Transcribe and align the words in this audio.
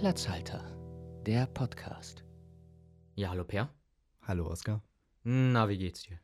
Platzhalter, 0.00 0.64
der 1.26 1.44
Podcast. 1.44 2.24
Ja, 3.16 3.28
hallo 3.28 3.44
Per. 3.44 3.68
Hallo 4.26 4.46
Oskar. 4.46 4.82
Na, 5.24 5.68
wie 5.68 5.76
geht's 5.76 6.04
dir? 6.04 6.18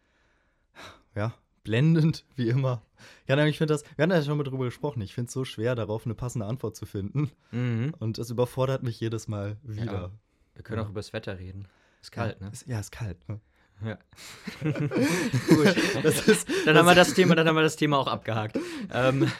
Ja, 1.14 1.34
blendend, 1.62 2.24
wie 2.36 2.48
immer. 2.48 2.80
Ja, 3.28 3.36
nein, 3.36 3.48
ich 3.48 3.58
finde 3.58 3.74
das, 3.74 3.84
wir 3.96 4.04
haben 4.04 4.10
ja 4.12 4.22
schon 4.22 4.38
mal 4.38 4.44
drüber 4.44 4.64
gesprochen, 4.64 5.02
ich 5.02 5.12
finde 5.12 5.26
es 5.28 5.34
so 5.34 5.44
schwer, 5.44 5.74
darauf 5.74 6.06
eine 6.06 6.14
passende 6.14 6.46
Antwort 6.46 6.74
zu 6.74 6.86
finden. 6.86 7.30
Mhm. 7.50 7.92
Und 7.98 8.16
es 8.16 8.30
überfordert 8.30 8.82
mich 8.82 8.98
jedes 8.98 9.28
Mal 9.28 9.58
wieder. 9.62 9.92
Ja, 9.92 10.10
wir 10.54 10.62
können 10.62 10.78
Ja. 10.80 10.86
auch 10.86 10.90
über 10.90 11.00
das 11.00 11.12
Wetter 11.12 11.38
reden. 11.38 11.68
Ist 12.00 12.12
kalt, 12.12 12.38
ja, 12.40 12.46
ne? 12.46 12.52
Ist, 12.54 12.66
ja, 12.66 12.80
ist 12.80 12.92
kalt, 12.92 13.28
ne? 13.28 13.40
Ja. 13.84 13.98
Gut, 14.62 15.76
das 16.02 16.26
ist, 16.28 16.48
Dann 16.64 16.78
haben 16.78 16.86
wir 16.86 16.94
das 16.94 17.12
Thema, 17.12 17.34
dann 17.34 17.46
haben 17.46 17.56
wir 17.56 17.62
das 17.62 17.76
Thema 17.76 17.98
auch 17.98 18.06
abgehakt. 18.06 18.58
ähm, 18.90 19.30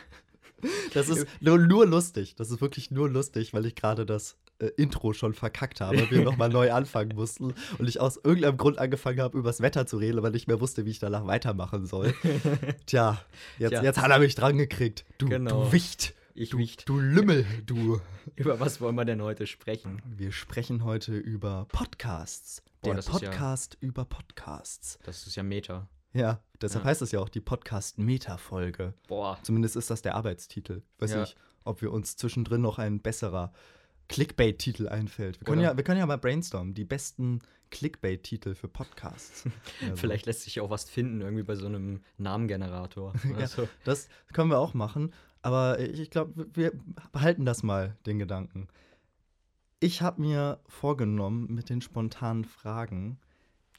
das 0.94 1.08
ist 1.08 1.26
nur, 1.40 1.58
nur 1.58 1.86
lustig. 1.86 2.34
Das 2.36 2.50
ist 2.50 2.60
wirklich 2.60 2.90
nur 2.90 3.08
lustig, 3.08 3.52
weil 3.54 3.66
ich 3.66 3.74
gerade 3.74 4.06
das 4.06 4.36
äh, 4.58 4.66
Intro 4.76 5.12
schon 5.12 5.34
verkackt 5.34 5.80
habe, 5.80 6.10
wir 6.10 6.22
nochmal 6.24 6.48
neu 6.48 6.72
anfangen 6.72 7.14
mussten 7.14 7.52
und 7.78 7.88
ich 7.88 8.00
aus 8.00 8.16
irgendeinem 8.22 8.56
Grund 8.56 8.78
angefangen 8.78 9.20
habe, 9.20 9.36
über 9.38 9.48
das 9.50 9.60
Wetter 9.60 9.86
zu 9.86 9.96
reden, 9.98 10.18
aber 10.18 10.30
nicht 10.30 10.48
mehr 10.48 10.60
wusste, 10.60 10.84
wie 10.86 10.90
ich 10.90 10.98
danach 10.98 11.26
weitermachen 11.26 11.86
soll. 11.86 12.14
Tja, 12.86 13.18
jetzt, 13.58 13.70
Tja. 13.70 13.82
jetzt 13.82 14.00
hat 14.00 14.10
er 14.10 14.18
mich 14.18 14.34
dran 14.34 14.56
gekriegt. 14.58 15.04
Du, 15.18 15.28
Genau. 15.28 15.64
du 15.66 15.72
Wicht. 15.72 16.14
ich 16.34 16.50
Du, 16.50 16.56
nicht. 16.58 16.88
du 16.88 16.98
Lümmel, 16.98 17.44
du. 17.66 18.00
Über 18.34 18.58
was 18.60 18.80
wollen 18.80 18.94
wir 18.96 19.04
denn 19.04 19.22
heute 19.22 19.46
sprechen? 19.46 20.02
Wir 20.16 20.32
sprechen 20.32 20.84
heute 20.84 21.16
über 21.16 21.66
Podcasts. 21.70 22.62
Boah, 22.82 22.88
Der 22.90 22.94
das 22.96 23.08
ist 23.08 23.20
ja- 23.22 23.30
Podcast 23.30 23.76
über 23.80 24.04
Podcasts. 24.04 24.98
Das 25.04 25.26
ist 25.26 25.36
ja 25.36 25.42
Meta. 25.42 25.88
Ja, 26.16 26.40
deshalb 26.60 26.84
Ja. 26.84 26.90
heißt 26.90 27.02
es 27.02 27.12
ja 27.12 27.20
auch 27.20 27.28
die 27.28 27.40
Podcast-Meta-Folge. 27.40 28.94
Boah. 29.08 29.38
Zumindest 29.42 29.76
ist 29.76 29.90
das 29.90 30.02
der 30.02 30.14
Arbeitstitel. 30.14 30.82
Weiß 30.98 31.12
Ja. 31.12 31.20
nicht, 31.20 31.36
ob 31.64 31.82
wir 31.82 31.92
uns 31.92 32.16
zwischendrin 32.16 32.60
noch 32.62 32.78
ein 32.78 33.00
besserer 33.00 33.52
Clickbait-Titel 34.08 34.88
einfällt. 34.88 35.40
Wir 35.40 35.44
können, 35.44 35.58
Oder- 35.60 35.70
ja, 35.72 35.76
wir 35.76 35.84
können 35.84 35.98
ja 35.98 36.06
mal 36.06 36.18
brainstormen. 36.18 36.74
Die 36.74 36.84
besten 36.84 37.40
Clickbait-Titel 37.70 38.54
für 38.54 38.68
Podcasts. 38.68 39.44
Also, 39.82 39.96
Vielleicht 39.96 40.26
lässt 40.26 40.42
sich 40.42 40.60
auch 40.60 40.70
was 40.70 40.84
finden, 40.88 41.20
irgendwie 41.20 41.42
bei 41.42 41.56
so 41.56 41.66
einem 41.66 42.00
Namengenerator. 42.16 43.12
Ja. 43.24 43.36
Also, 43.38 43.68
Das 43.84 44.08
können 44.32 44.50
wir 44.50 44.58
auch 44.58 44.74
machen. 44.74 45.12
Aber 45.42 45.78
ich 45.80 46.10
glaube, 46.10 46.46
wir 46.54 46.72
behalten 47.12 47.44
das 47.44 47.62
mal, 47.62 47.96
den 48.06 48.18
Gedanken. 48.18 48.68
Ich 49.80 50.02
habe 50.02 50.20
mir 50.22 50.60
vorgenommen, 50.68 51.52
mit 51.52 51.68
den 51.68 51.80
spontanen 51.82 52.44
Fragen 52.44 53.18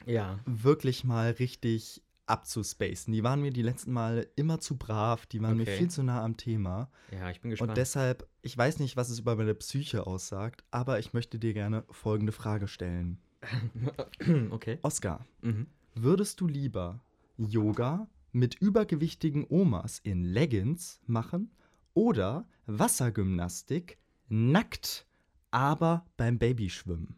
ja. 0.05 0.39
wirklich 0.45 1.03
mal 1.03 1.31
richtig 1.31 2.01
abzuspacen. 2.27 3.13
Die 3.13 3.23
waren 3.23 3.41
mir 3.41 3.51
die 3.51 3.61
letzten 3.61 3.91
Male 3.91 4.23
immer 4.35 4.59
zu 4.59 4.77
brav, 4.77 5.25
die 5.25 5.41
waren 5.41 5.57
mir 5.57 5.63
Okay. 5.63 5.77
viel 5.77 5.89
zu 5.89 6.03
nah 6.03 6.23
am 6.23 6.37
Thema. 6.37 6.89
Ja, 7.11 7.29
ich 7.31 7.41
bin 7.41 7.49
gespannt. 7.51 7.71
Und 7.71 7.77
deshalb, 7.77 8.27
ich 8.41 8.57
weiß 8.57 8.79
nicht, 8.79 8.97
was 8.97 9.09
es 9.09 9.19
über 9.19 9.35
meine 9.35 9.55
Psyche 9.55 10.05
aussagt, 10.05 10.63
aber 10.71 10.99
ich 10.99 11.13
möchte 11.13 11.39
dir 11.39 11.53
gerne 11.53 11.83
folgende 11.89 12.31
Frage 12.33 12.67
stellen. 12.67 13.19
okay. 14.51 14.79
Oskar, 14.81 15.25
Mhm. 15.41 15.67
würdest 15.95 16.41
du 16.41 16.47
lieber 16.47 16.99
Yoga 17.37 18.07
mit 18.31 18.55
übergewichtigen 18.55 19.45
Omas 19.49 19.99
in 19.99 20.23
Leggings 20.23 20.99
machen 21.07 21.51
oder 21.93 22.47
Wassergymnastik 22.65 23.97
nackt, 24.27 25.05
aber 25.51 26.05
beim 26.17 26.37
Babyschwimmen? 26.37 27.15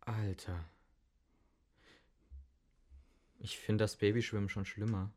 Alter. 0.00 0.64
Ich 3.44 3.58
finde 3.58 3.84
das 3.84 3.96
Babyschwimmen 3.96 4.48
schon 4.48 4.64
schlimmer. 4.64 5.12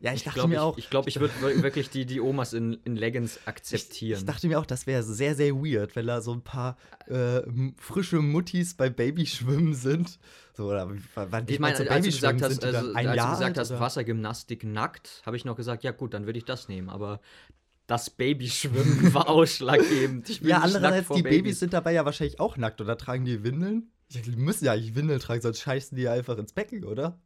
Ja, 0.00 0.12
ich, 0.14 0.24
dachte 0.24 0.38
glaub, 0.38 0.48
mir 0.48 0.54
ich, 0.54 0.60
auch. 0.60 0.78
Ich 0.78 0.90
glaube, 0.90 1.08
ich 1.08 1.20
würde 1.20 1.62
wirklich 1.62 1.90
die, 1.90 2.06
die 2.06 2.20
Omas 2.20 2.54
in, 2.54 2.80
in 2.84 2.96
Leggings 2.96 3.38
akzeptieren. 3.44 4.16
Ich, 4.16 4.20
ich 4.20 4.24
dachte 4.24 4.48
mir 4.48 4.58
auch, 4.58 4.66
das 4.66 4.86
wäre 4.86 5.02
sehr, 5.02 5.34
sehr 5.36 5.54
weird, 5.54 5.94
wenn 5.94 6.06
da 6.06 6.22
so 6.22 6.32
ein 6.32 6.42
paar 6.42 6.76
äh, 7.06 7.42
frische 7.76 8.16
Muttis 8.16 8.74
bei 8.74 8.90
Babyschwimmen 8.90 9.74
sind. 9.74 10.18
So, 10.54 10.70
oder 10.70 10.90
wann 11.14 11.44
Ich 11.46 11.60
meine, 11.60 11.88
als 11.88 12.04
du 12.04 12.10
gesagt 12.10 12.42
hast, 12.42 12.64
also, 12.64 12.94
ein 12.94 13.06
als 13.06 13.16
Jahr 13.16 13.26
du 13.26 13.32
gesagt 13.34 13.58
hast, 13.58 13.70
oder? 13.70 13.80
Wassergymnastik 13.80 14.64
nackt, 14.64 15.22
habe 15.24 15.36
ich 15.36 15.44
noch 15.44 15.54
gesagt, 15.54 15.84
ja 15.84 15.92
gut, 15.92 16.14
dann 16.14 16.26
würde 16.26 16.38
ich 16.38 16.46
das 16.46 16.68
nehmen. 16.68 16.88
Aber 16.88 17.20
das 17.86 18.10
Babyschwimmen 18.10 19.14
war 19.14 19.28
ausschlaggebend. 19.28 20.30
Ich 20.30 20.40
Ja, 20.40 20.58
andererseits, 20.58 21.10
die 21.10 21.22
Babys 21.22 21.60
sind 21.60 21.74
dabei 21.74 21.92
ja 21.92 22.04
wahrscheinlich 22.06 22.40
auch 22.40 22.56
nackt 22.56 22.80
oder 22.80 22.96
tragen 22.96 23.24
die 23.24 23.44
Windeln? 23.44 23.92
Ja, 24.10 24.20
Die 24.22 24.30
müssen 24.36 24.64
ja 24.64 24.72
eigentlich 24.72 24.94
Windeln 24.94 25.20
tragen, 25.20 25.40
sonst 25.40 25.60
scheißen 25.60 25.96
die 25.96 26.08
einfach 26.08 26.36
ins 26.38 26.52
Becken, 26.52 26.84
oder? 26.84 27.18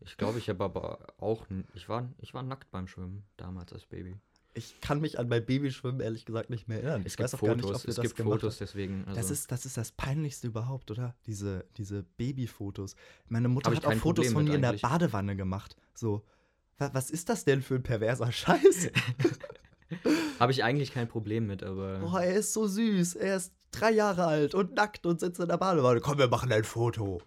Ich 0.00 0.16
glaube, 0.16 0.38
ich 0.38 0.48
habe 0.48 0.64
aber 0.64 1.06
auch, 1.18 1.46
ich 1.74 1.88
war, 1.88 2.08
ich 2.18 2.32
war 2.34 2.42
nackt 2.42 2.70
beim 2.70 2.86
Schwimmen 2.88 3.24
damals 3.36 3.72
als 3.72 3.84
Baby. 3.86 4.16
Ich 4.54 4.80
kann 4.80 5.02
mich 5.02 5.18
an 5.18 5.28
mein 5.28 5.44
Babyschwimmen 5.44 6.00
ehrlich 6.00 6.24
gesagt 6.24 6.48
nicht 6.48 6.66
mehr 6.66 6.78
erinnern. 6.82 7.02
Es 7.04 7.12
ich 7.12 7.16
gibt 7.18 7.24
weiß 7.24 7.34
auch 7.34 7.42
gar 7.42 7.54
nicht, 7.56 7.64
Fotos, 7.66 7.80
ob 7.82 7.86
wir 7.86 7.90
es 7.90 7.96
das 7.96 8.02
gibt 8.04 8.16
gemacht 8.16 8.40
Fotos, 8.40 8.56
deswegen. 8.58 9.04
Also, 9.06 9.20
Das 9.20 9.30
ist, 9.30 9.52
das 9.52 9.66
ist 9.66 9.76
das 9.76 9.92
Peinlichste 9.92 10.46
überhaupt, 10.46 10.90
oder? 10.90 11.14
Diese, 11.26 11.66
diese 11.76 12.04
Babyfotos. 12.16 12.96
Meine 13.28 13.48
Mutter 13.48 13.70
hat 13.70 13.84
auch 13.84 13.92
Fotos 13.92 14.00
Problem 14.00 14.32
von 14.32 14.44
mir 14.46 14.54
in 14.54 14.62
der. 14.62 14.72
Badewanne 14.80 15.36
gemacht. 15.36 15.76
So, 15.92 16.24
wa- 16.78 16.88
was 16.94 17.10
ist 17.10 17.28
das 17.28 17.44
denn 17.44 17.60
für 17.60 17.74
ein 17.74 17.82
perverser 17.82 18.32
Scheiß? 18.32 18.90
habe 20.38 20.52
ich 20.52 20.64
eigentlich 20.64 20.92
kein 20.92 21.08
Problem 21.08 21.46
mit, 21.46 21.62
aber 21.62 21.98
Boah, 21.98 22.22
er 22.22 22.36
ist 22.36 22.54
so 22.54 22.66
süß. 22.66 23.16
Er 23.16 23.36
ist 23.36 23.52
drei 23.80 23.90
Jahre 23.92 24.26
alt 24.26 24.54
und 24.54 24.74
nackt 24.74 25.06
und 25.06 25.20
sitzt 25.20 25.40
in 25.40 25.48
der 25.48 25.56
Badewanne. 25.58 26.00
Komm, 26.00 26.18
wir 26.18 26.28
machen 26.28 26.50
ein 26.52 26.64
Foto. 26.64 27.20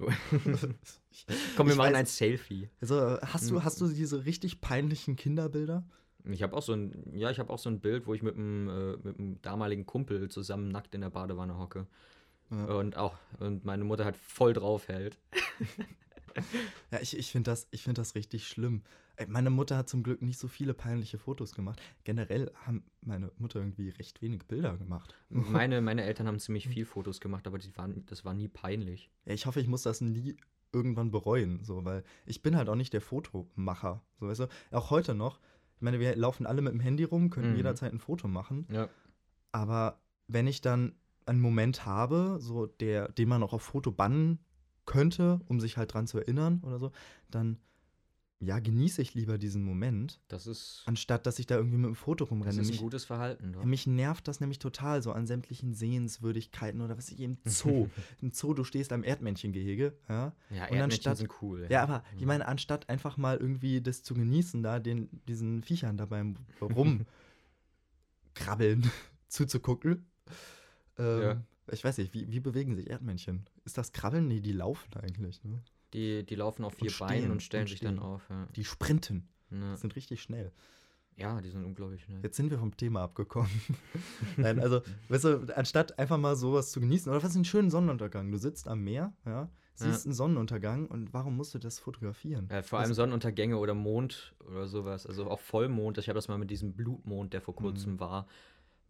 komm, 1.55 1.67
wir 1.67 1.73
ich 1.73 1.77
machen 1.77 1.93
weiß- 1.93 1.97
ein 1.97 2.05
Selfie. 2.05 2.69
Also, 2.81 3.19
hast 3.21 3.49
du, 3.49 3.55
Hm. 3.55 3.63
hast 3.63 3.81
du 3.81 3.87
diese 3.87 4.25
richtig 4.25 4.61
peinlichen 4.61 5.15
Kinderbilder? 5.15 5.83
Ich 6.25 6.43
habe 6.43 6.55
auch 6.55 6.61
so 6.61 6.73
ein, 6.73 7.11
ja, 7.13 7.29
ich 7.31 7.39
habe 7.39 7.51
auch 7.51 7.59
so 7.59 7.69
ein 7.69 7.79
Bild, 7.79 8.05
wo 8.05 8.13
ich 8.13 8.21
mit 8.21 8.35
einem, 8.35 8.67
äh, 8.69 8.97
mit 9.07 9.19
einem 9.19 9.41
damaligen 9.41 9.85
Kumpel 9.85 10.29
zusammen 10.29 10.69
nackt 10.69 10.93
in 10.93 11.01
der 11.01 11.09
Badewanne 11.09 11.57
hocke. 11.57 11.88
Ja. 12.51 12.65
Und 12.65 12.97
auch, 12.97 13.15
und 13.39 13.63
meine 13.63 13.83
Mutter 13.83 14.05
halt 14.05 14.17
voll 14.17 14.53
drauf 14.53 14.88
hält. 14.88 15.17
Ja, 16.91 16.99
ich, 17.01 17.17
ich 17.17 17.31
finde 17.31 17.51
das, 17.51 17.67
ich 17.71 17.83
find 17.83 17.97
das 17.97 18.15
richtig 18.15 18.47
schlimm. 18.47 18.83
Ey, 19.19 19.28
Meine 19.28 19.50
Mutter 19.50 19.75
hat 19.75 19.90
zum 19.90 20.02
Glück 20.02 20.22
nicht 20.22 20.40
so 20.40 20.47
viele 20.47 20.74
peinliche 20.74 21.18
Fotos 21.18 21.53
gemacht. 21.53 21.81
Generell 22.06 22.52
haben 22.66 22.84
meine 23.02 23.31
Mutter 23.38 23.59
irgendwie 23.59 23.90
recht 23.90 24.22
wenig 24.22 24.46
Bilder 24.47 24.78
gemacht. 24.78 25.13
Meine, 25.30 25.81
meine 25.81 26.03
Eltern 26.03 26.25
haben 26.28 26.40
ziemlich 26.40 26.69
viel 26.69 26.85
Fotos 26.85 27.19
gemacht, 27.19 27.46
aber 27.46 27.57
die 27.57 27.75
waren, 27.78 28.06
das 28.06 28.24
war 28.24 28.34
nie 28.34 28.47
peinlich. 28.47 29.12
Ja, 29.25 29.34
ich 29.34 29.46
hoffe, 29.46 29.59
ich 29.59 29.68
muss 29.68 29.84
das 29.84 30.00
nie 30.00 30.38
irgendwann 30.72 31.12
bereuen, 31.12 31.63
so, 31.66 31.84
weil 31.84 32.03
ich 32.25 32.41
bin 32.41 32.56
halt 32.56 32.69
auch 32.69 32.75
nicht 32.75 32.94
der 32.94 33.02
Fotomacher. 33.02 34.02
So, 34.22 34.28
weißt 34.28 34.40
du? 34.41 34.47
Auch 34.72 34.90
heute 34.90 35.13
noch. 35.16 35.40
Ich 35.75 35.81
meine, 35.81 36.00
wir 36.00 36.16
laufen 36.16 36.46
alle 36.46 36.62
mit 36.62 36.72
dem 36.72 36.80
Handy 36.80 37.03
rum, 37.03 37.30
können 37.30 37.51
Mhm. 37.51 37.57
jederzeit 37.57 37.91
ein 37.91 38.00
Foto 38.00 38.28
machen. 38.30 38.68
Ja. 38.72 38.88
Aber 39.51 40.00
wenn 40.28 40.47
ich 40.47 40.62
dann 40.62 40.94
einen 41.25 41.41
Moment 41.41 41.86
habe, 41.86 42.38
so 42.40 42.68
der, 42.68 43.09
den 43.09 43.28
man 43.28 43.44
auch 43.44 43.51
auf 43.53 43.63
Foto 43.63 43.91
bannen 43.91 44.40
könnte, 44.86 45.41
um 45.47 45.59
sich 45.59 45.75
halt 45.78 45.94
dran 45.94 46.07
zu 46.07 46.19
erinnern 46.19 46.62
oder 46.66 46.80
so, 46.80 46.91
dann 47.30 47.57
ja, 48.41 48.59
genieße 48.59 49.01
ich 49.01 49.13
lieber 49.16 49.38
diesen 49.38 49.63
Moment, 49.63 50.22
Das 50.29 50.47
ist, 50.47 50.83
anstatt 50.85 51.25
dass 51.25 51.39
ich 51.39 51.45
da 51.45 51.55
irgendwie 51.57 51.77
mit 51.77 51.88
dem 51.88 51.95
Foto 51.95 52.23
das 52.23 52.31
rumrenne. 52.31 52.61
ist 52.61 52.67
ein 52.67 52.72
Mich, 52.72 52.79
gutes 52.79 53.03
Verhalten. 53.03 53.51
Doch. 53.51 53.59
ja, 53.61 53.66
mich 53.66 53.85
nervt 53.85 54.27
das 54.29 54.39
nämlich 54.39 54.59
total, 54.59 55.03
so 55.03 55.11
an 55.11 55.27
sämtlichen 55.27 55.73
Sehenswürdigkeiten 55.73 56.79
oder 56.81 56.97
was 56.97 57.09
ich, 57.09 57.19
im 57.19 57.38
Zoo. 57.45 57.89
Im 58.22 58.31
Zoo, 58.31 58.53
du 58.53 58.63
stehst 58.63 58.94
am 58.94 59.03
Erdmännchengehege, 59.03 59.94
ja. 60.07 60.16
ja, 60.16 60.31
und 60.51 60.53
Erdmännchen 60.53 60.81
anstatt- 60.83 61.17
sind 61.17 61.31
cool. 61.41 61.67
Ja, 61.69 61.83
aber 61.83 62.03
ich 62.17 62.25
meine, 62.25 62.47
anstatt 62.47 62.88
einfach 62.88 63.17
mal 63.17 63.35
irgendwie 63.38 63.81
das 63.81 64.03
zu 64.03 64.13
genießen, 64.13 64.63
da 64.63 64.79
den, 64.79 65.09
diesen 65.27 65.61
Viechern 65.63 65.97
dabei 65.97 66.23
rumkrabbeln 68.35 68.89
zuzugucken. 69.27 70.06
Ähm, 70.97 71.21
Ja. 71.21 71.41
Ich 71.71 71.83
weiß 71.83 72.00
nicht, 72.00 72.16
wie, 72.16 72.31
wie 72.31 72.39
bewegen 72.39 72.75
sich 72.75 72.89
Erdmännchen? 72.89 73.45
Ist 73.63 73.77
das 73.77 73.91
Krabbeln? 73.91 74.27
Nee, 74.27 74.39
die 74.39 74.53
laufen 74.53 74.91
eigentlich. 74.95 75.44
Ne? 75.44 75.61
Die, 75.94 76.25
die 76.25 76.35
laufen 76.35 76.63
auf 76.66 76.73
vier 76.75 76.91
Beinen 77.00 77.31
und 77.31 77.41
stellen 77.41 77.63
und 77.63 77.69
sich 77.69 77.79
dann 77.79 78.00
auf. 78.00 78.22
Ja. 78.29 78.47
Die 78.55 78.63
sprinten. 78.63 79.27
Ne. 79.50 79.72
Die 79.75 79.77
sind 79.81 79.95
richtig 79.95 80.22
schnell. 80.22 80.51
ja, 81.18 81.41
die 81.41 81.50
sind 81.50 81.65
unglaublich 81.65 82.03
schnell. 82.03 82.19
Jetzt 82.24 82.38
sind 82.38 82.50
wir 82.51 82.59
vom 82.59 82.77
Thema 82.77 83.01
abgekommen. 83.03 83.50
Nein, 84.38 84.59
also, 84.59 84.81
weißt 85.09 85.24
du, 85.25 85.56
anstatt 85.56 85.97
einfach 86.00 86.18
mal 86.18 86.36
sowas 86.36 86.71
zu 86.71 86.80
genießen, 86.80 87.12
oder 87.12 87.21
was 87.24 87.31
ist 87.31 87.36
ein 87.38 87.45
schönen 87.45 87.69
Sonnenuntergang? 87.71 88.31
Du 88.31 88.38
sitzt 88.38 88.68
am 88.68 88.83
Meer, 88.83 89.12
ja, 89.25 89.50
siehst 89.74 90.06
einen 90.06 90.13
Sonnenuntergang 90.13 90.88
und 90.88 91.13
warum 91.13 91.36
musst 91.38 91.53
du 91.56 91.57
das 91.59 91.80
fotografieren? 91.80 92.47
Ja, 92.51 92.62
vor 92.63 92.80
allem 92.80 92.89
Also- 92.89 93.01
Sonnenuntergänge 93.01 93.57
oder 93.57 93.74
Mond 93.74 94.36
oder 94.47 94.68
sowas. 94.68 95.06
Also 95.07 95.30
auch 95.30 95.39
Vollmond. 95.39 95.97
Ich 95.97 96.07
habe 96.09 96.15
das 96.15 96.27
mal 96.27 96.38
mit 96.38 96.51
diesem 96.51 96.74
Blutmond, 96.74 97.33
der 97.33 97.41
vor 97.41 97.56
kurzem 97.56 97.94
Mhm. 97.94 98.00
war, 98.00 98.27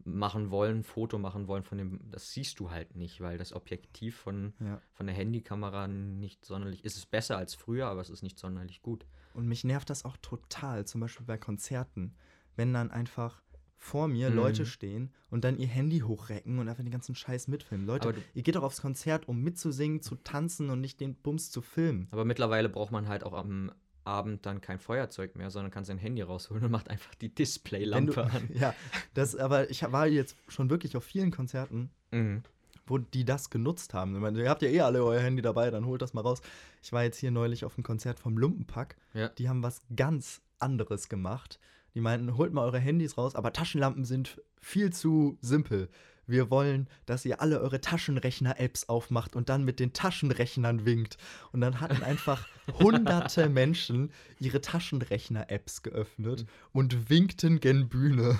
machen 0.04 0.50
wollen, 0.50 0.82
Foto 0.82 1.18
machen 1.18 1.46
wollen 1.48 1.62
von 1.64 1.78
dem. 1.78 2.00
Das 2.10 2.32
siehst 2.32 2.58
du 2.60 2.70
halt 2.70 2.96
nicht, 2.96 3.20
weil 3.20 3.38
das 3.38 3.52
Objektiv 3.52 4.16
von, 4.16 4.52
Ja. 4.60 4.80
von 4.92 5.06
der 5.06 5.14
Handykamera 5.14 5.86
nicht 5.88 6.44
sonderlich. 6.44 6.84
Ist 6.84 6.96
es 6.96 7.06
besser 7.06 7.36
als 7.36 7.54
früher, 7.54 7.86
aber 7.86 8.00
es 8.00 8.10
ist 8.10 8.22
nicht 8.22 8.38
sonderlich 8.38 8.82
gut. 8.82 9.06
Und 9.34 9.46
mich 9.46 9.64
nervt 9.64 9.90
das 9.90 10.04
auch 10.04 10.16
total, 10.18 10.86
zum 10.86 11.00
Beispiel 11.00 11.26
bei 11.26 11.38
Konzerten, 11.38 12.14
wenn 12.56 12.72
dann 12.72 12.90
einfach 12.90 13.42
vor 13.76 14.08
mir 14.08 14.28
Mhm. 14.28 14.36
Leute 14.36 14.66
stehen 14.66 15.10
und 15.30 15.42
dann 15.44 15.56
ihr 15.58 15.66
Handy 15.68 16.00
hochrecken 16.00 16.58
und 16.58 16.68
einfach 16.68 16.82
den 16.82 16.92
ganzen 16.92 17.14
Scheiß 17.14 17.48
mitfilmen. 17.48 17.86
Leute, 17.86 18.12
du- 18.12 18.20
ihr 18.34 18.42
geht 18.42 18.56
doch 18.56 18.62
aufs 18.62 18.82
Konzert, 18.82 19.26
um 19.26 19.40
mitzusingen, 19.42 20.02
zu 20.02 20.16
tanzen 20.16 20.68
und 20.68 20.80
nicht 20.82 21.00
den 21.00 21.14
Bums 21.14 21.50
zu 21.50 21.62
filmen. 21.62 22.06
Aber 22.10 22.26
mittlerweile 22.26 22.68
braucht 22.68 22.92
man 22.92 23.08
halt 23.08 23.24
auch 23.24 23.32
am 23.32 23.72
Abend 24.10 24.44
dann 24.44 24.60
kein 24.60 24.78
Feuerzeug 24.78 25.36
mehr, 25.36 25.50
sondern 25.50 25.70
kann 25.70 25.84
sein 25.84 25.98
Handy 25.98 26.20
rausholen 26.22 26.64
und 26.64 26.70
macht 26.70 26.90
einfach 26.90 27.14
die 27.14 27.34
Displaylampe 27.34 28.24
an. 28.24 28.48
ja, 28.54 28.74
das, 29.14 29.36
aber 29.36 29.70
ich 29.70 29.82
war 29.90 30.06
jetzt 30.06 30.36
schon 30.48 30.68
wirklich 30.70 30.96
auf 30.96 31.04
vielen 31.04 31.30
Konzerten, 31.30 31.90
Mhm. 32.12 32.42
wo 32.86 32.98
die 32.98 33.24
das 33.24 33.50
genutzt 33.50 33.94
haben. 33.94 34.14
Ich 34.16 34.20
meine, 34.20 34.42
ihr 34.42 34.50
habt 34.50 34.62
ja 34.62 34.68
eh 34.68 34.80
alle 34.80 35.04
euer 35.04 35.20
Handy 35.20 35.42
dabei, 35.42 35.70
dann 35.70 35.86
holt 35.86 36.02
das 36.02 36.12
mal 36.12 36.22
raus. 36.22 36.42
Ich 36.82 36.92
war 36.92 37.04
jetzt 37.04 37.18
hier 37.18 37.30
neulich 37.30 37.64
auf 37.64 37.76
einem 37.76 37.84
Konzert 37.84 38.18
vom 38.18 38.36
Lumpenpack. 38.36 38.96
Ja. 39.14 39.28
Die 39.28 39.48
haben 39.48 39.62
was 39.62 39.80
ganz 39.94 40.42
anderes 40.58 41.08
gemacht. 41.08 41.60
Die 41.94 42.00
meinten, 42.00 42.36
holt 42.36 42.52
mal 42.52 42.64
eure 42.64 42.78
Handys 42.80 43.16
raus, 43.16 43.34
aber 43.36 43.52
Taschenlampen 43.52 44.04
sind 44.04 44.40
viel 44.60 44.92
zu 44.92 45.38
simpel. 45.40 45.88
Wir 46.30 46.50
wollen, 46.50 46.88
dass 47.06 47.24
ihr 47.24 47.40
alle 47.40 47.60
eure 47.60 47.80
Taschenrechner-Apps 47.80 48.88
aufmacht 48.88 49.34
und 49.34 49.48
dann 49.48 49.64
mit 49.64 49.80
den 49.80 49.92
Taschenrechnern 49.92 50.86
winkt. 50.86 51.18
Und 51.52 51.60
dann 51.60 51.80
hatten 51.80 52.02
einfach 52.02 52.46
hunderte 52.78 53.48
Menschen 53.48 54.12
ihre 54.38 54.60
Taschenrechner-Apps 54.60 55.82
geöffnet 55.82 56.46
und 56.72 57.10
winkten 57.10 57.60
gen 57.60 57.88
Bühne. 57.88 58.38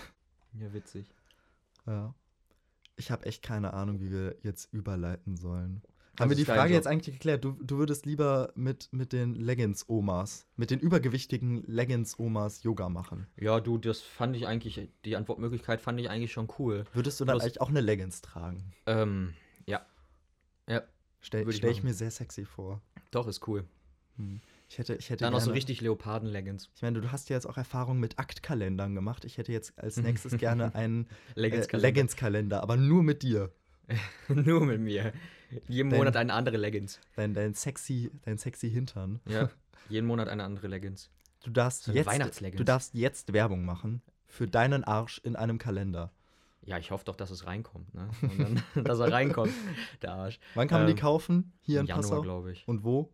Ja, 0.55 0.73
witzig. 0.73 1.07
Ja. 1.87 2.15
Ich 2.97 3.11
habe 3.11 3.27
echt 3.27 3.43
keine 3.43 3.73
Ahnung, 3.73 4.01
wie 4.01 4.11
wir 4.11 4.37
jetzt 4.43 4.73
überleiten 4.73 5.37
sollen. 5.37 5.83
Haben 6.21 6.31
wir 6.31 6.37
ist 6.37 6.41
die 6.41 6.45
Frage 6.53 6.73
jetzt 6.75 6.87
eigentlich 6.87 7.17
geklärt? 7.17 7.45
Du, 7.45 7.53
du 7.53 7.79
würdest 7.79 8.07
lieber 8.07 8.53
mit, 8.55 8.89
mit 8.93 9.13
den 9.13 9.35
Leggings-Omas, 9.35 10.47
mit 10.57 10.71
den 10.71 10.79
übergewichtigen 10.81 11.63
Leggings-Omas 11.67 12.63
Yoga 12.63 12.89
machen. 12.89 13.27
Ja, 13.37 13.61
du, 13.61 13.79
das 13.79 14.01
fand 14.01 14.37
ich 14.37 14.47
eigentlich, 14.47 14.89
die 15.05 15.17
Antwortmöglichkeit 15.17 15.81
fand 15.81 15.99
ich 16.01 16.09
eigentlich 16.11 16.33
schon 16.33 16.49
cool. 16.59 16.85
Würdest 16.93 17.21
du 17.21 17.25
dann 17.25 17.37
Bloß- 17.37 17.43
eigentlich 17.43 17.61
auch 17.61 17.69
eine 17.71 17.81
Leggings 17.81 18.21
tragen? 18.23 18.73
Ähm, 18.87 19.35
ja. 19.67 19.85
Ja, 20.69 20.83
Stell, 21.21 21.49
ich 21.49 21.57
stell 21.57 21.71
ich 21.73 21.83
mir 21.83 21.95
sehr 21.95 22.11
sexy 22.11 22.45
vor. 22.45 22.81
doch, 23.11 23.27
ist 23.27 23.47
cool. 23.49 23.65
Ich 24.69 24.79
hätte, 24.79 24.95
ich 24.95 25.11
hätte 25.11 25.25
Dann 25.25 25.33
auch 25.35 25.39
gerne, 25.39 25.47
so 25.47 25.53
richtig 25.53 25.81
Leoparden-Leggings. 25.81 26.71
Ich 26.75 26.83
meine, 26.83 27.01
du 27.01 27.11
hast 27.11 27.29
ja 27.29 27.37
jetzt 27.37 27.47
auch 27.47 27.57
Erfahrung 27.57 27.99
mit 27.99 28.19
Aktkalendern 28.19 28.95
gemacht. 28.95 29.25
Ich 29.25 29.39
hätte 29.39 29.51
jetzt 29.51 29.79
als 29.79 29.97
nächstes 29.97 30.37
gerne 30.39 30.75
einen 30.75 31.07
äh, 31.07 31.41
Leggings-Kalender. 31.41 31.89
Leggings-Kalender, 31.89 32.63
aber 32.63 32.77
nur 32.77 33.03
mit 33.03 33.23
dir. 33.23 33.51
Nur 34.29 34.65
mit 34.65 34.81
mir. 34.81 35.13
Jeden 35.69 35.91
Dein- 35.91 35.99
Monat 35.99 36.17
eine 36.17 36.33
andere 36.33 36.57
Leggings. 36.57 37.01
Dein, 37.17 37.35
dein, 37.35 37.55
sexy, 37.55 38.11
dein 38.23 38.39
sexy 38.39 38.71
Hintern. 38.71 39.21
Ja. 39.27 39.51
Jeden 39.89 40.07
Monat 40.07 40.29
eine 40.29 40.45
andere 40.45 40.69
Leggings. 40.69 41.11
Du 41.43 41.51
darfst, 41.51 41.85
So 41.85 41.93
jetzt, 41.93 42.09
du 42.41 42.65
darfst 42.65 42.95
jetzt 42.95 43.33
Werbung 43.33 43.65
machen 43.65 44.03
für 44.27 44.47
deinen 44.47 44.85
Arsch 44.85 45.19
in 45.25 45.37
einem 45.37 45.59
Kalender. 45.59 46.13
Ja, 46.63 46.77
ich 46.79 46.91
hoffe 46.91 47.05
doch, 47.07 47.17
dass 47.17 47.31
es 47.31 47.47
reinkommt, 47.47 47.93
ne? 47.95 48.11
Dann, 48.21 48.63
dass 48.85 48.99
er 49.01 49.11
reinkommt, 49.11 49.53
der 50.03 50.13
Arsch. 50.13 50.39
Wann 50.55 50.69
kann 50.69 50.81
man 50.81 50.87
die 50.87 50.93
Ähm, 50.93 50.99
kaufen? 50.99 51.53
Hier 51.63 51.81
in 51.81 51.87
Im 51.87 51.89
Januar, 51.89 52.03
Passau? 52.11 52.23
glaube 52.23 52.53
ich. 52.53 52.69
Und 52.69 52.85
wo? 52.85 53.11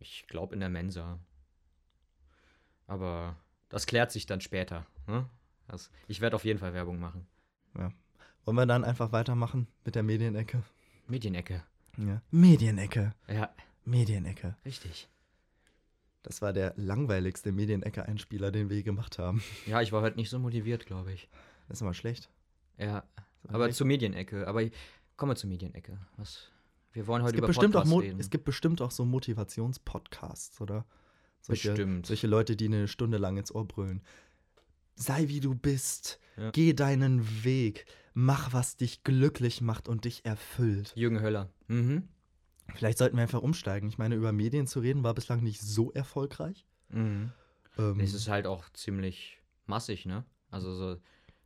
Ich 0.00 0.26
glaube 0.26 0.54
in 0.54 0.60
der 0.60 0.70
Mensa. 0.70 1.18
Aber 2.86 3.36
das 3.68 3.86
klärt 3.86 4.10
sich 4.10 4.26
dann 4.26 4.40
später. 4.40 4.86
Ne? 5.06 5.28
Das, 5.68 5.90
ich 6.08 6.20
werde 6.20 6.36
auf 6.36 6.44
jeden 6.44 6.58
Fall 6.58 6.72
Werbung 6.74 6.98
machen. 6.98 7.26
Wollen 8.44 8.56
wir 8.56 8.66
dann 8.66 8.84
einfach 8.84 9.12
weitermachen 9.12 9.68
mit 9.84 9.94
der 9.94 10.02
Medienecke? 10.02 10.62
Medienecke. 11.06 11.62
Ja. 11.98 12.22
Medienecke. 12.30 13.12
Ja, 13.28 13.50
Medienecke. 13.84 14.56
richtig. 14.64 15.08
Das 16.22 16.40
war 16.40 16.52
der 16.52 16.72
langweiligste 16.76 17.50
Medienecke-Einspieler, 17.50 18.52
den 18.52 18.68
wir 18.70 18.76
je 18.76 18.82
gemacht 18.82 19.18
haben. 19.18 19.42
Ja, 19.66 19.82
ich 19.82 19.90
war 19.92 20.02
heute 20.02 20.16
nicht 20.16 20.30
so 20.30 20.38
motiviert, 20.38 20.86
glaube 20.86 21.12
ich. 21.12 21.28
Das 21.68 21.78
ist 21.78 21.82
immer 21.82 21.94
schlecht. 21.94 22.30
Ja, 22.78 23.04
aber 23.48 23.68
echt- 23.68 23.76
zur 23.76 23.86
Medienecke. 23.86 24.46
Aber 24.46 24.62
kommen 25.16 25.32
wir 25.32 25.36
zur 25.36 25.50
Medienecke. 25.50 25.98
Was? 26.16 26.48
Wir 26.92 27.06
wollen 27.06 27.22
heute 27.22 27.30
es 27.30 27.32
gibt, 27.34 27.38
über 27.40 27.46
bestimmt 27.48 27.74
auch 27.74 27.80
Podcasts 27.80 27.90
Mo 27.90 27.98
reden. 28.00 28.20
es 28.20 28.30
gibt 28.30 28.44
bestimmt 28.44 28.80
auch 28.82 28.90
so 28.90 29.04
Motivationspodcasts, 29.04 30.60
oder? 30.60 30.84
Solche, 31.40 31.70
Bestimmt. 31.70 32.06
Solche 32.06 32.26
Leute, 32.28 32.54
die 32.54 32.66
eine 32.66 32.86
Stunde 32.86 33.18
lang 33.18 33.36
ins 33.36 33.52
Ohr 33.52 33.66
brüllen. 33.66 34.02
Sei 34.94 35.26
wie 35.28 35.40
du 35.40 35.54
bist. 35.56 36.20
Ja. 36.36 36.50
Geh 36.52 36.72
deinen 36.72 37.44
Weg. 37.44 37.86
Mach, 38.14 38.52
was 38.52 38.76
dich 38.76 39.02
glücklich 39.04 39.60
macht 39.60 39.88
und 39.88 40.04
dich 40.04 40.24
erfüllt. 40.24 40.92
Jürgen 40.96 41.20
Höller. 41.20 41.50
Mhm. 41.68 42.08
Vielleicht 42.74 42.98
sollten 42.98 43.16
wir 43.16 43.22
einfach 43.22 43.42
umsteigen. 43.42 43.88
Ich 43.88 43.98
meine, 43.98 44.14
über 44.14 44.32
Medien 44.32 44.66
zu 44.66 44.80
reden 44.80 45.02
war 45.02 45.14
bislang 45.14 45.42
nicht 45.42 45.60
so 45.60 45.92
erfolgreich. 45.92 46.66
Mhm. 46.90 47.32
Ähm, 47.78 48.00
Es 48.00 48.14
ist 48.14 48.28
halt 48.28 48.46
auch 48.46 48.68
ziemlich 48.70 49.38
massig, 49.66 50.06
ne? 50.06 50.24
Also 50.50 50.74
so, 50.74 50.96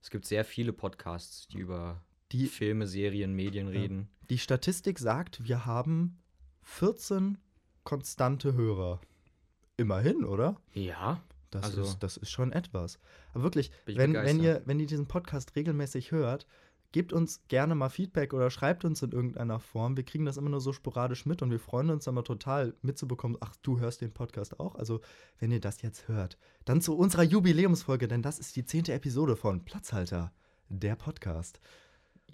es 0.02 0.10
gibt 0.10 0.24
sehr 0.24 0.44
viele 0.44 0.72
Podcasts, 0.72 1.46
die 1.48 1.58
über 1.58 2.02
die, 2.32 2.46
Filme, 2.46 2.86
Serien, 2.86 3.32
Medien 3.34 3.68
reden. 3.68 4.08
die 4.30 4.38
Statistik 4.38 4.98
sagt, 4.98 5.44
wir 5.46 5.64
haben 5.66 6.18
14 6.62 7.38
konstante 7.84 8.54
Hörer. 8.54 9.00
Immerhin, 9.76 10.24
oder? 10.24 10.60
Ja. 10.72 11.22
Das, 11.50 11.64
Also- 11.64 11.82
ist, 11.82 11.98
das 12.02 12.16
ist 12.16 12.30
schon 12.30 12.52
etwas. 12.52 12.98
Aber 13.32 13.42
wirklich, 13.44 13.70
wenn, 13.86 14.14
wenn, 14.14 14.40
ihr, 14.40 14.62
wenn 14.64 14.80
ihr 14.80 14.86
diesen 14.86 15.06
Podcast 15.06 15.54
regelmäßig 15.56 16.10
hört, 16.12 16.46
gebt 16.92 17.12
uns 17.12 17.42
gerne 17.48 17.74
mal 17.74 17.88
Feedback 17.90 18.32
oder 18.32 18.48
schreibt 18.50 18.84
uns 18.84 19.02
in 19.02 19.12
irgendeiner 19.12 19.60
Form. 19.60 19.96
Wir 19.96 20.04
kriegen 20.04 20.24
das 20.24 20.36
immer 20.38 20.48
nur 20.48 20.60
so 20.60 20.72
sporadisch 20.72 21.26
mit 21.26 21.42
und 21.42 21.50
wir 21.50 21.60
freuen 21.60 21.90
uns 21.90 22.06
immer 22.06 22.24
total 22.24 22.74
mitzubekommen, 22.82 23.36
ach, 23.40 23.54
du 23.62 23.78
hörst 23.80 24.00
den 24.00 24.12
Podcast 24.12 24.58
auch. 24.60 24.76
Also, 24.76 25.00
wenn 25.38 25.50
ihr 25.50 25.60
das 25.60 25.82
jetzt 25.82 26.08
hört, 26.08 26.38
dann 26.64 26.80
zu 26.80 26.96
unserer 26.96 27.22
Jubiläumsfolge, 27.24 28.08
denn 28.08 28.22
das 28.22 28.38
ist 28.38 28.56
die 28.56 28.64
zehnte 28.64 28.92
Episode 28.94 29.36
von 29.36 29.64
Platzhalter, 29.64 30.32
der 30.68 30.96
Podcast. 30.96 31.60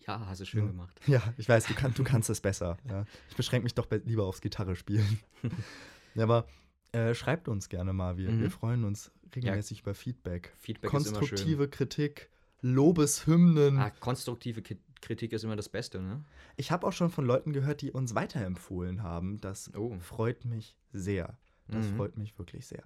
Ja, 0.06 0.26
hast 0.26 0.41
du 0.41 0.47
schön 0.47 0.65
Ja. 0.65 0.70
gemacht. 0.70 1.00
Ja, 1.06 1.23
ich 1.37 1.49
weiß, 1.49 1.67
du, 1.67 1.75
kann, 1.75 1.94
du 1.94 2.03
kannst 2.05 2.29
es 2.31 2.41
besser. 2.41 2.76
Ja. 2.88 3.05
Ich 3.31 3.37
beschränke 3.37 3.65
mich 3.65 3.75
doch 3.75 3.87
be- 3.87 4.03
lieber 4.05 4.25
aufs 4.26 4.41
Gitarre 4.41 4.76
spielen. 4.76 5.19
ja, 6.15 6.25
aber 6.25 6.47
äh, 6.93 7.15
schreibt 7.15 7.49
uns 7.49 7.69
gerne 7.69 7.93
mal. 7.93 8.17
Wir, 8.17 8.31
Mhm. 8.31 8.41
wir 8.41 8.50
freuen 8.50 8.85
uns 8.85 9.11
regelmäßig 9.35 9.81
über 9.81 9.94
Feedback. 9.94 10.53
Feedback 10.59 10.93
ist 10.93 11.06
immer 11.06 11.19
schön. 11.21 11.29
Konstruktive 11.29 11.69
Kritik, 11.69 12.31
Lobeshymnen. 12.61 13.79
Ah, 13.79 13.91
konstruktive 13.91 14.62
Kritik 15.00 15.33
ist 15.33 15.43
immer 15.44 15.56
das 15.56 15.69
Beste, 15.69 16.00
ne? 16.00 16.25
Ich 16.56 16.71
habe 16.71 16.87
auch 16.87 16.93
schon 16.93 17.11
von 17.11 17.25
Leuten 17.25 17.53
gehört, 17.53 17.81
die 17.81 17.91
uns 17.91 18.15
weiterempfohlen 18.15 19.03
haben. 19.03 19.41
Das 19.41 19.73
Oh. 19.75 19.97
freut 19.99 20.44
mich 20.44 20.77
sehr. 20.93 21.37
Das 21.69 21.87
Mhm. 21.87 21.97
freut 21.97 22.17
mich 22.19 22.39
wirklich 22.39 22.67
sehr. 22.67 22.85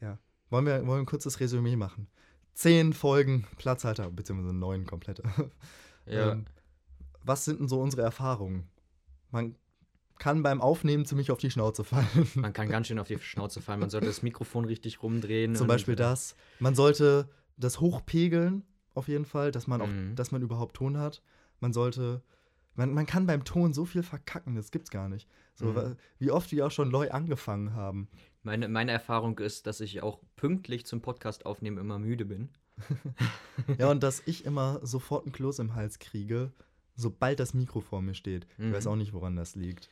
Ja. 0.00 0.18
Wollen 0.50 0.66
wir, 0.66 0.74
wollen 0.80 0.86
wir 0.88 0.96
ein 0.96 1.06
kurzes 1.06 1.40
Resümee 1.40 1.76
machen? 1.76 2.06
Zehn 2.52 2.92
Folgen 2.92 3.46
Platzhalter, 3.56 4.10
beziehungsweise 4.10 4.54
neun 4.54 4.86
komplette. 4.86 5.22
Ja. 6.06 6.32
Ähm, 6.32 6.44
was 7.24 7.46
sind 7.46 7.60
denn 7.60 7.68
so 7.68 7.80
unsere 7.80 8.02
Erfahrungen? 8.02 8.68
Man 9.30 9.56
kann 10.18 10.42
beim 10.42 10.60
Aufnehmen 10.60 11.04
ziemlich 11.04 11.30
auf 11.30 11.38
die 11.38 11.50
Schnauze 11.50 11.84
fallen. 11.84 12.06
Man 12.34 12.52
kann 12.52 12.68
ganz 12.68 12.86
schön 12.86 12.98
auf 12.98 13.08
die 13.08 13.18
Schnauze 13.18 13.60
fallen. 13.60 13.80
Man 13.80 13.90
sollte 13.90 14.06
das 14.06 14.22
Mikrofon 14.22 14.64
richtig 14.64 15.02
rumdrehen. 15.02 15.54
Zum 15.56 15.66
Beispiel 15.66 15.96
das. 15.96 16.36
Man 16.60 16.74
sollte 16.74 17.28
das 17.56 17.80
hochpegeln, 17.80 18.64
auf 18.94 19.08
jeden 19.08 19.24
Fall, 19.24 19.50
dass 19.50 19.66
man 19.66 19.80
auch, 19.82 19.88
Mhm. 19.88 20.14
dass 20.16 20.30
man 20.32 20.42
überhaupt 20.42 20.76
Ton 20.76 20.98
hat. 20.98 21.22
Man 21.60 21.72
sollte. 21.72 22.22
Man, 22.76 22.92
man 22.92 23.06
kann 23.06 23.26
beim 23.26 23.44
Ton 23.44 23.72
so 23.72 23.84
viel 23.84 24.02
verkacken, 24.02 24.56
das 24.56 24.72
gibt's 24.72 24.90
gar 24.90 25.08
nicht. 25.08 25.28
So, 25.54 25.66
Mhm. 25.66 25.96
wie 26.18 26.32
oft 26.32 26.50
wir 26.50 26.66
auch 26.66 26.72
schon 26.72 26.88
neu 26.90 27.08
angefangen 27.12 27.74
haben. 27.74 28.08
Meine, 28.42 28.68
meine 28.68 28.90
Erfahrung 28.90 29.38
ist, 29.38 29.68
dass 29.68 29.80
ich 29.80 30.02
auch 30.02 30.18
pünktlich 30.34 30.84
zum 30.84 31.00
Podcast 31.00 31.46
aufnehmen 31.46 31.78
immer 31.78 31.98
müde 32.00 32.24
bin. 32.24 32.48
Ja, 33.78 33.90
und 33.90 34.02
dass 34.02 34.22
ich 34.26 34.44
immer 34.44 34.80
sofort 34.82 35.26
ein 35.26 35.32
Kloß 35.32 35.60
im 35.60 35.74
Hals 35.76 36.00
kriege, 36.00 36.50
sobald 36.96 37.38
das 37.40 37.54
Mikro 37.54 37.80
vor 37.80 38.02
mir 38.02 38.14
steht. 38.14 38.46
Ich 38.58 38.64
Mhm. 38.64 38.72
weiß 38.72 38.86
auch 38.88 38.96
nicht, 38.96 39.12
woran 39.12 39.36
das 39.36 39.54
liegt. 39.54 39.88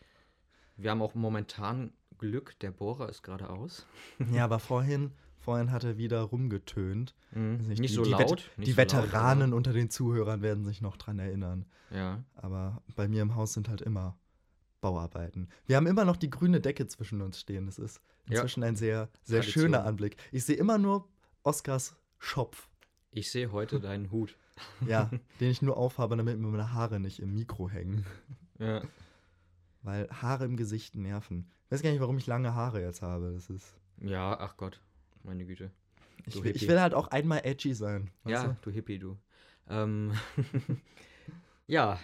Wir 0.77 0.91
haben 0.91 1.03
auch 1.03 1.15
momentan 1.15 1.93
Glück, 2.19 2.59
der 2.61 2.71
Bohrer 2.71 3.09
ist 3.09 3.23
gerade 3.23 3.51
aus. 3.51 3.87
Ja, 4.33 4.45
aber 4.45 4.59
vorhin, 4.59 5.13
vorhin 5.39 5.71
hat 5.73 5.85
er 5.85 5.97
wieder 5.99 6.21
rumgetönt. 6.23 7.15
Mhm. 7.33 7.61
Weiß 7.61 7.79
Nicht, 7.81 7.83
die- 7.83 7.89
so 7.89 8.03
die 8.05 8.11
laut. 8.11 8.21
Vet- 8.41 8.59
nicht 8.59 8.69
die 8.69 8.73
so 8.73 8.81
laut, 8.81 8.93
Veteranen 8.93 9.53
unter 9.53 9.73
den 9.73 9.91
Zuhörern 9.91 10.41
werden 10.43 10.65
sich 10.65 10.81
noch 10.81 10.97
dran 10.97 11.19
erinnern. 11.19 11.67
aber- 11.91 11.99
Ja. 11.99 12.25
Aber 12.37 12.83
bei 12.97 13.07
mir 13.09 13.23
im 13.23 13.35
Haus 13.35 13.53
sind 13.53 13.69
halt 13.69 13.83
immer 13.83 14.17
Bauarbeiten. 14.81 15.49
Wir 15.67 15.77
haben 15.77 15.87
immer 15.87 16.05
noch 16.05 16.17
die 16.17 16.31
grüne 16.31 16.61
Decke 16.61 16.87
zwischen 16.87 17.21
uns 17.23 17.39
stehen. 17.39 17.67
Das 17.67 17.79
ist 17.79 18.01
Ja. 18.29 18.37
inzwischen 18.37 18.63
ein 18.65 18.77
sehr, 18.77 19.09
sehr 19.23 19.41
Tradition. 19.41 19.65
schöner 19.65 19.85
Anblick. 19.85 20.17
Ich 20.33 20.45
sehe 20.45 20.57
immer 20.57 20.79
nur 20.79 21.09
Oscars 21.43 21.95
Schopf. 22.19 22.69
Ich 23.11 23.31
sehe 23.31 23.53
heute 23.53 23.79
deinen 23.81 24.11
Hut. 24.11 24.37
Ja, 24.87 25.11
den 25.41 25.51
ich 25.51 25.61
nur 25.63 25.77
aufhabe, 25.77 26.17
damit 26.17 26.39
mir 26.39 26.47
meine 26.49 26.73
Haare 26.73 26.99
nicht 27.01 27.21
im 27.21 27.35
Mikro 27.35 27.69
hängen. 27.69 28.07
Ja. 28.59 28.83
Weil 29.83 30.09
Haare 30.11 30.45
im 30.45 30.57
Gesicht 30.57 30.95
nerven. 30.97 31.51
Ich 31.67 31.73
weiß 31.73 31.83
gar 31.83 31.91
nicht, 31.91 32.01
warum 32.01 32.17
ich 32.19 32.27
lange 32.27 32.55
Haare 32.55 32.81
jetzt 32.81 33.03
habe. 33.03 33.33
Das 33.33 33.51
ist. 33.51 33.75
Ja, 33.99 34.39
ach 34.39 34.57
Gott. 34.57 34.81
Meine 35.25 35.45
Güte. 35.45 35.71
Ich 36.27 36.43
will, 36.43 36.55
ich 36.55 36.69
will 36.69 36.81
halt 36.81 36.95
auch 36.95 37.09
einmal 37.09 37.41
edgy 37.45 37.75
sein. 37.75 38.11
ja, 38.25 38.45
du? 38.49 38.57
du 38.63 38.71
Hippie, 38.71 38.99
du. 38.99 39.17
Ähm, 39.69 40.13
ja, 41.67 41.99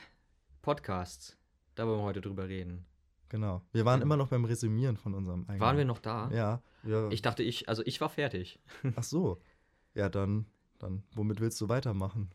Podcasts. 0.63 1.37
Da 1.75 1.87
wollen 1.87 1.99
wir 2.01 2.05
heute 2.05 2.21
drüber 2.21 2.49
reden. 2.49 2.85
Genau. 3.29 3.63
Wir 3.73 3.85
waren 3.85 4.01
Genau. 4.01 4.07
immer 4.07 4.17
noch 4.17 4.29
beim 4.29 4.45
Resümieren 4.45 4.97
von 4.97 5.15
unserem 5.15 5.43
eigenen. 5.43 5.61
Waren 5.61 5.77
wir 5.77 5.85
noch 5.85 5.99
da? 6.01 6.31
Ja. 6.33 6.63
Wir, 6.83 7.09
Ich 7.13 7.23
dachte, 7.23 7.43
ich, 7.43 7.69
also 7.69 7.83
ich 7.85 8.01
war 8.01 8.09
fertig. 8.09 8.59
ach 8.97 9.03
so. 9.03 9.41
Ja, 9.95 10.09
dann, 10.09 10.47
dann, 10.79 11.03
womit 11.15 11.41
willst 11.41 11.61
du 11.61 11.69
weitermachen? 11.69 12.31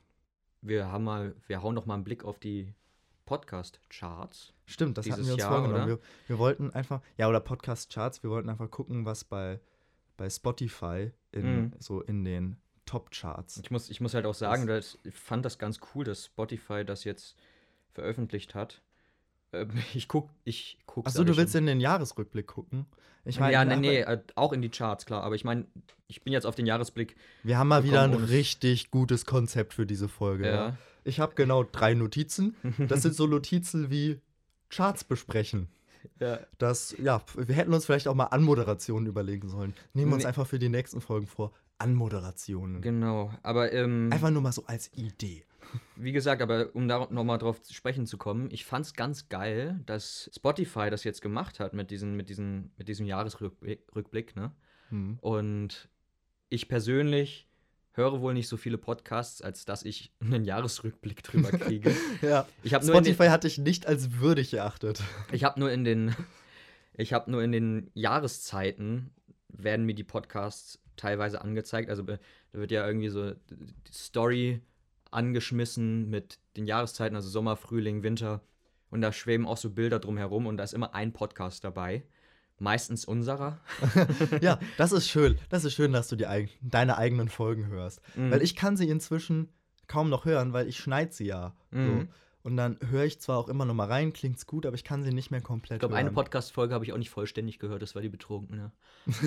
Wir 0.61 0.87
haben 0.91 1.03
mal, 1.03 1.35
wir 1.47 1.61
hauen 1.61 1.75
noch 1.75 1.85
mal 1.85 1.95
einen 1.95 2.03
Blick 2.03 2.23
auf 2.23 2.39
die 2.39 2.73
Podcast-Charts. 3.25 4.53
Stimmt, 4.65 4.97
das 4.97 5.09
hatten 5.09 5.25
wir 5.25 5.33
uns 5.33 5.41
Jahr, 5.41 5.51
vorgenommen. 5.51 5.87
Wir, 5.87 5.99
wir 6.27 6.37
wollten 6.39 6.71
einfach, 6.71 7.01
ja, 7.17 7.27
oder 7.27 7.39
Podcast-Charts, 7.39 8.23
wir 8.23 8.29
wollten 8.29 8.49
einfach 8.49 8.69
gucken, 8.69 9.05
was 9.05 9.23
bei 9.23 9.59
bei 10.15 10.29
Spotify 10.29 11.11
in, 11.31 11.55
Mhm. 11.55 11.71
so 11.79 12.01
in 12.01 12.23
den 12.23 12.57
Top-Charts. 12.85 13.57
Ich 13.63 13.71
muss, 13.71 13.89
ich 13.89 13.99
muss 13.99 14.13
halt 14.13 14.25
auch 14.27 14.35
sagen, 14.35 14.67
dass, 14.67 14.97
ich 15.03 15.15
fand 15.15 15.43
das 15.43 15.57
ganz 15.57 15.79
cool, 15.95 16.03
dass 16.05 16.25
Spotify 16.25 16.85
das 16.85 17.03
jetzt 17.03 17.35
veröffentlicht 17.93 18.53
hat. 18.53 18.81
Ähm, 19.53 19.71
Ich 19.95 20.07
guck, 20.07 20.29
ich 20.43 20.77
guck. 20.85 21.07
Achso, 21.07 21.23
du 21.23 21.35
willst 21.35 21.55
in 21.55 21.65
den 21.65 21.79
Jahresrückblick 21.79 22.45
gucken? 22.47 22.85
Ich 23.25 23.37
ja, 23.37 23.63
nee, 23.65 23.77
nee, 23.77 23.99
äh, 24.01 24.21
auch 24.35 24.51
in 24.53 24.61
die 24.61 24.69
Charts, 24.69 25.05
klar. 25.05 25.23
Aber 25.23 25.33
ich 25.33 25.45
meine, 25.45 25.65
ich 26.07 26.23
bin 26.23 26.33
jetzt 26.33 26.45
auf 26.45 26.55
den 26.55 26.65
Jahresblick. 26.65 27.15
Wir 27.41 27.57
haben 27.57 27.69
mal 27.69 27.83
wieder 27.85 28.01
ein 28.03 28.13
richtig 28.13 28.91
gutes 28.91 29.25
Konzept 29.25 29.73
für 29.73 29.85
diese 29.85 30.09
Folge. 30.09 30.45
Ja. 30.45 30.53
Ja. 30.53 30.77
Ich 31.03 31.19
habe 31.19 31.35
genau 31.35 31.63
drei 31.63 31.93
Notizen. 31.93 32.55
Das 32.87 33.01
sind 33.01 33.15
so 33.15 33.27
Notizen 33.27 33.89
wie 33.89 34.19
Charts 34.69 35.03
besprechen. 35.03 35.67
ja. 36.19 36.39
Das, 36.57 36.95
ja, 37.01 37.21
wir 37.35 37.55
hätten 37.55 37.73
uns 37.73 37.85
vielleicht 37.85 38.07
auch 38.07 38.15
mal 38.15 38.25
Anmoderationen 38.25 39.07
überlegen 39.07 39.47
sollen. 39.49 39.73
Nehmen 39.93 40.11
wir 40.11 40.15
uns 40.15 40.23
Nee. 40.23 40.27
einfach 40.29 40.47
für 40.47 40.59
die 40.59 40.69
nächsten 40.69 41.01
Folgen 41.01 41.27
vor. 41.27 41.51
Anmoderationen. 41.77 42.81
Genau. 42.81 43.31
Aber 43.43 43.71
ähm, 43.73 44.09
Einfach 44.11 44.29
nur 44.29 44.41
mal 44.41 44.51
so 44.51 44.65
als 44.65 44.91
Idee. 44.93 45.43
wie 45.95 46.11
gesagt, 46.11 46.41
aber 46.41 46.69
um 46.73 46.87
da 46.87 47.07
nochmal 47.09 47.37
drauf 47.37 47.61
zu 47.61 47.73
sprechen 47.73 48.05
zu 48.05 48.17
kommen, 48.17 48.49
ich 48.51 48.63
fand 48.65 48.85
es 48.85 48.93
ganz 48.93 49.27
geil, 49.29 49.79
dass 49.85 50.29
Spotify 50.35 50.89
das 50.89 51.03
jetzt 51.03 51.21
gemacht 51.21 51.59
hat 51.59 51.73
mit, 51.73 51.91
diesen, 51.91 52.15
mit, 52.15 52.29
diesen, 52.29 52.71
mit 52.77 52.87
diesem 52.87 53.05
Jahresrückblick. 53.05 53.81
Rückblick, 53.95 54.35
ne? 54.35 54.51
Hm. 54.89 55.17
Und 55.21 55.89
ich 56.49 56.67
persönlich 56.67 57.47
höre 57.93 58.21
wohl 58.21 58.33
nicht 58.33 58.47
so 58.47 58.57
viele 58.57 58.77
Podcasts, 58.77 59.41
als 59.41 59.65
dass 59.65 59.83
ich 59.83 60.11
einen 60.21 60.45
Jahresrückblick 60.45 61.23
drüber 61.23 61.49
kriege. 61.57 61.95
Ja, 62.21 62.47
Ich 62.63 62.73
habe 62.73 62.85
den- 62.85 62.93
Spotify 62.93 63.27
hat 63.27 63.43
dich 63.43 63.57
nicht 63.57 63.85
als 63.87 64.19
würdig 64.19 64.53
erachtet. 64.53 65.01
ich 65.31 65.43
hab 65.43 65.57
nur 65.57 65.71
in 65.71 65.83
den 65.83 66.15
ich 66.95 67.13
habe 67.13 67.31
nur 67.31 67.41
in 67.43 67.51
den 67.51 67.89
Jahreszeiten 67.93 69.11
werden 69.47 69.85
mir 69.85 69.95
die 69.95 70.03
Podcasts 70.03 70.79
teilweise 70.95 71.41
angezeigt. 71.41 71.89
Also 71.89 72.03
be- 72.03 72.19
da 72.51 72.59
wird 72.59 72.71
ja 72.71 72.85
irgendwie 72.85 73.09
so 73.09 73.31
die 73.33 73.93
Story 73.93 74.61
angeschmissen 75.11 76.09
mit 76.09 76.39
den 76.57 76.65
Jahreszeiten, 76.65 77.15
also 77.15 77.29
Sommer, 77.29 77.55
Frühling, 77.55 78.03
Winter. 78.03 78.41
Und 78.89 79.01
da 79.01 79.11
schweben 79.11 79.47
auch 79.47 79.57
so 79.57 79.69
Bilder 79.71 79.99
drumherum 79.99 80.45
und 80.45 80.57
da 80.57 80.63
ist 80.63 80.73
immer 80.73 80.93
ein 80.93 81.13
Podcast 81.13 81.63
dabei. 81.63 82.03
Meistens 82.63 83.03
unserer. 83.03 83.59
ja, 84.41 84.57
das 84.77 84.93
ist 84.93 85.09
schön. 85.09 85.37
Das 85.49 85.65
ist 85.65 85.73
schön, 85.73 85.91
dass 85.91 86.07
du 86.07 86.15
die 86.15 86.27
eig 86.27 86.49
deine 86.61 86.97
eigenen 86.97 87.27
Folgen 87.27 87.67
hörst. 87.67 87.99
Mhm. 88.15 88.31
Weil 88.31 88.41
ich 88.41 88.55
kann 88.55 88.77
sie 88.77 88.87
inzwischen 88.87 89.49
kaum 89.87 90.09
noch 90.09 90.23
hören, 90.23 90.53
weil 90.53 90.69
ich 90.69 90.77
schneide 90.77 91.11
sie 91.11 91.25
ja. 91.25 91.53
So. 91.71 91.77
Mhm. 91.77 92.07
Und 92.41 92.55
dann 92.55 92.77
höre 92.89 93.03
ich 93.03 93.19
zwar 93.19 93.37
auch 93.37 93.49
immer 93.49 93.65
noch 93.65 93.73
mal 93.73 93.87
rein, 93.87 94.13
klingt's 94.13 94.47
gut, 94.47 94.65
aber 94.65 94.75
ich 94.75 94.85
kann 94.85 95.03
sie 95.03 95.11
nicht 95.11 95.29
mehr 95.29 95.41
komplett 95.41 95.77
Ich 95.77 95.79
glaube, 95.79 95.95
eine 95.95 96.11
Podcast-Folge 96.11 96.73
habe 96.73 96.85
ich 96.85 96.93
auch 96.93 96.97
nicht 96.97 97.09
vollständig 97.09 97.59
gehört, 97.59 97.81
das 97.81 97.95
war 97.95 98.01
die 98.01 98.09
Betrunkene. 98.09 98.71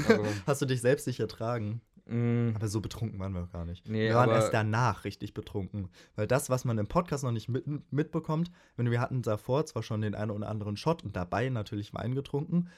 Aber, 0.09 0.25
Hast 0.47 0.63
du 0.63 0.67
dich 0.67 0.81
selbst 0.81 1.07
nicht 1.07 1.21
ertragen? 1.21 1.83
mm, 2.07 2.53
Aber 2.55 2.69
so 2.69 2.81
betrunken 2.81 3.19
waren 3.19 3.33
wir 3.33 3.45
auch 3.45 3.53
gar 3.53 3.67
nicht. 3.67 3.87
Nee, 3.87 4.09
wir 4.09 4.15
waren 4.15 4.31
erst 4.31 4.55
danach 4.55 5.05
richtig 5.05 5.35
betrunken. 5.35 5.89
Weil 6.15 6.27
das, 6.27 6.49
was 6.49 6.65
man 6.65 6.79
im 6.79 6.87
Podcast 6.87 7.25
noch 7.25 7.33
nicht 7.33 7.49
mit, 7.49 7.65
mitbekommt, 7.91 8.51
wenn 8.77 8.91
wir 8.91 9.01
hatten 9.01 9.21
davor 9.21 9.67
zwar 9.67 9.83
schon 9.83 10.01
den 10.01 10.15
einen 10.15 10.31
oder 10.31 10.49
anderen 10.49 10.77
Shot 10.77 11.03
und 11.05 11.17
dabei 11.17 11.51
natürlich 11.51 11.93
Wein 11.95 12.15
getrunken, 12.15 12.69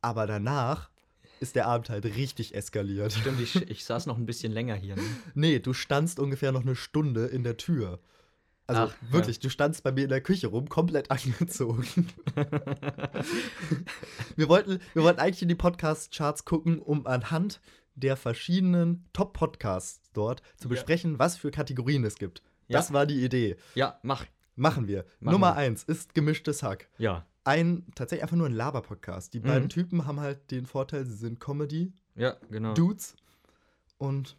aber 0.00 0.26
danach 0.26 0.90
ist 1.40 1.54
der 1.56 1.66
Abend 1.66 1.90
halt 1.90 2.04
richtig 2.04 2.54
eskaliert. 2.54 3.12
stimmt, 3.12 3.40
ich, 3.40 3.54
ich 3.70 3.84
saß 3.84 4.06
noch 4.06 4.16
ein 4.16 4.26
bisschen 4.26 4.52
länger 4.52 4.74
hier. 4.74 4.96
Ne? 4.96 5.02
Nee, 5.34 5.58
du 5.58 5.72
standst 5.74 6.18
ungefähr 6.18 6.52
noch 6.52 6.62
eine 6.62 6.76
Stunde 6.76 7.26
in 7.26 7.44
der 7.44 7.56
Tür. 7.56 8.00
Also 8.68 8.82
Ach, 8.82 8.96
ja. 9.02 9.12
wirklich, 9.12 9.38
du 9.38 9.48
standst 9.48 9.84
bei 9.84 9.92
mir 9.92 10.04
in 10.04 10.08
der 10.08 10.20
Küche 10.20 10.48
rum, 10.48 10.68
komplett 10.68 11.10
angezogen. 11.12 11.86
wir, 14.36 14.48
wollten, 14.48 14.80
wir 14.94 15.02
wollten 15.02 15.20
eigentlich 15.20 15.42
in 15.42 15.48
die 15.48 15.54
Podcast-Charts 15.54 16.44
gucken, 16.44 16.78
um 16.80 17.06
anhand 17.06 17.60
der 17.94 18.16
verschiedenen 18.16 19.04
Top-Podcasts 19.12 20.10
dort 20.12 20.42
zu 20.56 20.68
Ja. 20.68 20.70
besprechen, 20.70 21.18
was 21.18 21.36
für 21.36 21.50
Kategorien 21.50 22.04
es 22.04 22.16
gibt. 22.16 22.42
Das 22.68 22.88
Ja. 22.88 22.94
war 22.94 23.06
die 23.06 23.24
Idee. 23.24 23.56
Ja, 23.74 23.98
mach. 24.02 24.24
Machen 24.58 24.88
wir. 24.88 25.04
Machen 25.20 25.32
Nummer 25.34 25.48
wir. 25.52 25.56
eins 25.56 25.84
ist 25.84 26.14
gemischtes 26.14 26.62
Hack. 26.62 26.88
Ja. 26.98 27.26
Ein, 27.46 27.84
tatsächlich 27.94 28.22
einfach 28.24 28.36
nur 28.36 28.46
ein 28.48 28.52
Laber-Podcast. 28.54 29.32
Die 29.34 29.40
Mhm. 29.40 29.44
beiden 29.44 29.68
Typen 29.68 30.04
haben 30.06 30.20
halt 30.20 30.50
den 30.50 30.66
Vorteil, 30.66 31.06
sie 31.06 31.14
sind 31.16 31.38
Comedy-Dudes 31.40 31.92
Ja, 32.16 32.36
genau. 32.50 32.74
und 33.98 34.36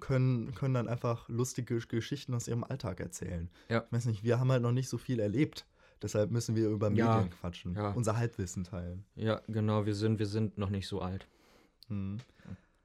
können, 0.00 0.54
können 0.54 0.74
dann 0.74 0.88
einfach 0.88 1.28
lustige 1.28 1.78
Geschichten 1.78 2.34
aus 2.34 2.48
ihrem 2.48 2.64
Alltag 2.64 2.98
erzählen. 3.00 3.48
Ja. 3.68 3.84
Ich 3.86 3.92
weiß 3.92 4.06
nicht, 4.06 4.24
wir 4.24 4.40
haben 4.40 4.50
halt 4.50 4.62
noch 4.62 4.72
nicht 4.72 4.88
so 4.88 4.98
viel 4.98 5.20
erlebt. 5.20 5.66
Deshalb 6.02 6.30
müssen 6.32 6.56
wir 6.56 6.68
über 6.68 6.90
Ja. 6.90 7.14
Medien 7.16 7.30
quatschen. 7.30 7.74
Ja. 7.74 7.90
Unser 7.92 8.16
Halbwissen 8.16 8.64
teilen. 8.64 9.04
Ja, 9.14 9.40
genau, 9.46 9.86
wir 9.86 9.94
sind, 9.94 10.18
wir 10.18 10.26
sind 10.26 10.58
noch 10.58 10.70
nicht 10.70 10.88
so 10.88 11.00
alt. 11.00 11.28
Hm. 11.86 12.18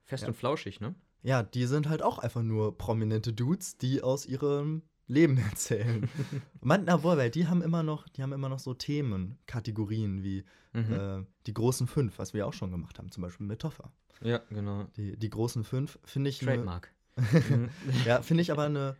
Fest 0.04 0.26
und 0.28 0.36
flauschig, 0.36 0.80
ne? 0.80 0.94
Ja, 1.22 1.42
die 1.42 1.66
sind 1.66 1.88
halt 1.88 2.02
auch 2.02 2.18
einfach 2.18 2.42
nur 2.42 2.78
prominente 2.78 3.32
Dudes, 3.32 3.76
die 3.76 4.02
aus 4.02 4.24
ihrem 4.24 4.82
Leben 5.10 5.36
erzählen. 5.50 6.08
Man, 6.60 6.88
obwohl, 6.88 7.16
weil 7.16 7.30
die 7.30 7.46
haben 7.46 7.62
immer 7.62 7.82
noch, 7.82 8.08
die 8.08 8.22
haben 8.22 8.32
immer 8.32 8.48
noch 8.48 8.58
so 8.58 8.74
Themen, 8.74 9.38
Kategorien 9.46 10.22
wie 10.22 10.44
Mhm. 10.72 10.92
äh, 10.92 11.24
die 11.48 11.52
großen 11.54 11.88
fünf, 11.88 12.16
was 12.20 12.32
wir 12.32 12.46
auch 12.46 12.52
schon 12.52 12.70
gemacht 12.70 12.98
haben, 13.00 13.10
zum 13.10 13.22
Beispiel 13.22 13.44
mit 13.44 13.58
Toffer. 13.60 13.90
ja, 14.22 14.38
genau. 14.50 14.84
Die, 14.96 15.16
die 15.16 15.28
großen 15.28 15.64
fünf 15.64 15.98
finde 16.04 16.30
ich. 16.30 16.40
ne- 16.42 16.46
Trademark. 16.52 16.92
Mhm. 17.50 17.68
Ja, 18.06 18.22
finde 18.22 18.42
ich 18.42 18.52
aber 18.52 18.64
eine 18.64 18.96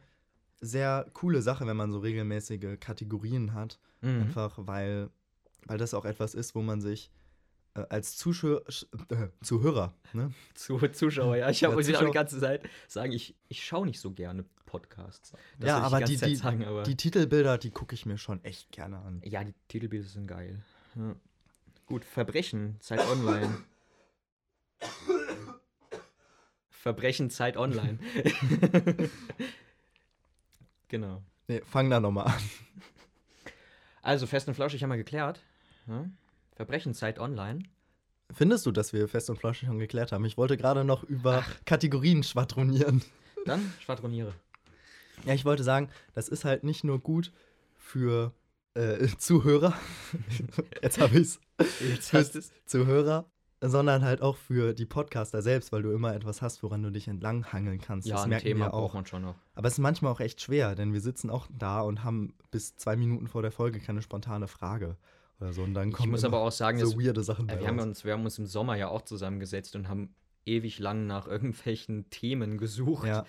sehr 0.60 1.06
coole 1.14 1.42
Sache, 1.42 1.66
wenn 1.68 1.76
man 1.76 1.92
so 1.92 2.00
regelmäßige 2.00 2.78
Kategorien 2.80 3.54
hat. 3.54 3.78
Mhm. 4.00 4.22
Einfach 4.22 4.54
weil, 4.58 5.10
weil 5.66 5.78
das 5.78 5.94
auch 5.94 6.04
etwas 6.04 6.34
ist, 6.34 6.54
wo 6.56 6.60
man 6.62 6.80
sich 6.80 7.10
äh, 7.74 7.84
als 7.88 8.16
Zuschauer, 8.16 8.62
äh, 9.10 9.28
Zuhörer, 9.42 9.94
ne? 10.12 10.32
Zu, 10.54 10.76
Zuschauer, 10.88 11.36
ja. 11.36 11.48
Ich 11.50 11.60
Ja, 11.60 11.68
habe 11.70 11.80
ja, 11.82 11.98
auch 12.00 12.04
die 12.04 12.10
ganze 12.12 12.40
Zeit 12.40 12.68
sagen, 12.88 13.12
ich, 13.12 13.36
ich 13.48 13.64
schaue 13.64 13.86
nicht 13.86 14.00
so 14.00 14.10
gerne 14.10 14.44
Podcasts. 14.70 15.32
Das 15.58 15.66
ja, 15.66 15.78
aber 15.78 16.00
die, 16.02 16.16
die, 16.16 16.36
sagen, 16.36 16.64
aber 16.64 16.84
die 16.84 16.96
Titelbilder, 16.96 17.58
die 17.58 17.72
gucke 17.72 17.92
ich 17.94 18.06
mir 18.06 18.18
schon 18.18 18.42
echt 18.44 18.70
gerne 18.70 18.98
an. 18.98 19.20
ja, 19.24 19.42
die 19.42 19.54
Titelbilder 19.66 20.08
sind 20.08 20.28
geil. 20.28 20.62
Ja. 20.94 21.16
Gut, 21.86 22.04
Verbrechen, 22.04 22.76
Zeit 22.80 23.00
online. 23.00 23.64
Verbrechen, 26.70 27.30
Zeit 27.30 27.56
online. 27.56 27.98
genau. 30.88 31.22
Nee, 31.48 31.62
fang 31.64 31.90
da 31.90 31.98
nochmal 31.98 32.26
an. 32.26 32.42
Also, 34.02 34.28
Fest 34.28 34.46
und 34.46 34.54
Flauschig 34.54 34.84
haben 34.84 34.90
wir 34.90 34.96
geklärt. 34.96 35.42
Ja? 35.88 36.06
Verbrechen, 36.54 36.94
Zeit 36.94 37.18
online. 37.18 37.64
Findest 38.32 38.66
du, 38.66 38.70
dass 38.70 38.92
wir 38.92 39.08
fest 39.08 39.28
und 39.30 39.38
flauschig 39.38 39.66
schon 39.66 39.80
geklärt 39.80 40.12
haben? 40.12 40.24
Ich 40.24 40.36
wollte 40.36 40.56
gerade 40.56 40.84
noch 40.84 41.02
über 41.02 41.44
Kategorien 41.64 42.22
schwadronieren. 42.22 43.02
Dann 43.44 43.72
schwadroniere. 43.80 44.32
Ja, 45.24 45.34
ich 45.34 45.44
wollte 45.44 45.62
sagen, 45.62 45.88
das 46.14 46.28
ist 46.28 46.44
halt 46.44 46.64
nicht 46.64 46.84
nur 46.84 46.98
gut 46.98 47.32
für 47.76 48.32
äh, 48.74 49.06
Zuhörer. 49.18 49.74
Jetzt 50.82 51.00
habe 51.00 51.18
ich's. 51.18 51.40
Jetzt 51.80 52.12
hast 52.12 52.36
es. 52.36 52.52
Zuhörer, 52.66 53.30
sondern 53.60 54.02
halt 54.02 54.22
auch 54.22 54.36
für 54.36 54.72
die 54.72 54.86
Podcaster 54.86 55.42
selbst, 55.42 55.72
weil 55.72 55.82
du 55.82 55.90
immer 55.90 56.14
etwas 56.14 56.40
hast, 56.40 56.62
woran 56.62 56.82
du 56.82 56.90
dich 56.90 57.08
entlanghangeln 57.08 57.80
kannst. 57.80 58.08
Ja, 58.08 58.14
das 58.14 58.24
ein 58.24 58.30
merken 58.30 58.46
Thema 58.46 58.66
wir 58.66 58.70
braucht 58.70 58.90
auch. 58.90 58.94
man 58.94 59.06
schon 59.06 59.22
noch. 59.22 59.34
Aber 59.54 59.68
es 59.68 59.74
ist 59.74 59.80
manchmal 59.80 60.12
auch 60.12 60.20
echt 60.20 60.40
schwer, 60.40 60.74
denn 60.74 60.92
wir 60.92 61.00
sitzen 61.00 61.30
auch 61.30 61.46
da 61.50 61.80
und 61.80 62.04
haben 62.04 62.34
bis 62.50 62.76
zwei 62.76 62.96
Minuten 62.96 63.26
vor 63.26 63.42
der 63.42 63.52
Folge 63.52 63.80
keine 63.80 64.02
spontane 64.02 64.48
Frage 64.48 64.96
oder 65.40 65.52
so. 65.52 65.62
Und 65.62 65.74
dann 65.74 65.90
Ich 65.90 65.94
kommen 65.94 66.10
muss 66.10 66.22
immer 66.22 66.36
aber 66.36 66.46
auch 66.46 66.52
sagen, 66.52 66.78
so 66.78 66.86
dass, 66.86 66.98
weirde 66.98 67.22
Sachen 67.22 67.48
äh, 67.48 67.60
wir, 67.60 67.66
haben 67.66 67.78
uns, 67.80 68.04
wir 68.04 68.12
haben 68.12 68.24
uns 68.24 68.38
im 68.38 68.46
Sommer 68.46 68.76
ja 68.76 68.88
auch 68.88 69.02
zusammengesetzt 69.02 69.76
und 69.76 69.88
haben 69.88 70.14
ewig 70.46 70.78
lang 70.78 71.06
nach 71.06 71.26
irgendwelchen 71.26 72.08
Themen 72.10 72.56
gesucht. 72.56 73.06
Ja. 73.06 73.24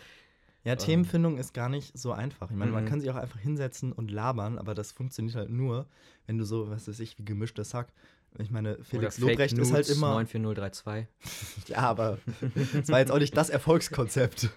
Ja, 0.63 0.73
Ähm. 0.73 0.77
Themenfindung 0.79 1.37
ist 1.37 1.53
gar 1.53 1.69
nicht 1.69 1.97
so 1.97 2.11
einfach. 2.11 2.51
Ich 2.51 2.55
meine, 2.55 2.71
man 2.71 2.83
Mhm. 2.83 2.87
kann 2.89 3.01
sich 3.01 3.09
auch 3.09 3.15
einfach 3.15 3.39
hinsetzen 3.39 3.91
und 3.91 4.11
labern, 4.11 4.57
aber 4.59 4.75
das 4.75 4.91
funktioniert 4.91 5.35
halt 5.35 5.49
nur, 5.49 5.87
wenn 6.27 6.37
du 6.37 6.45
so, 6.45 6.69
was 6.69 6.87
weiß 6.87 6.99
ich, 6.99 7.17
wie 7.17 7.25
gemischtes 7.25 7.73
Hack. 7.73 7.91
Ich 8.37 8.51
meine, 8.51 8.81
Felix 8.83 9.17
Oder 9.19 9.27
Lobrecht 9.29 9.57
ist 9.57 9.71
halt 9.73 9.87
Nudes 9.87 9.97
immer. 9.97 10.11
94032. 10.25 11.07
Ja, 11.67 11.79
aber 11.79 12.19
das 12.73 12.89
war 12.89 12.99
jetzt 12.99 13.11
auch 13.11 13.19
nicht 13.19 13.35
das 13.35 13.49
Erfolgskonzept. 13.49 14.49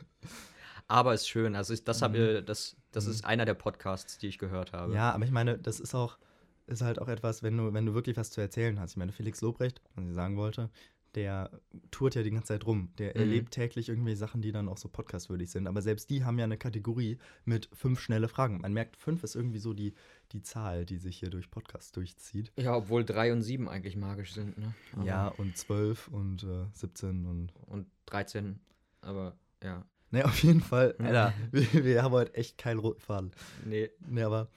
Aber 0.86 1.14
ist 1.14 1.28
schön. 1.28 1.56
Also 1.56 1.72
ich, 1.72 1.82
das, 1.84 2.00
Mhm. 2.02 2.14
äh, 2.14 2.42
das, 2.42 2.76
das 2.92 3.06
Mhm. 3.06 3.10
ist 3.10 3.24
einer 3.24 3.44
der 3.46 3.54
Podcasts, 3.54 4.18
die 4.18 4.28
ich 4.28 4.38
gehört 4.38 4.72
habe. 4.72 4.94
Ja, 4.94 5.12
aber 5.12 5.24
ich 5.24 5.30
meine, 5.30 5.58
das 5.58 5.80
ist 5.80 5.94
auch, 5.94 6.18
ist 6.66 6.82
halt 6.82 6.98
auch 7.00 7.08
etwas, 7.08 7.42
wenn 7.42 7.56
du, 7.56 7.72
wenn 7.72 7.86
du 7.86 7.94
wirklich 7.94 8.16
was 8.16 8.30
zu 8.30 8.40
erzählen 8.40 8.78
hast. 8.78 8.92
Ich 8.92 8.96
meine, 8.96 9.12
Felix 9.12 9.40
Lobrecht, 9.40 9.80
was 9.96 10.06
ich 10.06 10.14
sagen 10.14 10.36
wollte, 10.36 10.70
der 11.14 11.50
tourt 11.90 12.14
ja 12.14 12.22
die 12.22 12.30
ganze 12.30 12.48
Zeit 12.48 12.66
rum. 12.66 12.90
Der 12.98 13.10
Mhm. 13.10 13.20
erlebt 13.20 13.52
täglich 13.52 13.88
irgendwie 13.88 14.14
Sachen, 14.14 14.42
die 14.42 14.52
dann 14.52 14.68
auch 14.68 14.76
so 14.78 14.88
podcastwürdig 14.88 15.50
sind. 15.50 15.66
Aber 15.66 15.80
selbst 15.82 16.10
die 16.10 16.24
haben 16.24 16.38
ja 16.38 16.44
eine 16.44 16.56
Kategorie 16.58 17.18
mit 17.44 17.68
fünf 17.72 18.00
schnelle 18.00 18.28
Fragen. 18.28 18.58
Man 18.60 18.72
merkt, 18.72 18.96
fünf 18.96 19.22
ist 19.24 19.34
irgendwie 19.36 19.58
so 19.58 19.72
die, 19.74 19.94
die 20.32 20.42
Zahl, 20.42 20.84
die 20.84 20.98
sich 20.98 21.18
hier 21.18 21.30
durch 21.30 21.50
Podcasts 21.50 21.92
durchzieht. 21.92 22.52
Ja, 22.56 22.74
obwohl 22.76 23.04
3 23.04 23.32
und 23.32 23.42
7 23.42 23.68
eigentlich 23.68 23.96
magisch 23.96 24.32
sind, 24.32 24.58
ne? 24.58 24.74
Aber- 24.92 25.04
Ja, 25.04 25.28
und 25.28 25.56
zwölf 25.56 26.08
und 26.08 26.42
äh, 26.44 26.66
17 26.72 27.26
und. 27.26 27.52
Und 27.66 27.86
13, 28.06 28.58
aber 29.00 29.36
ja. 29.62 29.84
Ne, 30.10 30.24
auf 30.24 30.42
jeden 30.42 30.60
Fall. 30.60 30.94
Alter, 30.98 31.32
wir, 31.50 31.84
wir 31.84 32.02
haben 32.02 32.12
heute 32.12 32.34
echt 32.34 32.58
keinen 32.58 32.78
roten 32.78 33.00
Faden. 33.00 33.30
Nee, 33.64 33.90
Ne, 34.08 34.24
aber 34.24 34.48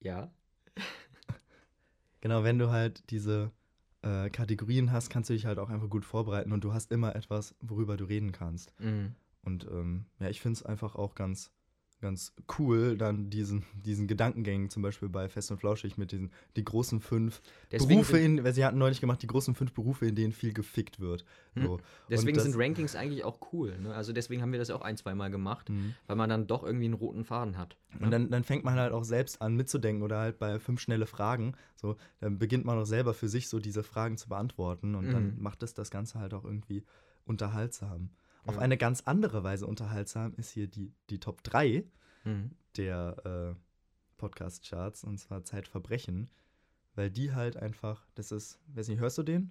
ja. 0.00 0.30
Genau, 2.20 2.44
wenn 2.44 2.58
du 2.58 2.70
halt 2.70 3.10
diese 3.10 3.50
äh, 4.02 4.30
Kategorien 4.30 4.92
hast, 4.92 5.10
kannst 5.10 5.30
du 5.30 5.34
dich 5.34 5.46
halt 5.46 5.58
auch 5.58 5.70
einfach 5.70 5.90
gut 5.90 6.04
vorbereiten 6.04 6.52
und 6.52 6.64
du 6.64 6.72
hast 6.72 6.92
immer 6.92 7.14
etwas, 7.16 7.54
worüber 7.60 7.96
du 7.96 8.04
reden 8.04 8.32
kannst. 8.32 8.72
Mhm. 8.80 9.14
Und 9.42 9.66
ähm, 9.70 10.06
ja, 10.18 10.28
ich 10.28 10.40
finde 10.40 10.58
es 10.58 10.62
einfach 10.64 10.96
auch 10.96 11.14
ganz, 11.14 11.50
ganz 12.00 12.32
cool, 12.58 12.96
dann 12.96 13.28
diesen, 13.30 13.64
diesen 13.84 14.06
Gedankengängen, 14.06 14.70
zum 14.70 14.82
Beispiel 14.82 15.08
bei 15.08 15.28
Fest 15.28 15.50
und 15.50 15.58
Flauschig 15.58 15.98
mit 15.98 16.12
diesen 16.12 16.30
die 16.56 16.64
großen 16.64 17.00
fünf 17.00 17.42
Deswegen 17.70 18.00
Berufe, 18.00 18.18
in, 18.18 18.42
weil 18.42 18.54
sie 18.54 18.64
hatten 18.64 18.78
neulich 18.78 19.00
gemacht, 19.00 19.20
die 19.22 19.26
großen 19.26 19.54
fünf 19.54 19.72
Berufe, 19.72 20.06
in 20.06 20.14
denen 20.14 20.32
viel 20.32 20.52
gefickt 20.52 20.98
wird. 21.00 21.24
Hm. 21.54 21.62
So. 21.66 21.80
Deswegen 22.08 22.36
das- 22.36 22.44
sind 22.44 22.54
Rankings 22.56 22.96
eigentlich 22.96 23.24
auch 23.24 23.38
cool. 23.52 23.78
Ne? 23.78 23.94
Also 23.94 24.12
deswegen 24.12 24.40
haben 24.40 24.52
wir 24.52 24.58
das 24.58 24.70
auch 24.70 24.80
ein, 24.80 24.96
zwei 24.96 25.14
Mal 25.14 25.30
gemacht, 25.30 25.68
Mhm. 25.68 25.94
weil 26.06 26.16
man 26.16 26.30
dann 26.30 26.46
doch 26.46 26.64
irgendwie 26.64 26.86
einen 26.86 26.94
roten 26.94 27.24
Faden 27.24 27.58
hat. 27.58 27.76
ne? 27.98 28.06
Und 28.06 28.10
dann, 28.10 28.30
dann 28.30 28.44
fängt 28.44 28.64
man 28.64 28.74
halt 28.78 28.92
auch 28.92 29.04
selbst 29.04 29.42
an 29.42 29.54
mitzudenken 29.56 30.02
oder 30.02 30.18
halt 30.20 30.38
bei 30.38 30.58
fünf 30.58 30.80
schnelle 30.80 31.06
Fragen, 31.06 31.54
so, 31.76 31.96
dann 32.20 32.38
beginnt 32.38 32.64
man 32.64 32.78
auch 32.78 32.84
selber 32.86 33.14
für 33.14 33.28
sich 33.28 33.48
so 33.48 33.58
diese 33.58 33.82
Fragen 33.82 34.16
zu 34.16 34.28
beantworten 34.28 34.94
und 34.94 35.12
dann 35.12 35.36
Mhm. 35.36 35.42
macht 35.42 35.62
es 35.62 35.74
das 35.74 35.90
Ganze 35.90 36.18
halt 36.18 36.32
auch 36.34 36.44
irgendwie 36.44 36.82
unterhaltsam. 37.26 38.10
Auf 38.46 38.56
Ja. 38.56 38.60
eine 38.60 38.76
ganz 38.78 39.02
andere 39.02 39.42
Weise 39.44 39.66
unterhaltsam 39.66 40.34
ist 40.36 40.50
hier 40.50 40.66
die, 40.66 40.92
die 41.10 41.20
Top 41.20 41.42
3 41.44 41.84
Mhm. 42.24 42.50
der 42.76 43.54
äh, 43.56 43.60
Podcast-Charts 44.18 45.04
und 45.04 45.18
zwar 45.18 45.44
Zeitverbrechen, 45.44 46.30
weil 46.94 47.10
die 47.10 47.32
halt 47.32 47.56
einfach, 47.56 48.06
das 48.14 48.32
ist, 48.32 48.58
weiß 48.74 48.88
nicht, 48.88 49.00
hörst 49.00 49.16
du 49.18 49.22
den? 49.22 49.50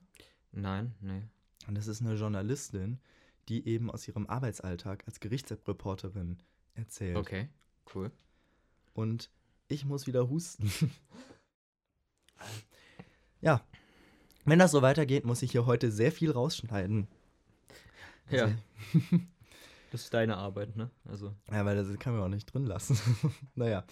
Nein, 0.51 0.93
nee. 1.01 1.23
Und 1.67 1.75
das 1.75 1.87
ist 1.87 2.01
eine 2.01 2.15
Journalistin, 2.15 2.99
die 3.47 3.67
eben 3.67 3.89
aus 3.91 4.07
ihrem 4.07 4.27
Arbeitsalltag 4.27 5.03
als 5.07 5.19
Gerichtsreporterin 5.19 6.37
erzählt. 6.75 7.17
Okay, 7.17 7.49
cool. 7.95 8.11
Und 8.93 9.29
ich 9.67 9.85
muss 9.85 10.05
wieder 10.07 10.29
husten. 10.29 10.71
ja. 13.41 13.61
Wenn 14.45 14.59
das 14.59 14.71
so 14.71 14.81
weitergeht, 14.81 15.25
muss 15.25 15.41
ich 15.41 15.51
hier 15.51 15.65
heute 15.65 15.91
sehr 15.91 16.11
viel 16.11 16.31
rausschneiden. 16.31 17.07
Ja. 18.31 18.45
Also, 18.45 18.55
Das 19.91 20.01
ist 20.01 20.13
deine 20.13 20.37
Arbeit, 20.37 20.75
ne? 20.75 20.91
Also 21.05 21.33
ja, 21.51 21.65
weil 21.65 21.75
das 21.75 21.87
kann 21.97 22.13
man 22.13 22.21
auch 22.21 22.27
nicht 22.29 22.45
drin 22.53 22.65
lassen. 22.65 22.97
naja. 23.55 23.83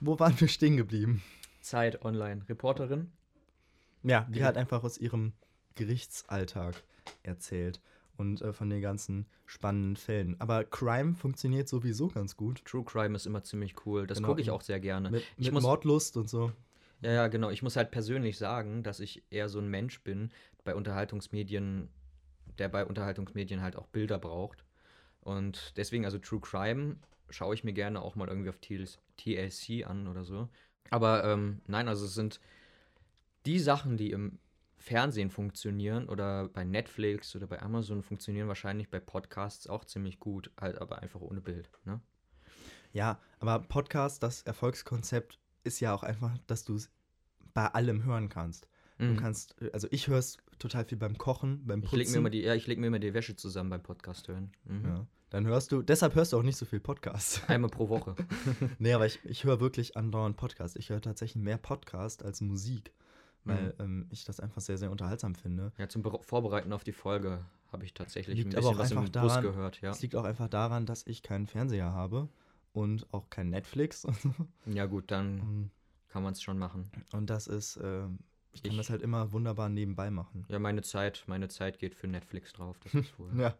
Wo 0.00 0.18
waren 0.18 0.38
wir 0.40 0.48
stehen 0.48 0.76
geblieben? 0.76 1.22
Zeit 1.60 2.04
online. 2.04 2.44
Reporterin? 2.48 3.12
Ja, 4.02 4.26
die 4.30 4.42
hat 4.42 4.56
einfach 4.56 4.82
aus 4.82 4.98
ihrem 4.98 5.32
Gerichtsalltag 5.76 6.82
erzählt 7.22 7.80
und 8.16 8.42
äh, 8.42 8.52
von 8.52 8.68
den 8.68 8.80
ganzen 8.82 9.26
spannenden 9.46 9.96
Fällen. 9.96 10.40
Aber 10.40 10.64
Crime 10.64 11.14
funktioniert 11.14 11.68
sowieso 11.68 12.08
ganz 12.08 12.36
gut. 12.36 12.64
True 12.64 12.84
Crime 12.84 13.14
ist 13.14 13.26
immer 13.26 13.42
ziemlich 13.44 13.86
cool. 13.86 14.06
Das 14.06 14.18
Genau. 14.18 14.28
gucke 14.28 14.40
ich 14.40 14.50
auch 14.50 14.62
sehr 14.62 14.80
gerne. 14.80 15.10
Mit, 15.10 15.22
ich 15.36 15.46
mit 15.46 15.54
muss, 15.54 15.62
Mordlust 15.62 16.16
und 16.16 16.28
so. 16.28 16.52
Ja, 17.00 17.12
ja, 17.12 17.28
genau. 17.28 17.50
Ich 17.50 17.62
muss 17.62 17.76
halt 17.76 17.92
persönlich 17.92 18.38
sagen, 18.38 18.82
dass 18.82 18.98
ich 18.98 19.22
eher 19.30 19.48
so 19.48 19.60
ein 19.60 19.68
Mensch 19.68 20.02
bin 20.02 20.30
bei 20.64 20.74
Unterhaltungsmedien, 20.74 21.88
der 22.58 22.68
bei 22.68 22.84
Unterhaltungsmedien 22.84 23.62
halt 23.62 23.76
auch 23.76 23.86
Bilder 23.86 24.18
braucht. 24.18 24.64
Und 25.20 25.76
deswegen, 25.76 26.04
also 26.04 26.18
True 26.18 26.40
Crime 26.40 26.96
schaue 27.30 27.54
ich 27.54 27.64
mir 27.64 27.72
gerne 27.72 28.00
auch 28.00 28.14
mal 28.14 28.28
irgendwie 28.28 28.48
auf 28.48 28.58
TLC 28.58 29.86
an 29.86 30.08
oder 30.08 30.24
so. 30.24 30.48
Aber 30.90 31.24
ähm, 31.24 31.60
nein, 31.66 31.88
also 31.88 32.06
es 32.06 32.14
sind 32.14 32.40
die 33.44 33.58
Sachen, 33.58 33.96
die 33.96 34.10
im 34.10 34.38
Fernsehen 34.78 35.30
funktionieren 35.30 36.08
oder 36.08 36.48
bei 36.48 36.64
Netflix 36.64 37.34
oder 37.34 37.46
bei 37.46 37.60
Amazon 37.60 38.02
funktionieren 38.02 38.48
wahrscheinlich 38.48 38.88
bei 38.88 39.00
Podcasts 39.00 39.66
auch 39.66 39.84
ziemlich 39.84 40.20
gut, 40.20 40.50
halt 40.58 40.80
aber 40.80 41.00
einfach 41.00 41.20
ohne 41.20 41.40
Bild. 41.40 41.70
Ne? 41.84 42.00
Ja, 42.92 43.20
aber 43.40 43.58
Podcast, 43.58 44.22
das 44.22 44.42
Erfolgskonzept 44.42 45.38
ist 45.64 45.80
ja 45.80 45.92
auch 45.92 46.02
einfach, 46.02 46.38
dass 46.46 46.64
du 46.64 46.76
es 46.76 46.90
bei 47.52 47.66
allem 47.66 48.04
hören 48.04 48.28
kannst. 48.28 48.68
Mhm. 48.98 49.14
Du 49.14 49.20
kannst, 49.20 49.56
also 49.72 49.88
ich 49.90 50.08
höre 50.08 50.18
es 50.18 50.38
total 50.58 50.84
viel 50.84 50.98
beim 50.98 51.16
Kochen, 51.18 51.66
beim 51.66 51.80
Ich 51.80 51.84
Putzen. 51.90 51.98
leg 51.98 52.08
mir 52.10 52.16
immer 52.18 52.30
die, 52.30 52.42
ja, 52.42 52.54
ich 52.54 52.66
leg 52.66 52.78
mir 52.78 52.86
immer 52.88 52.98
die 52.98 53.14
Wäsche 53.14 53.36
zusammen 53.36 53.70
beim 53.70 53.82
Podcast 53.82 54.28
hören. 54.28 54.50
Mhm. 54.64 54.84
ja. 54.84 55.06
Dann 55.30 55.46
hörst 55.46 55.72
du, 55.72 55.82
deshalb 55.82 56.14
hörst 56.14 56.32
du 56.32 56.38
auch 56.38 56.42
nicht 56.42 56.56
so 56.56 56.64
viel 56.64 56.80
Podcast. 56.80 57.42
Einmal 57.50 57.70
pro 57.70 57.88
Woche. 57.90 58.14
nee, 58.78 58.92
aber 58.94 59.04
ich, 59.06 59.18
ich 59.24 59.44
höre 59.44 59.60
wirklich 59.60 59.96
andauernd 59.96 60.36
Podcast. 60.38 60.76
Ich 60.76 60.88
höre 60.88 61.02
tatsächlich 61.02 61.42
mehr 61.42 61.58
Podcast 61.58 62.24
als 62.24 62.40
Musik, 62.40 62.92
weil 63.44 63.74
Mhm. 63.78 63.84
ähm, 63.84 64.06
ich 64.10 64.24
das 64.24 64.40
einfach 64.40 64.62
sehr, 64.62 64.78
sehr 64.78 64.90
unterhaltsam 64.90 65.34
finde. 65.34 65.72
Ja, 65.78 65.88
zum 65.88 66.02
Bero- 66.02 66.22
Vorbereiten 66.22 66.72
auf 66.72 66.82
die 66.84 66.92
Folge 66.92 67.44
habe 67.70 67.84
ich 67.84 67.92
tatsächlich 67.92 68.38
Liegt 68.38 68.54
ein 68.54 68.58
aber 68.64 68.70
bisschen 68.70 68.74
auch 68.76 68.78
was 68.82 68.90
im 68.92 68.98
einfach 68.98 69.12
Bus 69.22 69.32
daran- 69.34 69.42
gehört, 69.44 69.80
ja. 69.82 69.90
Es 69.90 70.00
liegt 70.00 70.16
auch 70.16 70.24
einfach 70.24 70.48
daran, 70.48 70.86
dass 70.86 71.06
ich 71.06 71.22
keinen 71.22 71.46
Fernseher 71.46 71.92
habe 71.92 72.28
und 72.72 73.06
auch 73.12 73.28
kein 73.28 73.50
Netflix. 73.50 74.06
Ja, 74.64 74.86
gut, 74.86 75.10
dann 75.10 75.70
kann 76.08 76.22
man 76.22 76.32
es 76.32 76.40
schon 76.40 76.58
machen. 76.58 76.90
und 77.12 77.28
das 77.28 77.46
ist, 77.48 77.78
ähm, 77.82 78.20
ich 78.52 78.62
kann 78.62 78.72
Ich- 78.72 78.76
das 78.78 78.90
halt 78.90 79.02
immer 79.02 79.32
wunderbar 79.32 79.68
nebenbei 79.68 80.10
machen. 80.10 80.44
Ja, 80.48 80.58
meine 80.58 80.82
Zeit, 80.82 81.24
meine 81.26 81.48
Zeit 81.48 81.78
geht 81.78 81.94
für 81.94 82.06
Netflix 82.08 82.52
drauf. 82.52 82.78
Das 82.80 82.94
ist 82.94 83.18
wohl. 83.18 83.30
Ja, 83.40 83.56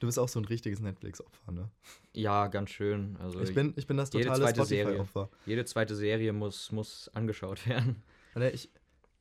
du 0.00 0.06
bist 0.06 0.18
auch 0.18 0.28
so 0.28 0.40
ein 0.40 0.44
richtiges 0.44 0.80
Netflix-Opfer, 0.80 1.52
ne? 1.52 1.70
ja, 2.12 2.48
ganz 2.48 2.70
schön. 2.70 3.16
Also 3.18 3.40
Ich 3.40 3.54
bin, 3.54 3.72
ich 3.76 3.86
bin 3.86 3.96
das 3.96 4.12
jede 4.12 4.24
totale 4.26 4.44
zweite 4.44 4.64
Serie. 4.64 4.94
Spotify-Opfer. 4.96 5.30
jede 5.46 5.64
zweite 5.64 5.94
Serie 5.94 6.32
muss, 6.32 6.72
muss 6.72 7.08
angeschaut 7.14 7.66
werden. 7.68 8.02
Warte, 8.34 8.50
Ich, 8.50 8.70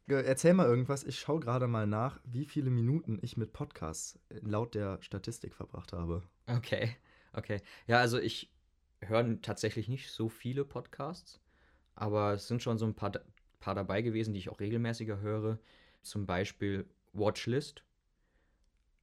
äh, 0.07 0.15
erzähl 0.23 0.53
mal 0.53 0.65
irgendwas. 0.67 1.03
Ich 1.03 1.19
schaue 1.19 1.39
gerade 1.39 1.67
mal 1.67 1.87
nach, 1.87 2.19
wie 2.25 2.45
viele 2.45 2.69
Minuten 2.71 3.19
ich 3.21 3.37
mit 3.37 3.53
Podcasts 3.53 4.19
äh, 4.29 4.39
laut 4.41 4.73
der 4.75 5.01
Statistik 5.01 5.53
verbracht 5.53 5.93
habe. 5.93 6.23
Okay, 6.47 6.95
okay. 7.33 7.61
Ja, 7.87 7.99
also 7.99 8.17
ich 8.19 8.51
höre 9.01 9.41
tatsächlich 9.41 9.87
nicht 9.87 10.11
so 10.11 10.27
viele 10.29 10.65
Podcasts, 10.65 11.39
aber 11.95 12.33
es 12.33 12.47
sind 12.47 12.61
schon 12.63 12.77
so 12.77 12.85
ein 12.85 12.93
paar, 12.95 13.11
paar 13.61 13.75
dabei 13.75 14.01
gewesen, 14.01 14.33
die 14.33 14.39
ich 14.39 14.49
auch 14.49 14.59
regelmäßiger 14.59 15.21
höre. 15.21 15.59
Zum 16.01 16.25
Beispiel 16.25 16.85
Watchlist. 17.13 17.83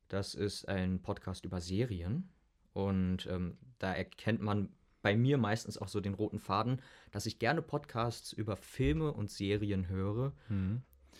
Das 0.08 0.34
ist 0.34 0.68
ein 0.68 1.00
Podcast 1.00 1.46
über 1.46 1.62
Serien. 1.62 2.28
Und 2.74 3.26
ähm, 3.26 3.56
da 3.78 3.94
erkennt 3.94 4.42
man 4.42 4.68
bei 5.00 5.16
mir 5.16 5.38
meistens 5.38 5.78
auch 5.78 5.88
so 5.88 6.00
den 6.00 6.14
roten 6.14 6.38
Faden, 6.38 6.82
dass 7.12 7.26
ich 7.26 7.38
gerne 7.38 7.62
Podcasts 7.62 8.32
über 8.32 8.56
Filme 8.56 9.12
und 9.12 9.30
Serien 9.30 9.88
höre 9.88 10.32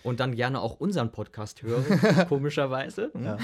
und 0.03 0.21
dann 0.21 0.35
gerne 0.37 0.61
auch 0.61 0.79
unseren 0.81 1.11
Podcast 1.13 1.63
höre, 1.63 1.83
komischerweise. 2.29 3.11
Ja. 3.23 3.39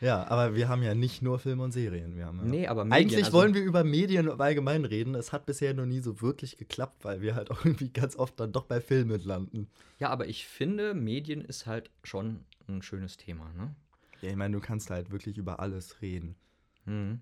ja, 0.00 0.26
aber 0.28 0.54
wir 0.54 0.68
haben 0.68 0.82
ja 0.82 0.94
nicht 0.94 1.22
nur 1.22 1.38
Filme 1.38 1.62
und 1.64 1.72
Serien. 1.72 2.16
Wir 2.16 2.26
haben 2.26 2.38
ja 2.38 2.44
Nee, 2.44 2.66
aber 2.66 2.84
Medien, 2.84 3.02
Eigentlich 3.08 3.24
also- 3.24 3.36
wollen 3.38 3.54
wir 3.54 3.62
über 3.62 3.82
Medien 3.84 4.28
im 4.28 4.40
Allgemeinen 4.40 4.84
reden. 4.84 5.14
Es 5.14 5.32
hat 5.32 5.46
bisher 5.46 5.74
noch 5.74 5.86
nie 5.86 6.00
so 6.00 6.20
wirklich 6.20 6.56
geklappt, 6.56 7.04
weil 7.04 7.20
wir 7.22 7.34
halt 7.34 7.50
auch 7.50 7.64
irgendwie 7.64 7.90
ganz 7.90 8.16
oft 8.16 8.38
dann 8.38 8.52
doch 8.52 8.64
bei 8.64 8.80
Filmen 8.80 9.20
landen. 9.24 9.68
Ja, 9.98 10.10
aber 10.10 10.26
ich 10.28 10.46
finde, 10.46 10.94
Medien 10.94 11.40
ist 11.40 11.66
halt 11.66 11.90
schon 12.04 12.40
ein 12.68 12.82
schönes 12.82 13.16
Thema, 13.16 13.50
ne? 13.56 13.74
Ja, 14.20 14.30
ich 14.30 14.36
meine, 14.36 14.54
du 14.54 14.60
kannst 14.60 14.90
halt 14.90 15.10
wirklich 15.10 15.36
über 15.38 15.60
alles 15.60 16.00
reden. 16.02 16.36
Mhm. 16.84 17.20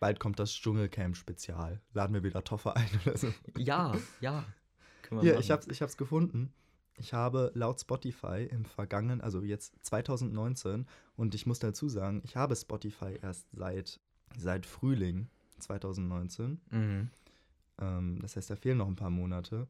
Bald 0.00 0.18
kommt 0.18 0.38
das 0.40 0.52
Dschungelcamp-Spezial. 0.52 1.80
Laden 1.94 2.14
wir 2.14 2.24
wieder 2.24 2.42
Toffer 2.42 2.76
ein 2.76 2.88
oder 3.06 3.16
so. 3.16 3.28
Ja, 3.56 3.94
ja. 4.20 4.44
Hier, 5.08 5.16
machen. 5.32 5.40
ich 5.40 5.50
hab's, 5.50 5.66
ich 5.68 5.82
hab's 5.82 5.96
gefunden. 5.96 6.52
Ich 6.98 7.14
habe 7.14 7.50
laut 7.54 7.80
Spotify 7.80 8.46
im 8.50 8.64
vergangenen, 8.64 9.20
also 9.20 9.42
jetzt 9.42 9.74
2019, 9.82 10.86
und 11.16 11.34
ich 11.34 11.46
muss 11.46 11.58
dazu 11.58 11.88
sagen, 11.88 12.20
ich 12.24 12.36
habe 12.36 12.54
Spotify 12.54 13.18
erst 13.20 13.46
seit, 13.52 13.98
seit 14.36 14.66
Frühling 14.66 15.28
2019. 15.58 16.60
Mhm. 16.70 17.10
Ähm, 17.80 18.18
das 18.20 18.36
heißt, 18.36 18.50
da 18.50 18.56
fehlen 18.56 18.78
noch 18.78 18.88
ein 18.88 18.96
paar 18.96 19.10
Monate. 19.10 19.68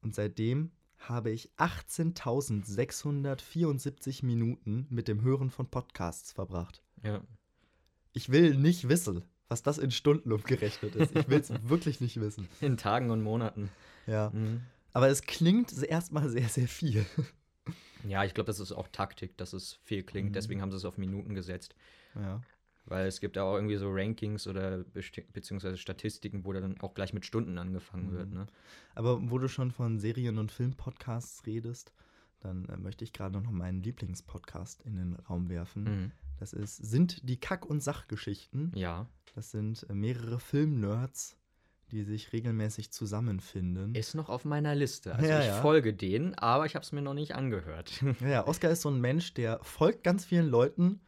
Und 0.00 0.14
seitdem 0.14 0.70
habe 0.98 1.30
ich 1.30 1.50
18.674 1.58 4.24
Minuten 4.24 4.86
mit 4.90 5.08
dem 5.08 5.22
Hören 5.22 5.50
von 5.50 5.66
Podcasts 5.66 6.30
verbracht. 6.32 6.82
Ja. 7.02 7.20
Ich 8.12 8.30
will 8.30 8.56
nicht 8.56 8.88
wissen, 8.88 9.24
was 9.48 9.62
das 9.62 9.78
in 9.78 9.90
Stunden 9.90 10.30
umgerechnet 10.32 10.94
ist. 10.96 11.16
Ich 11.16 11.28
will 11.28 11.40
es 11.40 11.50
wirklich 11.68 12.00
nicht 12.00 12.20
wissen. 12.20 12.48
In 12.60 12.76
Tagen 12.76 13.10
und 13.10 13.22
Monaten. 13.22 13.70
Ja. 14.06 14.30
Mhm. 14.30 14.62
Aber 14.94 15.08
es 15.08 15.22
klingt 15.22 15.70
erstmal 15.82 16.28
sehr, 16.30 16.48
sehr 16.48 16.68
viel. 16.68 17.04
Ja, 18.06 18.22
ich 18.22 18.34
glaube, 18.34 18.48
das 18.48 18.60
ist 18.60 18.70
auch 18.70 18.88
Taktik, 18.88 19.38
dass 19.38 19.54
es 19.54 19.78
viel 19.82 20.02
klingt. 20.02 20.28
Mhm. 20.28 20.32
Deswegen 20.34 20.60
haben 20.60 20.70
sie 20.70 20.76
es 20.76 20.84
auf 20.84 20.98
Minuten 20.98 21.34
gesetzt. 21.34 21.74
Ja. 22.14 22.42
Weil 22.84 23.06
es 23.06 23.18
gibt 23.18 23.36
ja 23.36 23.44
auch 23.44 23.54
irgendwie 23.54 23.76
so 23.78 23.90
Rankings 23.90 24.46
oder 24.46 24.84
beziehungsweise 25.32 25.78
Statistiken, 25.78 26.44
wo 26.44 26.52
dann 26.52 26.78
auch 26.82 26.92
gleich 26.92 27.14
mit 27.14 27.24
Stunden 27.24 27.56
angefangen 27.56 28.12
wird, 28.12 28.28
Mhm. 28.28 28.34
ne? 28.34 28.46
Aber 28.94 29.30
wo 29.30 29.38
du 29.38 29.48
schon 29.48 29.70
von 29.70 29.98
Serien- 29.98 30.36
und 30.36 30.52
Filmpodcasts 30.52 31.46
redest, 31.46 31.94
dann 32.40 32.66
äh, 32.68 32.76
möchte 32.76 33.04
ich 33.04 33.14
gerade 33.14 33.40
noch 33.40 33.50
meinen 33.50 33.82
Lieblingspodcast 33.82 34.82
in 34.82 34.96
den 34.96 35.14
Raum 35.14 35.48
werfen. 35.48 35.84
Mhm. 35.84 36.12
Das 36.36 36.52
ist, 36.52 36.76
sind 36.76 37.26
die 37.26 37.40
Kack- 37.40 37.64
und 37.64 37.82
Sachgeschichten. 37.82 38.70
Ja. 38.74 39.08
Das 39.34 39.50
sind 39.50 39.86
äh, 39.88 39.94
mehrere 39.94 40.38
Filmnerds, 40.40 41.38
die 41.94 42.02
sich 42.02 42.32
regelmäßig 42.32 42.90
zusammenfinden. 42.90 43.94
Ist 43.94 44.14
noch 44.14 44.28
auf 44.28 44.44
meiner 44.44 44.74
Liste. 44.74 45.14
Also 45.14 45.26
Ja, 45.26 45.40
ich 45.40 45.46
ja. 45.46 45.60
folge 45.62 45.94
denen, 45.94 46.34
aber 46.34 46.66
ich 46.66 46.74
habe 46.74 46.82
es 46.84 46.92
mir 46.92 47.02
noch 47.02 47.14
nicht 47.14 47.34
angehört. 47.34 48.02
Ja, 48.20 48.46
Oskar 48.46 48.70
ist 48.70 48.82
so 48.82 48.90
ein 48.90 49.00
Mensch, 49.00 49.32
der 49.34 49.60
folgt 49.62 50.02
ganz 50.04 50.24
vielen 50.24 50.48
Leuten, 50.48 51.00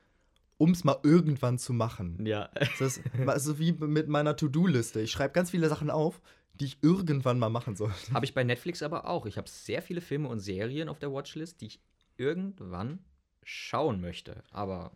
um 0.59 0.71
es 0.71 0.85
mal 0.85 0.99
irgendwann 1.03 1.59
zu 1.59 1.73
machen. 1.73 2.25
ja. 2.25 2.49
Das 2.79 2.97
ist 2.99 3.03
also 3.27 3.59
wie 3.59 3.73
mit 3.73 4.09
meiner 4.09 4.37
To-Do-Liste. 4.37 5.01
Ich 5.01 5.11
schreibe 5.11 5.33
ganz 5.35 5.51
viele 5.51 5.69
Sachen 5.69 5.91
auf, 5.91 6.21
die 6.55 6.67
ich 6.67 6.79
irgendwann 6.83 7.39
mal 7.39 7.51
machen 7.51 7.77
soll. 7.77 7.93
Habe 8.15 8.25
ich 8.25 8.33
bei 8.33 8.45
Netflix 8.45 8.83
aber 8.83 9.07
auch. 9.09 9.27
Ich 9.27 9.37
habe 9.37 9.49
sehr 9.51 9.83
viele 9.83 10.01
Filme 10.01 10.29
und 10.29 10.41
Serien 10.41 10.89
auf 10.89 10.99
der 10.99 11.13
Watchlist, 11.13 11.61
die 11.61 11.67
ich 11.67 11.81
irgendwann 12.17 13.01
schauen 13.43 14.01
möchte. 14.01 14.43
Aber 14.51 14.93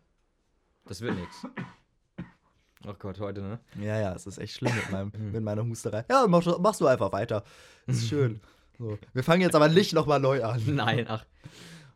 das 0.87 1.01
wird 1.03 1.17
nichts. 1.17 1.47
Ach 2.87 2.99
Gott, 2.99 3.21
heute, 3.21 3.43
ne? 3.43 3.59
Ja, 3.79 4.01
ja, 4.01 4.15
es 4.15 4.27
ist 4.27 4.39
echt 4.39 4.55
schlimm 4.55 4.75
mit, 4.75 4.91
meinem, 4.91 5.13
Mhm. 5.17 5.33
mit 5.33 5.43
meiner 5.43 5.65
Husterei. 5.65 6.05
Ja, 6.11 6.27
mach, 6.29 6.59
machst 6.59 6.81
du 6.81 6.87
einfach 6.87 7.13
weiter. 7.13 7.45
Ist 7.87 8.07
schön. 8.09 8.41
So. 8.79 8.99
Wir 9.13 9.23
fangen 9.23 9.43
jetzt 9.43 9.55
aber 9.55 9.69
nicht 9.69 9.93
nochmal 9.93 10.21
neu 10.21 10.43
an. 10.43 10.63
Nein, 10.75 11.07
ach. 11.09 11.25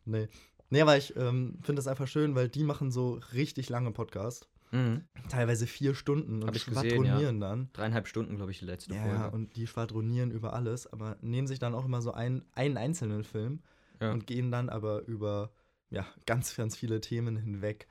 Nee. 0.05 0.29
Nee, 0.71 0.83
aber 0.83 0.97
ich 0.97 1.17
ähm, 1.17 1.59
finde 1.63 1.79
das 1.81 1.87
einfach 1.87 2.09
schön, 2.09 2.35
weil 2.35 2.49
die 2.49 2.65
machen 2.65 2.91
so 2.91 3.21
richtig 3.33 3.69
lange 3.71 3.91
Podcasts. 3.93 4.47
Mhm. 4.73 5.05
Teilweise 5.29 5.67
vier 5.67 5.95
Stunden 5.95 6.43
und 6.43 6.57
ich 6.57 6.67
gesehen, 6.67 6.91
schwadronieren 6.91 7.41
dann. 7.41 7.69
Dreieinhalb 7.73 8.09
Stunden, 8.09 8.37
glaube 8.37 8.51
ich, 8.51 8.59
die 8.59 8.65
letzte 8.65 8.95
Ja, 8.95 9.03
Folge. 9.03 9.17
ja, 9.17 9.27
und 9.29 9.57
die 9.57 9.67
schwadronieren 9.67 10.31
über 10.33 10.53
alles, 10.53 10.93
aber 10.93 11.17
nehmen 11.21 11.47
sich 11.47 11.61
dann 11.61 11.75
auch 11.75 11.85
immer 11.85 12.03
so 12.03 12.13
einen, 12.13 12.45
einen 12.55 12.77
einzelnen 12.77 13.23
Film 13.25 13.61
Ja. 14.01 14.11
und 14.13 14.27
gehen 14.27 14.51
dann 14.51 14.69
aber 14.69 15.03
über 15.07 15.51
ja, 15.91 16.05
ganz, 16.27 16.57
ganz 16.57 16.77
viele 16.77 17.01
Themen 17.01 17.37
hinweg 17.37 17.87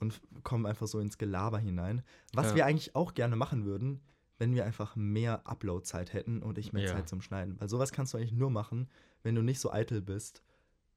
und 0.00 0.20
kommen 0.44 0.66
einfach 0.66 0.86
so 0.86 1.00
ins 1.00 1.18
Gelaber 1.18 1.58
hinein. 1.58 2.02
Was 2.32 2.48
Ja. 2.50 2.56
wir 2.56 2.66
eigentlich 2.66 2.94
auch 2.94 3.14
gerne 3.14 3.36
machen 3.36 3.64
würden, 3.64 4.00
wenn 4.38 4.54
wir 4.54 4.64
einfach 4.64 4.94
mehr 4.96 5.46
Upload-Zeit 5.46 6.12
hätten 6.12 6.42
und 6.42 6.58
ich 6.58 6.72
mehr 6.72 6.84
Ja. 6.84 6.92
Zeit 6.92 7.08
zum 7.08 7.20
Schneiden. 7.22 7.58
Weil 7.60 7.68
sowas 7.68 7.90
kannst 7.92 8.14
du 8.14 8.18
eigentlich 8.18 8.32
nur 8.32 8.50
machen, 8.50 8.88
wenn 9.22 9.34
du 9.34 9.42
nicht 9.42 9.58
so 9.60 9.72
eitel 9.72 10.00
bist 10.00 10.42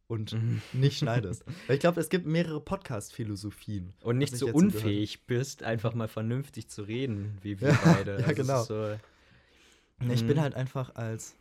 und 0.07 0.33
Mhm. 0.41 0.61
nicht 0.73 0.99
schneidest. 0.99 1.43
Weil 1.67 1.75
ich 1.75 1.79
glaube, 1.79 1.99
es 1.99 2.09
gibt 2.09 2.27
mehrere 2.27 2.61
Podcast-Philosophien. 2.61 3.93
Und 4.03 4.17
nicht 4.19 4.35
so 4.37 4.47
unfähig 4.49 5.25
bist, 5.25 5.63
einfach 5.63 5.95
mal 5.95 6.07
vernünftig 6.07 6.69
zu 6.69 6.83
reden, 6.83 7.37
wie 7.41 7.59
wir 7.59 7.69
Ja, 7.69 7.79
beide. 8.05 8.19
ja, 8.19 8.27
Also 8.27 8.35
genau. 8.35 8.63
So, 8.63 8.99
Ich 10.09 10.25
bin 10.27 10.37
Mhm. 10.37 10.41
halt 10.41 10.55
einfach 10.55 10.95
als 10.95 11.35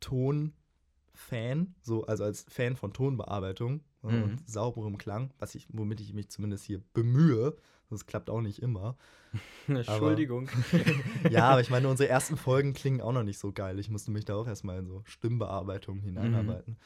Ton-Fan, 0.00 1.74
so, 1.82 2.04
also 2.06 2.24
als 2.24 2.44
Fan 2.48 2.76
von 2.76 2.92
Tonbearbeitung 2.92 3.80
Mhm. 4.02 4.22
und 4.22 4.48
sauberem 4.48 4.98
Klang, 4.98 5.30
was 5.38 5.54
ich, 5.54 5.66
womit 5.70 6.00
ich 6.00 6.12
mich 6.14 6.30
zumindest 6.30 6.64
hier 6.64 6.80
bemühe. 6.94 7.56
Das 7.90 8.06
klappt 8.06 8.30
auch 8.30 8.40
nicht 8.40 8.60
immer. 8.62 8.96
Entschuldigung. 9.68 10.48
Ja, 11.30 11.48
aber 11.50 11.60
ich 11.60 11.70
meine, 11.70 11.88
unsere 11.88 12.08
ersten 12.08 12.36
Folgen 12.36 12.72
klingen 12.72 13.00
auch 13.00 13.12
noch 13.12 13.22
nicht 13.24 13.38
so 13.38 13.52
geil. 13.52 13.78
Ich 13.78 13.90
musste 13.90 14.10
mich 14.10 14.24
da 14.24 14.34
auch 14.36 14.46
erstmal 14.46 14.78
in 14.78 14.86
so 14.86 15.02
Stimmbearbeitung 15.04 15.98
Mhm. 15.98 16.02
hineinarbeiten. 16.02 16.76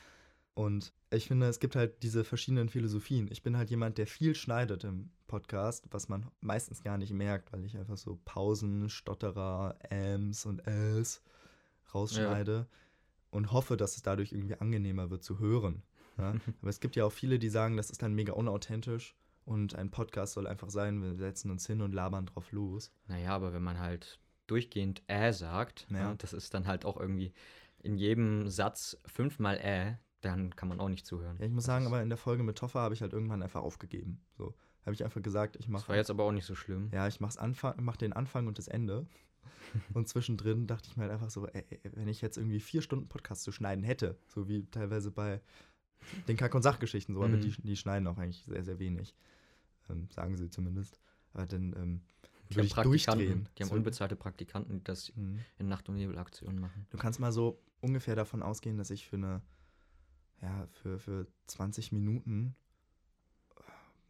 Und 0.54 0.92
ich 1.10 1.26
finde, 1.26 1.46
es 1.48 1.58
gibt 1.58 1.74
halt 1.76 2.02
diese 2.04 2.22
verschiedenen 2.24 2.68
Philosophien. 2.68 3.28
Ich 3.30 3.42
bin 3.42 3.56
halt 3.56 3.70
jemand, 3.70 3.98
der 3.98 4.06
viel 4.06 4.34
schneidet 4.36 4.84
im 4.84 5.10
Podcast, 5.26 5.86
was 5.90 6.08
man 6.08 6.26
meistens 6.40 6.82
gar 6.82 6.96
nicht 6.96 7.12
merkt, 7.12 7.52
weil 7.52 7.64
ich 7.64 7.76
einfach 7.76 7.96
so 7.96 8.20
Pausen, 8.24 8.88
Stotterer, 8.88 9.76
Ams 9.90 10.46
und 10.46 10.64
Ls 10.66 11.22
rausschneide 11.92 12.66
und 13.30 13.52
hoffe, 13.52 13.76
dass 13.76 13.96
es 13.96 14.02
dadurch 14.02 14.32
irgendwie 14.32 14.54
angenehmer 14.56 15.10
wird 15.10 15.22
zu 15.24 15.38
hören. 15.38 15.82
Ja? 16.18 16.34
Aber 16.60 16.70
es 16.70 16.80
gibt 16.80 16.96
ja 16.96 17.04
auch 17.04 17.12
viele, 17.12 17.38
die 17.38 17.48
sagen, 17.48 17.76
das 17.76 17.90
ist 17.90 18.02
dann 18.02 18.14
mega 18.14 18.32
unauthentisch 18.32 19.14
und 19.44 19.74
ein 19.74 19.90
Podcast 19.90 20.34
soll 20.34 20.46
einfach 20.46 20.70
sein, 20.70 21.02
wir 21.02 21.14
setzen 21.16 21.50
uns 21.50 21.66
hin 21.66 21.80
und 21.82 21.92
labern 21.92 22.26
drauf 22.26 22.50
los. 22.52 22.92
Naja, 23.08 23.30
aber 23.34 23.52
wenn 23.52 23.62
man 23.62 23.78
halt 23.78 24.18
durchgehend 24.46 25.02
äh 25.06 25.32
sagt, 25.32 25.86
Ja. 25.90 25.98
ja. 25.98 26.14
das 26.16 26.32
ist 26.32 26.54
dann 26.54 26.66
halt 26.66 26.84
auch 26.84 26.98
irgendwie 26.98 27.32
in 27.82 27.96
jedem 27.96 28.48
Satz 28.48 28.96
fünfmal 29.06 29.58
äh, 29.58 29.94
dann 30.22 30.56
kann 30.56 30.68
man 30.70 30.80
auch 30.80 30.88
nicht 30.88 31.04
zuhören. 31.04 31.36
Ja, 31.38 31.44
ich 31.44 31.52
muss 31.52 31.64
Das 31.64 31.66
sagen, 31.66 31.86
aber 31.86 32.02
in 32.02 32.08
der 32.08 32.16
Folge 32.16 32.42
mit 32.42 32.56
Toffer 32.56 32.80
habe 32.80 32.94
ich 32.94 33.02
halt 33.02 33.12
irgendwann 33.12 33.42
einfach 33.42 33.60
aufgegeben. 33.62 34.22
So 34.38 34.54
habe 34.86 34.94
ich 34.94 35.04
einfach 35.04 35.20
gesagt, 35.22 35.56
ich 35.56 35.66
Das 35.66 35.72
mache 35.72 35.88
war 35.88 35.96
jetzt 35.96 36.10
aber 36.10 36.24
auch 36.24 36.32
nicht 36.32 36.46
so 36.46 36.54
schlimm. 36.54 36.88
ja, 36.92 37.06
ich 37.08 37.20
mach's 37.20 37.36
Anfang, 37.36 37.74
mach 37.82 37.96
den 37.98 38.12
Anfang 38.14 38.46
und 38.46 38.56
das 38.56 38.68
Ende. 38.68 39.06
und 39.94 40.08
zwischendrin 40.08 40.66
dachte 40.66 40.88
ich 40.88 40.96
mir 40.96 41.02
halt 41.04 41.12
einfach 41.12 41.30
so, 41.30 41.46
ey, 41.48 41.64
wenn 41.94 42.08
ich 42.08 42.22
jetzt 42.22 42.38
irgendwie 42.38 42.60
vier 42.60 42.80
Stunden 42.80 43.08
Podcast 43.08 43.42
zu 43.42 43.52
schneiden 43.52 43.84
hätte, 43.84 44.16
so 44.26 44.48
wie 44.48 44.64
teilweise 44.70 45.10
bei 45.10 45.42
den 46.28 46.36
Kack- 46.36 46.54
und 46.54 46.62
Sachgeschichten, 46.62 47.14
so, 47.14 47.22
aber 47.22 47.36
Mhm. 47.36 47.40
die, 47.40 47.50
die 47.62 47.76
schneiden 47.76 48.06
auch 48.08 48.18
eigentlich 48.18 48.44
sehr, 48.44 48.64
sehr 48.64 48.78
wenig. 48.78 49.14
Ähm, 49.90 50.08
sagen 50.10 50.36
sie 50.36 50.48
zumindest. 50.50 50.98
Aber 51.32 51.46
dann 51.46 51.74
ähm, 51.76 52.00
Die 52.50 52.56
würde 52.56 52.60
haben 52.76 52.92
ich 52.92 53.04
durchdrehen. 53.06 53.48
die 53.58 53.62
haben 53.62 53.68
So- 53.70 53.74
unbezahlte 53.74 54.16
Praktikanten, 54.16 54.78
die 54.78 54.84
das 54.84 55.14
Mhm. 55.16 55.40
in 55.58 55.68
Nacht- 55.68 55.88
und 55.88 55.96
Nebelaktionen 55.96 56.60
machen. 56.60 56.86
Du 56.90 56.96
kannst 56.98 57.20
mal 57.20 57.32
so 57.32 57.60
ungefähr 57.80 58.16
davon 58.16 58.42
ausgehen, 58.42 58.76
dass 58.78 58.90
ich 58.90 59.06
für 59.06 59.16
eine, 59.16 59.42
ja, 60.40 60.66
für, 60.72 60.98
für 60.98 61.26
20 61.46 61.92
Minuten, 61.92 62.54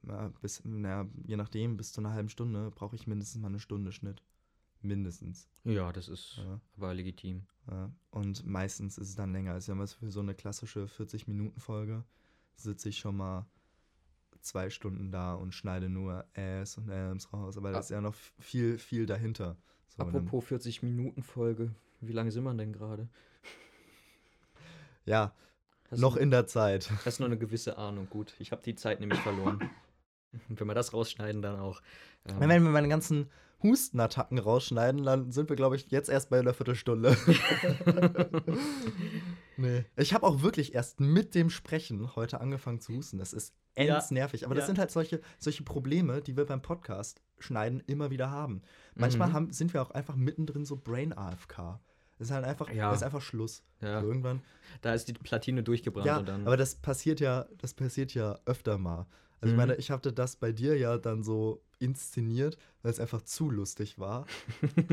ja, 0.06 0.28
bis, 0.40 0.62
naja, 0.64 1.08
je 1.26 1.36
nachdem, 1.36 1.76
bis 1.76 1.92
zu 1.92 2.00
einer 2.00 2.12
halben 2.12 2.28
Stunde, 2.28 2.70
brauche 2.70 2.94
ich 2.96 3.06
mindestens 3.06 3.40
mal 3.40 3.48
eine 3.48 3.58
Stunde 3.60 3.90
Schnitt. 3.92 4.22
Mindestens. 4.84 5.48
Ja, 5.64 5.92
das 5.92 6.08
ist 6.08 6.36
Ja, 6.36 6.60
aber 6.76 6.92
legitim. 6.94 7.46
ja. 7.70 7.90
Und 8.10 8.44
meistens 8.46 8.98
ist 8.98 9.08
es 9.08 9.14
dann 9.16 9.32
länger. 9.32 9.52
Also, 9.54 9.72
wenn 9.72 9.78
man 9.78 9.88
für 9.88 10.10
so 10.10 10.20
eine 10.20 10.34
klassische 10.34 10.84
40-Minuten-Folge 10.86 12.04
sitze 12.56 12.90
ich 12.90 12.98
schon 12.98 13.16
mal 13.16 13.46
zwei 14.40 14.68
Stunden 14.68 15.10
da 15.10 15.34
und 15.34 15.54
schneide 15.54 15.88
nur 15.88 16.26
Äs 16.34 16.76
und 16.76 16.90
Äms 16.90 17.32
raus. 17.32 17.56
Aber 17.56 17.70
da 17.70 17.78
Ah. 17.78 17.80
ist 17.80 17.90
ja 17.90 18.00
noch 18.02 18.14
viel, 18.38 18.78
viel 18.78 19.06
dahinter. 19.06 19.56
So, 19.88 20.02
Apropos 20.02 20.44
40 20.44 20.82
Minuten 20.82 21.22
Folge, 21.22 21.74
wie 22.00 22.12
lange 22.12 22.30
sind 22.30 22.44
wir 22.44 22.52
denn 22.54 22.72
gerade? 22.74 23.08
ja, 25.06 25.32
Hast 25.90 26.00
noch 26.00 26.14
du, 26.16 26.20
in 26.20 26.30
der 26.30 26.46
Zeit. 26.46 26.90
Hast 27.06 27.20
nur 27.20 27.26
eine 27.28 27.38
gewisse 27.38 27.78
Ahnung, 27.78 28.08
gut. 28.10 28.34
Ich 28.38 28.52
habe 28.52 28.62
die 28.62 28.74
Zeit 28.74 29.00
nämlich 29.00 29.20
verloren. 29.20 29.60
Und 30.48 30.60
wenn 30.60 30.66
wir 30.66 30.74
das 30.74 30.92
rausschneiden, 30.92 31.42
dann 31.42 31.58
auch. 31.58 31.80
Ähm, 32.26 32.40
Wenn 32.40 32.48
wir 32.50 32.70
meine 32.70 32.88
ganzen 32.88 33.30
Hustenattacken 33.64 34.38
rausschneiden, 34.38 35.02
dann 35.02 35.32
sind 35.32 35.48
wir, 35.48 35.56
glaube 35.56 35.74
ich, 35.74 35.90
jetzt 35.90 36.08
erst 36.08 36.30
bei 36.30 36.38
einer 36.38 36.54
Viertelstunde. 36.54 37.16
nee. 39.56 39.84
Ich 39.96 40.14
habe 40.14 40.26
auch 40.26 40.42
wirklich 40.42 40.74
erst 40.74 41.00
mit 41.00 41.34
dem 41.34 41.50
Sprechen 41.50 42.14
heute 42.14 42.40
angefangen 42.40 42.80
zu 42.80 42.92
husten. 42.94 43.18
Das 43.18 43.32
ist 43.32 43.54
Ja. 43.76 43.96
ends 43.96 44.10
nervig. 44.10 44.44
Aber 44.44 44.54
das 44.54 44.62
Ja. 44.64 44.66
sind 44.66 44.78
halt 44.78 44.90
solche, 44.90 45.20
solche 45.38 45.62
Probleme, 45.64 46.20
die 46.20 46.36
wir 46.36 46.44
beim 46.44 46.62
Podcast 46.62 47.20
schneiden 47.38 47.82
immer 47.86 48.10
wieder 48.10 48.30
haben. 48.30 48.62
Manchmal 48.94 49.28
Mhm. 49.28 49.32
haben, 49.32 49.50
sind 49.52 49.74
wir 49.74 49.82
auch 49.82 49.90
einfach 49.90 50.14
mittendrin 50.14 50.64
so 50.64 50.76
Brain 50.76 51.12
AFK. 51.16 51.80
Das 52.18 52.28
ist 52.28 52.32
halt 52.34 52.44
einfach, 52.44 52.70
Ja. 52.70 52.90
das 52.90 52.98
ist 53.00 53.02
einfach 53.02 53.22
Schluss. 53.22 53.64
ja, 53.80 54.00
So 54.00 54.06
irgendwann. 54.06 54.42
da 54.82 54.94
ist 54.94 55.08
die 55.08 55.12
Platine 55.14 55.62
durchgebrannt 55.64 56.06
Ja, 56.06 56.18
und 56.18 56.28
dann. 56.28 56.46
aber 56.46 56.56
das 56.56 56.76
passiert 56.76 57.18
ja, 57.20 57.46
das 57.58 57.74
passiert 57.74 58.14
ja 58.14 58.38
öfter 58.46 58.78
mal. 58.78 59.06
Also 59.40 59.46
ich 59.46 59.50
Mhm. 59.52 59.56
meine, 59.56 59.74
ich 59.76 59.90
hatte 59.90 60.12
das 60.12 60.36
bei 60.36 60.52
dir 60.52 60.76
ja 60.78 60.96
dann 60.96 61.22
so 61.24 61.60
inszeniert, 61.84 62.56
weil 62.82 62.90
es 62.92 63.00
einfach 63.00 63.22
zu 63.22 63.50
lustig 63.50 63.98
war. 63.98 64.26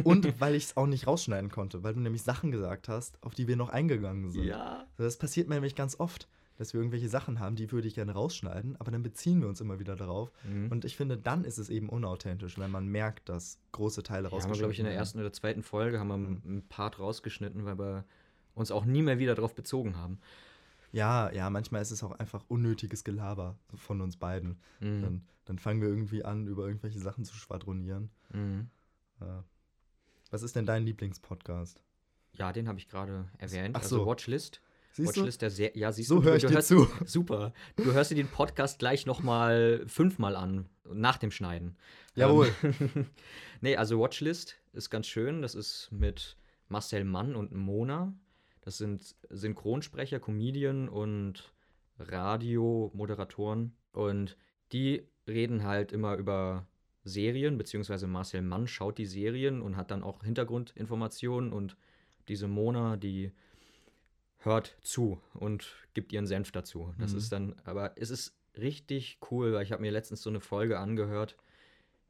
und 0.04 0.26
weil 0.42 0.56
ich 0.56 0.66
es 0.66 0.78
auch 0.78 0.88
nicht 0.88 1.08
rausschneiden 1.08 1.50
konnte, 1.50 1.84
weil 1.84 1.94
du 1.94 2.00
nämlich 2.00 2.22
Sachen 2.24 2.52
gesagt 2.52 2.88
hast, 2.90 3.18
auf 3.24 3.34
die 3.34 3.48
wir 3.48 3.56
noch 3.56 3.70
eingegangen 3.70 4.30
sind. 4.30 4.44
ja. 4.44 4.86
Das 4.98 5.18
passiert 5.18 5.48
mir 5.50 5.56
nämlich 5.56 5.76
ganz 5.76 6.00
oft, 6.00 6.28
dass 6.58 6.74
wir 6.74 6.80
irgendwelche 6.82 7.10
Sachen 7.10 7.40
haben, 7.40 7.56
die 7.56 7.72
würde 7.72 7.88
ich 7.88 7.96
gerne 7.96 8.12
rausschneiden, 8.12 8.76
aber 8.80 8.92
dann 8.92 9.02
beziehen 9.02 9.42
wir 9.42 9.48
uns 9.48 9.62
immer 9.62 9.80
wieder 9.80 9.96
darauf. 9.96 10.32
Mhm. 10.48 10.70
Und 10.70 10.86
ich 10.86 10.96
finde, 10.96 11.18
dann 11.18 11.44
ist 11.44 11.58
es 11.58 11.70
eben 11.70 11.90
unauthentisch, 11.90 12.60
wenn 12.60 12.70
man 12.70 12.86
merkt, 12.88 13.30
dass 13.30 13.58
große 13.72 14.04
Teile 14.04 14.28
Ja, 14.28 14.32
haben 14.32 14.32
wir, 14.32 14.36
rausgeschnitten 14.38 14.60
glaube 14.60 14.74
ich, 14.74 14.80
in 14.80 14.86
der 14.86 14.94
ersten 14.94 15.20
oder 15.20 15.34
zweiten 15.34 15.64
Folge 15.64 16.00
haben 16.00 16.10
wir 16.10 16.18
Mhm. 16.18 16.42
einen 16.46 16.68
Part 16.68 17.00
rausgeschnitten, 17.00 17.66
weil 17.66 17.80
wir 17.80 18.06
uns 18.54 18.70
auch 18.70 18.86
nie 18.86 19.02
mehr 19.02 19.18
wieder 19.18 19.34
darauf 19.34 19.56
bezogen 19.56 19.98
haben. 19.98 20.20
Ja, 20.92 21.32
ja, 21.32 21.50
manchmal 21.50 21.82
ist 21.82 21.92
es 21.92 22.04
auch 22.04 22.12
einfach 22.20 22.44
unnötiges 22.50 23.04
Gelaber 23.04 23.56
von 23.76 24.02
uns 24.02 24.18
beiden. 24.18 24.58
Mhm. 24.82 25.02
Dann, 25.02 25.22
dann 25.52 25.60
fangen 25.60 25.82
wir 25.82 25.90
irgendwie 25.90 26.24
an, 26.24 26.48
über 26.48 26.66
irgendwelche 26.66 27.00
Sachen 27.00 27.26
zu 27.26 27.36
schwadronieren. 27.36 28.10
Mhm. 28.32 28.70
Ja. 29.20 29.44
Was 30.30 30.44
ist 30.44 30.56
denn 30.56 30.66
dein 30.66 30.86
Lieblingspodcast? 30.86 31.84
Ja, 32.32 32.54
den 32.54 32.70
habe 32.70 32.80
ich 32.80 32.88
gerade 32.88 33.30
erwähnt. 33.38 33.76
Ach 33.76 33.82
Also 33.82 33.98
so. 33.98 34.06
Watchlist. 34.06 34.62
Siehst 34.94 35.18
du? 35.18 35.20
Watchlist 35.20 35.42
der 35.42 35.50
Serie. 35.50 35.78
Ja, 35.78 35.92
siehst 35.92 36.08
So 36.08 36.20
du, 36.20 36.24
höre 36.24 36.32
du, 36.32 36.38
ich 36.38 36.42
du 36.44 36.48
dir 36.48 36.54
hörst, 36.56 36.70
zu. 36.70 36.88
Super. 37.06 37.52
Du 37.76 37.92
hörst 37.92 38.12
dir 38.12 38.16
den 38.16 38.30
Podcast 38.30 38.80
gleich 38.80 39.06
noch 39.06 39.22
mal 39.24 39.84
fünfmal 39.88 40.38
an, 40.38 40.70
nach 40.90 41.18
dem 41.18 41.32
Schneiden. 41.32 41.76
Jawohl. 42.16 42.50
Ähm, 42.64 43.08
nee, 43.60 43.76
also 43.76 44.00
Watchlist 44.00 44.56
ist 44.72 44.90
ganz 44.90 45.08
schön. 45.08 45.42
Das 45.42 45.54
ist 45.54 45.90
mit 45.92 46.38
Marcel 46.70 47.04
Mann 47.04 47.36
und 47.36 47.52
Mona. 47.54 48.14
Das 48.62 48.78
sind 48.78 49.18
Synchronsprecher, 49.30 50.22
Comedian 50.22 50.88
und 50.88 51.54
Radiomoderatoren. 52.00 53.76
Und 53.92 54.38
die 54.72 55.06
reden 55.28 55.64
halt 55.64 55.92
immer 55.92 56.16
über 56.18 56.68
Serien, 57.04 57.58
beziehungsweise 57.58 58.08
Marcel 58.08 58.42
Mann 58.42 58.68
schaut 58.68 58.98
die 58.98 59.06
Serien 59.06 59.62
und 59.62 59.76
hat 59.76 59.92
dann 59.92 60.04
auch 60.04 60.24
Hintergrundinformationen 60.24 61.52
und 61.52 61.78
diese 62.28 62.48
Mona, 62.48 62.98
die 62.98 63.32
hört 64.40 64.78
zu 64.82 65.22
und 65.34 65.76
gibt 65.94 66.14
ihren 66.14 66.28
Senf 66.28 66.52
dazu. 66.52 66.94
Das 67.00 67.12
Mhm. 67.12 67.18
ist 67.18 67.32
dann, 67.32 67.56
aber 67.64 67.94
es 67.96 68.10
ist 68.10 68.36
richtig 68.58 69.20
cool, 69.32 69.54
weil 69.54 69.64
ich 69.64 69.72
habe 69.72 69.82
mir 69.82 69.92
letztens 69.92 70.22
so 70.22 70.30
eine 70.30 70.42
Folge 70.42 70.80
angehört 70.80 71.38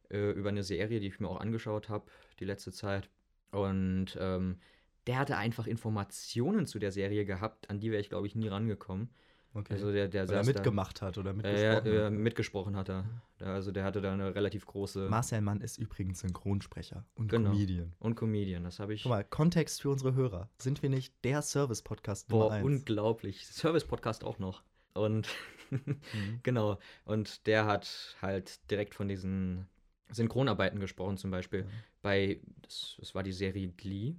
äh, 0.10 0.32
über 0.32 0.50
eine 0.50 0.64
Serie, 0.64 1.00
die 1.00 1.08
ich 1.08 1.20
mir 1.20 1.30
auch 1.30 1.40
angeschaut 1.40 1.90
habe 1.90 2.12
die 2.40 2.46
letzte 2.46 2.72
Zeit. 2.72 3.10
Und 3.52 4.18
ähm, 4.20 4.60
der 5.08 5.20
hatte 5.20 5.38
einfach 5.38 5.68
Informationen 5.68 6.68
zu 6.68 6.80
der 6.80 6.92
Serie 6.92 7.26
gehabt, 7.26 7.70
an 7.70 7.80
die 7.80 7.92
wäre 7.92 8.02
ich, 8.02 8.10
glaube 8.10 8.28
ich, 8.28 8.36
nie 8.36 8.48
rangekommen. 8.48 9.10
Okay. 9.54 9.74
Also 9.74 9.92
der, 9.92 10.08
der 10.08 10.22
er 10.22 10.28
saß 10.28 10.48
mitgemacht 10.48 11.02
hat 11.02 11.18
oder 11.18 11.34
Da, 11.34 11.50
äh, 11.50 11.82
mitgesprochen 11.82 11.94
äh, 11.94 12.04
hat. 12.06 12.14
mitgesprochen 12.14 12.76
hat 12.78 12.90
er. 12.90 13.06
Da, 13.38 13.46
also 13.54 13.72
der 13.72 13.84
hatte 13.84 14.00
da 14.02 14.14
eine 14.14 14.34
relativ 14.34 14.66
große. 14.66 15.10
Marcel 15.10 15.42
Mann 15.42 15.60
ist 15.60 15.78
übrigens 15.78 16.20
Synchronsprecher 16.22 17.06
und 17.16 17.30
Genau. 17.30 17.52
Comedian. 17.52 17.94
und 18.00 18.16
Comedian, 18.16 18.64
das 18.64 18.80
habe 18.80 18.94
ich. 18.94 19.04
Guck 19.04 19.10
mal, 19.10 19.24
Kontext 19.26 19.82
für 19.82 19.90
unsere 19.90 20.14
Hörer. 20.16 20.50
Sind 20.58 20.82
wir 20.82 20.90
nicht 20.90 21.14
der 21.26 21.42
Service-Podcast 21.42 22.30
Nummer 22.30 22.46
Boah, 22.46 22.54
1? 22.54 22.66
unglaublich. 22.66 23.46
Service-Podcast 23.48 24.24
auch 24.24 24.40
noch. 24.40 24.64
Und 24.94 25.28
Mhm. 25.72 26.40
Genau. 26.44 26.80
Und 27.06 27.48
der 27.48 27.66
hat 27.66 28.18
halt 28.22 28.70
direkt 28.70 28.94
von 28.94 29.08
diesen 29.08 29.68
Synchronarbeiten 30.12 30.80
gesprochen, 30.82 31.16
zum 31.18 31.32
Beispiel. 31.32 31.62
Ja. 31.62 31.66
Bei, 32.02 32.42
das, 32.62 32.96
das 33.00 33.16
war 33.16 33.24
die 33.24 33.32
Serie 33.32 33.70
Glee. 33.70 34.16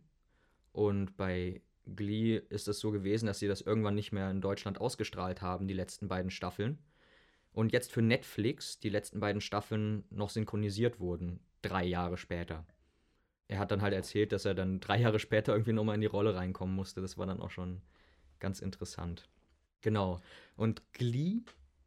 Und 0.73 1.15
bei 1.19 1.61
Glee 1.87 2.37
ist 2.49 2.69
es 2.69 2.79
so 2.79 2.91
gewesen, 2.91 3.27
dass 3.27 3.39
sie 3.39 3.49
das 3.49 3.61
irgendwann 3.61 3.95
nicht 3.95 4.13
mehr 4.13 4.31
in 4.31 4.41
Deutschland 4.41 4.81
ausgestrahlt 4.81 5.43
haben, 5.43 5.67
die 5.67 5.75
letzten 5.75 6.09
beiden 6.09 6.31
Staffeln. 6.31 6.79
Und 7.53 7.73
jetzt 7.73 7.93
für 7.93 8.03
Netflix 8.03 8.81
die 8.81 8.89
letzten 8.89 9.21
beiden 9.21 9.41
Staffeln 9.41 10.05
noch 10.11 10.31
synchronisiert 10.31 11.01
wurden, 11.01 11.41
drei 11.61 11.85
Jahre 11.85 12.17
später. 12.17 12.65
Er 13.49 13.59
hat 13.59 13.71
dann 13.71 13.83
halt 13.83 13.93
erzählt, 13.93 14.33
dass 14.33 14.47
er 14.47 14.55
dann 14.55 14.81
drei 14.81 14.99
Jahre 14.99 15.19
später 15.19 15.53
irgendwie 15.53 15.75
nochmal 15.75 15.97
in 15.97 16.01
die 16.01 16.07
Rolle 16.07 16.35
reinkommen 16.35 16.75
musste. 16.75 17.03
Das 17.03 17.19
war 17.19 17.27
dann 17.27 17.41
auch 17.41 17.51
schon 17.51 17.83
ganz 18.39 18.61
interessant. 18.61 19.29
Genau. 19.83 20.23
Und 20.57 20.83
Glee 20.95 21.41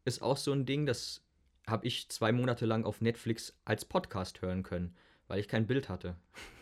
ist 0.04 0.22
auch 0.22 0.38
so 0.38 0.52
ein 0.52 0.66
Ding, 0.66 0.86
das 0.86 1.22
habe 1.66 1.88
ich 1.88 2.10
zwei 2.10 2.32
Monate 2.32 2.66
lang 2.66 2.84
auf 2.84 3.02
Netflix 3.02 3.58
als 3.66 3.86
Podcast 3.86 4.42
hören 4.42 4.62
können, 4.62 4.96
weil 5.28 5.40
ich 5.40 5.48
kein 5.48 5.66
Bild 5.66 5.90
hatte. 5.90 6.16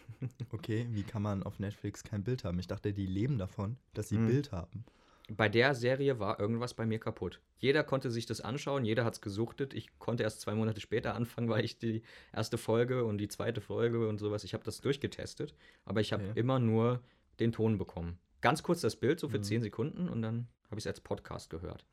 Okay, 0.52 0.88
wie 0.92 1.04
kann 1.04 1.22
man 1.22 1.44
auf 1.44 1.60
Netflix 1.60 2.04
kein 2.04 2.24
Bild 2.24 2.44
haben? 2.44 2.60
Ich 2.60 2.68
dachte, 2.68 2.94
die 2.94 3.06
leben 3.06 3.38
davon, 3.38 3.78
dass 3.94 4.10
sie 4.10 4.18
Mhm. 4.18 4.28
Bild 4.28 4.52
haben. 4.52 4.86
Bei 5.30 5.48
der 5.48 5.74
Serie 5.74 6.20
war 6.20 6.40
irgendwas 6.40 6.74
bei 6.74 6.86
mir 6.86 7.00
kaputt. 7.00 7.40
Jeder 7.58 7.84
konnte 7.86 8.12
sich 8.12 8.26
das 8.26 8.42
anschauen, 8.42 8.84
jeder 8.84 9.06
hat 9.06 9.14
es 9.14 9.22
gesuchtet. 9.22 9.74
Ich 9.74 9.98
konnte 9.98 10.24
erst 10.24 10.42
zwei 10.42 10.54
Monate 10.54 10.82
später 10.82 11.16
anfangen, 11.16 11.48
weil 11.50 11.64
ich 11.64 11.78
die 11.80 12.04
erste 12.34 12.58
Folge 12.58 13.06
und 13.06 13.20
die 13.20 13.30
zweite 13.30 13.62
Folge 13.62 14.08
und 14.10 14.18
sowas, 14.18 14.44
ich 14.44 14.54
habe 14.54 14.66
das 14.66 14.82
durchgetestet, 14.82 15.56
aber 15.86 16.02
ich 16.02 16.12
habe 16.12 16.24
Okay. 16.30 16.40
immer 16.40 16.60
nur 16.60 17.02
den 17.40 17.54
Ton 17.54 17.78
bekommen. 17.78 18.20
Ganz 18.42 18.64
kurz 18.64 18.82
das 18.82 18.98
Bild, 18.98 19.20
so 19.20 19.30
für 19.30 19.38
Mhm. 19.40 19.44
zehn 19.44 19.62
Sekunden 19.62 20.10
und 20.10 20.22
dann 20.22 20.48
habe 20.70 20.78
ich 20.80 20.84
es 20.84 20.88
als 20.88 21.00
Podcast 21.00 21.50
gehört. 21.50 21.86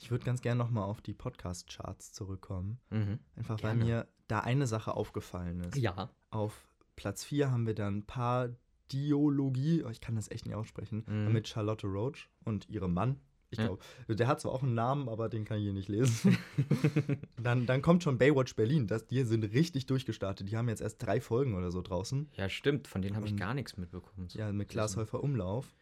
Ich 0.00 0.10
würde 0.10 0.24
ganz 0.24 0.42
gerne 0.42 0.58
nochmal 0.58 0.84
auf 0.84 1.00
die 1.00 1.14
Podcast-Charts 1.14 2.12
zurückkommen. 2.12 2.80
Mhm. 2.90 3.20
Einfach 3.36 3.58
Gerne. 3.58 3.80
weil 3.80 3.86
mir 3.86 4.08
da 4.26 4.40
eine 4.40 4.66
Sache 4.66 4.94
aufgefallen 4.94 5.60
ist. 5.60 5.76
Ja. 5.76 6.10
Auf 6.30 6.67
Platz 6.98 7.22
4 7.24 7.50
haben 7.52 7.64
wir 7.66 7.74
dann 7.74 8.02
Pardiologie, 8.06 9.84
oh, 9.84 9.88
ich 9.90 10.00
kann 10.00 10.16
das 10.16 10.30
echt 10.30 10.46
nicht 10.46 10.54
aussprechen, 10.56 11.04
Mhm. 11.06 11.32
mit 11.32 11.46
Charlotte 11.46 11.86
Roach 11.86 12.28
und 12.44 12.68
ihrem 12.68 12.92
Mann. 12.92 13.20
Ich 13.50 13.58
Ja. 13.58 13.66
glaube, 13.68 13.82
der 14.16 14.26
hat 14.26 14.40
zwar 14.40 14.52
auch 14.52 14.62
einen 14.62 14.74
Namen, 14.74 15.08
aber 15.08 15.28
den 15.30 15.44
kann 15.46 15.56
ich 15.58 15.62
hier 15.64 15.72
nicht 15.72 15.88
lesen. 15.88 16.36
dann, 17.42 17.64
dann 17.66 17.80
kommt 17.82 18.02
schon 18.02 18.18
Baywatch 18.18 18.56
Berlin. 18.56 18.86
Das, 18.86 19.06
die 19.06 19.22
sind 19.22 19.42
richtig 19.44 19.86
durchgestartet. 19.86 20.50
Die 20.50 20.56
haben 20.56 20.68
jetzt 20.68 20.82
erst 20.82 20.98
drei 21.02 21.20
Folgen 21.20 21.54
oder 21.54 21.70
so 21.70 21.80
draußen. 21.80 22.28
Ja, 22.34 22.48
stimmt, 22.50 22.88
von 22.88 23.00
denen 23.00 23.16
habe 23.16 23.26
ich 23.26 23.36
gar 23.36 23.54
nichts 23.54 23.76
mitbekommen. 23.78 24.28
Ja, 24.32 24.52
mit 24.52 24.68
Klaas 24.68 24.90
Diesen- 24.90 25.02
Häufer 25.02 25.22
Umlauf. 25.22 25.72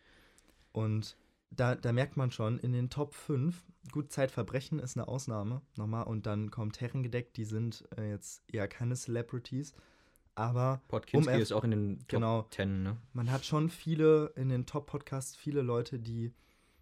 Und 0.72 1.16
da, 1.50 1.74
da 1.74 1.92
merkt 1.92 2.16
man 2.16 2.30
schon, 2.30 2.58
in 2.58 2.72
den 2.72 2.88
Top 2.90 3.14
5, 3.14 3.64
gut, 3.90 4.12
Zeitverbrechen 4.12 4.78
ist 4.78 4.96
eine 4.96 5.08
Ausnahme, 5.08 5.62
nochmal, 5.76 6.04
und 6.04 6.26
dann 6.26 6.50
kommt 6.52 6.80
Herrengedeck, 6.80 7.34
die 7.34 7.44
sind 7.44 7.84
äh, 7.96 8.10
jetzt 8.10 8.42
eher 8.52 8.68
keine 8.68 8.94
Celebrities, 8.94 9.72
aber 10.36 10.80
Podkinski 10.88 11.34
Um 11.34 11.40
ist 11.40 11.50
auch 11.52 11.64
in 11.64 11.70
den 11.72 11.98
Top 12.00 12.08
genau. 12.08 12.42
10, 12.50 12.82
ne? 12.84 12.96
man 13.12 13.30
hat 13.32 13.44
schon 13.44 13.68
viele 13.70 14.32
in 14.36 14.48
den 14.48 14.66
Top-Podcasts, 14.66 15.34
viele 15.34 15.62
Leute, 15.62 15.98
die 15.98 16.32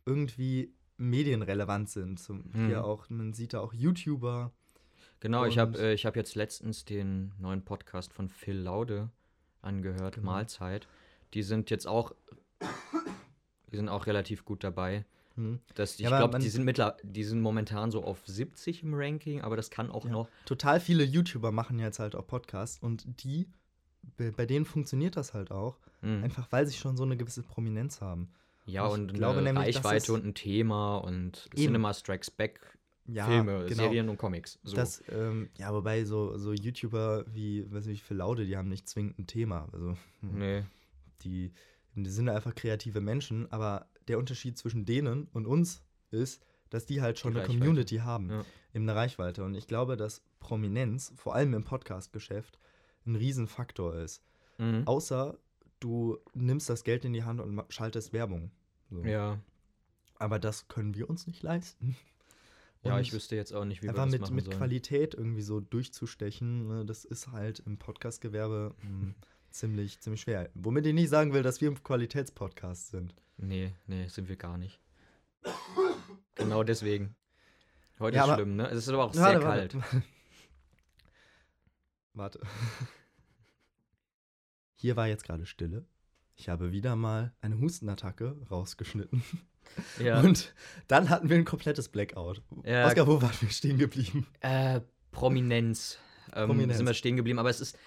irgendwie 0.05 0.75
medienrelevant 0.99 1.89
sind. 1.89 2.21
Zum, 2.21 2.45
Mhm. 2.53 2.67
hier 2.67 2.85
auch, 2.85 3.09
man 3.09 3.33
sieht 3.33 3.55
da 3.55 3.61
auch 3.61 3.73
YouTuber. 3.73 4.53
Genau, 5.21 5.47
ich 5.47 5.59
habe 5.59 5.79
äh, 5.79 5.95
ich 5.95 6.05
hab 6.05 6.17
jetzt 6.17 6.35
letztens 6.35 6.85
den 6.85 7.33
neuen 7.39 7.65
Podcast 7.65 8.13
von 8.13 8.29
Phil 8.29 8.59
Laude 8.59 9.11
angehört, 9.63 10.17
Genau. 10.17 10.33
Mahlzeit. 10.33 10.87
Die 11.33 11.43
sind 11.43 11.71
jetzt 11.71 11.87
auch, 11.87 12.13
die 13.71 13.77
sind 13.77 13.89
auch 13.89 14.07
relativ 14.07 14.45
gut 14.45 14.63
dabei. 14.63 15.05
Hm. 15.37 15.59
Das, 15.75 15.95
ich 15.95 16.01
Ja, 16.01 16.17
glaube, 16.17 16.39
die 16.39 16.49
sind 16.49 16.65
mittler, 16.65 16.97
die 17.03 17.25
sind 17.25 17.41
momentan 17.41 17.91
so 17.91 18.05
auf 18.05 18.23
70 18.27 18.83
im 18.83 18.95
Ranking, 18.95 19.41
aber 19.43 19.57
das 19.57 19.71
kann 19.71 19.91
auch 19.91 20.05
Ja. 20.05 20.11
noch. 20.13 20.29
Total 20.45 20.79
viele 20.81 21.03
YouTuber 21.05 21.51
machen 21.53 21.79
jetzt 21.79 21.99
halt 21.99 22.15
auch 22.15 22.27
Podcasts 22.27 22.79
und 22.81 23.05
die, 23.25 23.49
bei 24.17 24.47
denen 24.47 24.65
funktioniert 24.65 25.17
das 25.17 25.35
halt 25.35 25.51
auch, 25.51 25.79
Mhm. 26.03 26.23
einfach 26.25 26.51
weil 26.53 26.67
sie 26.67 26.77
schon 26.77 26.97
so 26.97 27.03
eine 27.03 27.17
gewisse 27.17 27.43
Prominenz 27.43 28.01
haben. 28.01 28.31
Ja, 28.67 28.87
ich 28.87 28.93
und 28.95 29.13
glaube 29.13 29.41
eine 29.41 29.53
nämlich, 29.53 29.77
Reichweite 29.77 30.13
und 30.13 30.25
ein 30.25 30.35
Thema 30.35 30.97
und 30.99 31.49
Eben. 31.53 31.63
Cinema 31.65 31.93
Strikes 31.93 32.31
Back, 32.31 32.61
Ja, 33.07 33.27
Filme, 33.27 33.67
genau. 33.67 33.83
Serien 33.83 34.09
und 34.09 34.17
Comics. 34.17 34.59
So. 34.63 34.77
Das, 34.77 35.03
ähm, 35.11 35.51
ja, 35.59 35.75
wobei 35.75 36.05
so, 36.05 36.39
so 36.39 36.53
YouTuber 36.53 37.25
wie, 37.29 37.71
weiß 37.71 37.87
nicht, 37.87 38.03
für 38.03 38.15
Laude, 38.15 38.47
die 38.47 38.57
haben 38.57 38.69
nicht 38.69 38.89
zwingend 38.89 39.19
ein 39.19 39.27
Thema. 39.27 39.69
Also, 39.73 39.97
nee. 40.23 40.63
die, 41.23 41.53
die 41.95 42.09
sind 42.11 42.29
einfach 42.31 42.55
kreative 42.55 43.01
Menschen, 43.03 43.51
aber 43.53 43.87
der 44.09 44.19
Unterschied 44.19 44.59
zwischen 44.59 44.85
denen 44.85 45.29
und 45.33 45.47
uns 45.47 45.83
ist, 46.11 46.43
dass 46.71 46.87
die 46.87 47.01
halt 47.03 47.19
schon 47.19 47.33
Die 47.35 47.39
eine 47.41 47.49
Reichweite. 47.49 47.59
Community 47.61 47.97
haben, 47.99 48.31
Ja. 48.31 48.45
eben 48.75 48.89
eine 48.89 48.95
Reichweite. 48.95 49.45
Und 49.45 49.55
ich 49.55 49.67
glaube, 49.67 49.97
dass 49.97 50.23
Prominenz, 50.41 51.13
vor 51.17 51.35
allem 51.35 51.55
im 51.55 51.65
Podcast-Geschäft, 51.65 52.59
ein 53.07 53.17
Riesenfaktor 53.17 53.95
ist. 53.97 54.23
Mhm. 54.59 54.83
Außer 54.87 55.39
du 55.81 56.19
nimmst 56.35 56.69
das 56.71 56.85
Geld 56.85 57.05
in 57.05 57.13
die 57.13 57.25
Hand 57.25 57.41
und 57.41 57.63
schaltest 57.69 58.13
Werbung. 58.13 58.51
So. 58.91 59.05
Ja. 59.05 59.39
Aber 60.19 60.39
das 60.39 60.69
können 60.69 60.95
wir 60.95 61.11
uns 61.11 61.27
nicht 61.27 61.43
leisten. 61.43 61.97
Ja, 62.83 62.95
Und 62.97 63.01
ich 63.01 63.13
wüsste 63.13 63.35
jetzt 63.37 63.53
auch 63.53 63.65
nicht, 63.65 63.83
wie 63.83 63.87
wir 63.87 63.93
das 63.95 64.11
mit, 64.11 64.21
machen 64.23 64.35
mit 64.35 64.45
sollen. 64.45 64.57
Qualität 64.59 65.15
irgendwie 65.15 65.43
so 65.43 65.61
durchzustechen, 65.61 66.67
ne, 66.69 66.85
das 66.85 67.05
ist 67.05 67.33
halt 67.33 67.61
im 67.61 67.79
Podcast-Gewerbe 67.79 68.75
mm, 68.83 69.11
ziemlich, 69.55 70.01
ziemlich 70.01 70.23
schwer. 70.23 70.51
Womit 70.55 70.87
ich 70.87 70.95
nicht 70.95 71.09
sagen 71.09 71.33
will, 71.33 71.43
dass 71.43 71.61
wir 71.61 71.69
im 71.69 71.83
Qualitätspodcast 71.83 72.89
sind. 72.89 73.15
Nee, 73.37 73.75
nee, 73.87 74.07
sind 74.09 74.29
wir 74.29 74.37
gar 74.37 74.59
nicht. 74.59 74.81
genau 76.35 76.63
deswegen. 76.65 77.17
Heute 77.99 78.17
Ja, 78.17 78.25
ist 78.27 78.35
schlimm, 78.35 78.57
ne? 78.57 78.67
Es 78.69 78.79
ist 78.79 78.89
aber 78.89 79.05
auch 79.05 79.15
sehr 79.15 79.23
Warte, 79.23 79.41
kalt. 79.41 79.75
Warte. 82.15 82.41
warte. 82.41 82.41
Hier 84.75 84.97
war 84.97 85.07
jetzt 85.07 85.25
gerade 85.25 85.47
Stille. 85.47 85.87
Ich 86.37 86.49
habe 86.49 86.73
wieder 86.73 86.97
mal 86.97 87.33
eine 87.41 87.59
Hustenattacke 87.61 88.37
rausgeschnitten. 88.51 89.23
Ja. 90.01 90.21
Und 90.25 90.53
dann 90.89 91.09
hatten 91.11 91.31
wir 91.31 91.37
ein 91.37 91.45
komplettes 91.45 91.89
Blackout. 91.89 92.43
Ja. 92.65 92.87
Oskar, 92.87 93.07
wo 93.07 93.23
waren 93.23 93.37
wir 93.41 93.51
stehen 93.51 93.79
geblieben? 93.79 94.27
Äh, 94.41 94.81
Prominenz. 95.13 95.99
Ähm, 96.35 96.49
Prominenz. 96.49 96.77
Sind 96.77 96.87
wir 96.87 96.95
stehen 96.95 97.17
geblieben, 97.17 97.39
aber 97.39 97.51
es 97.51 97.61
ist, 97.61 97.79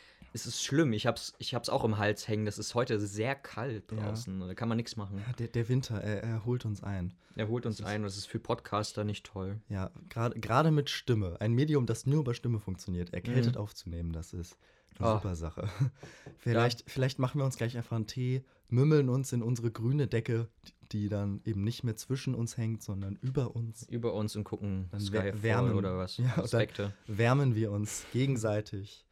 es 0.42 0.46
ist 0.56 0.64
schlimm. 0.64 0.94
Ich 0.94 1.06
hab's, 1.08 1.34
ich 1.40 1.54
hab's 1.56 1.70
auch 1.70 1.84
im 1.84 1.98
Hals 1.98 2.28
hängen. 2.28 2.46
Das 2.46 2.58
ist 2.58 2.76
heute 2.76 3.00
sehr 3.00 3.36
kalt 3.36 3.92
Ja. 3.92 3.98
draußen. 3.98 4.40
Da 4.40 4.54
kann 4.54 4.70
man 4.70 4.78
nichts 4.78 4.96
machen. 4.96 5.18
Ja, 5.26 5.34
der, 5.34 5.48
der 5.48 5.68
Winter, 5.70 6.02
er, 6.02 6.24
er 6.24 6.46
holt 6.46 6.66
uns 6.66 6.84
ein. 6.84 7.14
Er 7.36 7.48
holt 7.48 7.66
uns 7.66 7.78
Das 7.78 7.86
ein. 7.88 8.04
Das 8.04 8.18
ist 8.18 8.26
für 8.28 8.40
Podcaster 8.40 9.04
nicht 9.04 9.26
toll. 9.26 9.60
Ja, 9.70 9.92
gerade 10.10 10.72
mit 10.72 10.90
Stimme. 10.90 11.38
Ein 11.40 11.54
Medium, 11.54 11.86
das 11.86 12.06
nur 12.06 12.22
über 12.22 12.34
Stimme 12.34 12.60
funktioniert. 12.60 13.14
Erkältet 13.14 13.56
Mhm. 13.56 13.62
aufzunehmen, 13.62 14.12
das 14.14 14.34
ist 14.34 14.58
eine 15.00 15.08
Ah. 15.10 15.14
super 15.16 15.36
Sache. 15.36 15.70
Vielleicht, 16.38 16.90
vielleicht 16.90 17.20
machen 17.20 17.40
wir 17.40 17.46
uns 17.46 17.58
gleich 17.58 17.78
einfach 17.78 17.96
einen 17.96 18.08
Tee, 18.08 18.44
mümmeln 18.70 19.10
uns 19.10 19.32
in 19.34 19.42
unsere 19.44 19.72
grüne 19.72 20.08
Decke, 20.08 20.48
die- 20.92 21.10
dann 21.10 21.42
eben 21.46 21.64
nicht 21.64 21.84
mehr 21.84 21.96
zwischen 21.98 22.34
uns 22.34 22.58
hängt, 22.58 22.82
sondern 22.82 23.18
über 23.22 23.56
uns. 23.56 23.84
Über 23.90 24.14
uns 24.14 24.36
und 24.36 24.44
gucken 24.46 24.88
Dann 24.92 25.02
Skyfall 25.02 25.44
wärmen. 25.44 25.74
oder 25.76 25.98
was. 25.98 26.18
Ja, 26.18 26.32
dann- 26.36 26.46
Aspekte. 26.46 26.94
Wärmen 27.08 27.56
wir 27.56 27.72
uns 27.72 28.06
gegenseitig. 28.14 29.06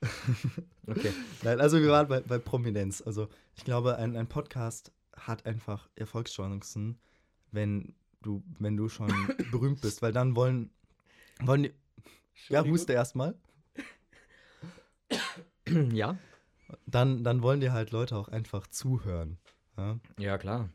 Okay. 0.86 1.12
Nein, 1.42 1.60
also 1.60 1.78
wir 1.80 1.90
waren 1.90 2.08
bei, 2.08 2.20
bei 2.20 2.38
Prominenz. 2.38 3.02
Also 3.04 3.28
ich 3.56 3.64
glaube, 3.64 3.96
ein, 3.96 4.16
ein 4.16 4.26
Podcast 4.26 4.90
hat 5.14 5.44
einfach 5.44 5.86
Erfolgschancen, 5.96 6.98
wenn 7.52 7.94
du, 8.22 8.42
wenn 8.58 8.76
du 8.76 8.88
schon 8.88 9.12
berühmt 9.50 9.82
bist, 9.82 10.00
weil 10.00 10.12
dann 10.12 10.34
wollen, 10.34 10.70
wollen 11.40 11.64
die. 11.64 11.74
Ja, 12.48 12.64
huste 12.64 12.94
erstmal. 12.94 13.34
ja? 15.92 16.16
Dann, 16.86 17.24
dann 17.24 17.42
wollen 17.42 17.60
dir 17.60 17.72
halt 17.72 17.90
Leute 17.90 18.16
auch 18.16 18.28
einfach 18.28 18.66
zuhören. 18.66 19.38
Ja? 19.76 19.98
Ja, 20.18 20.38
klar. 20.38 20.70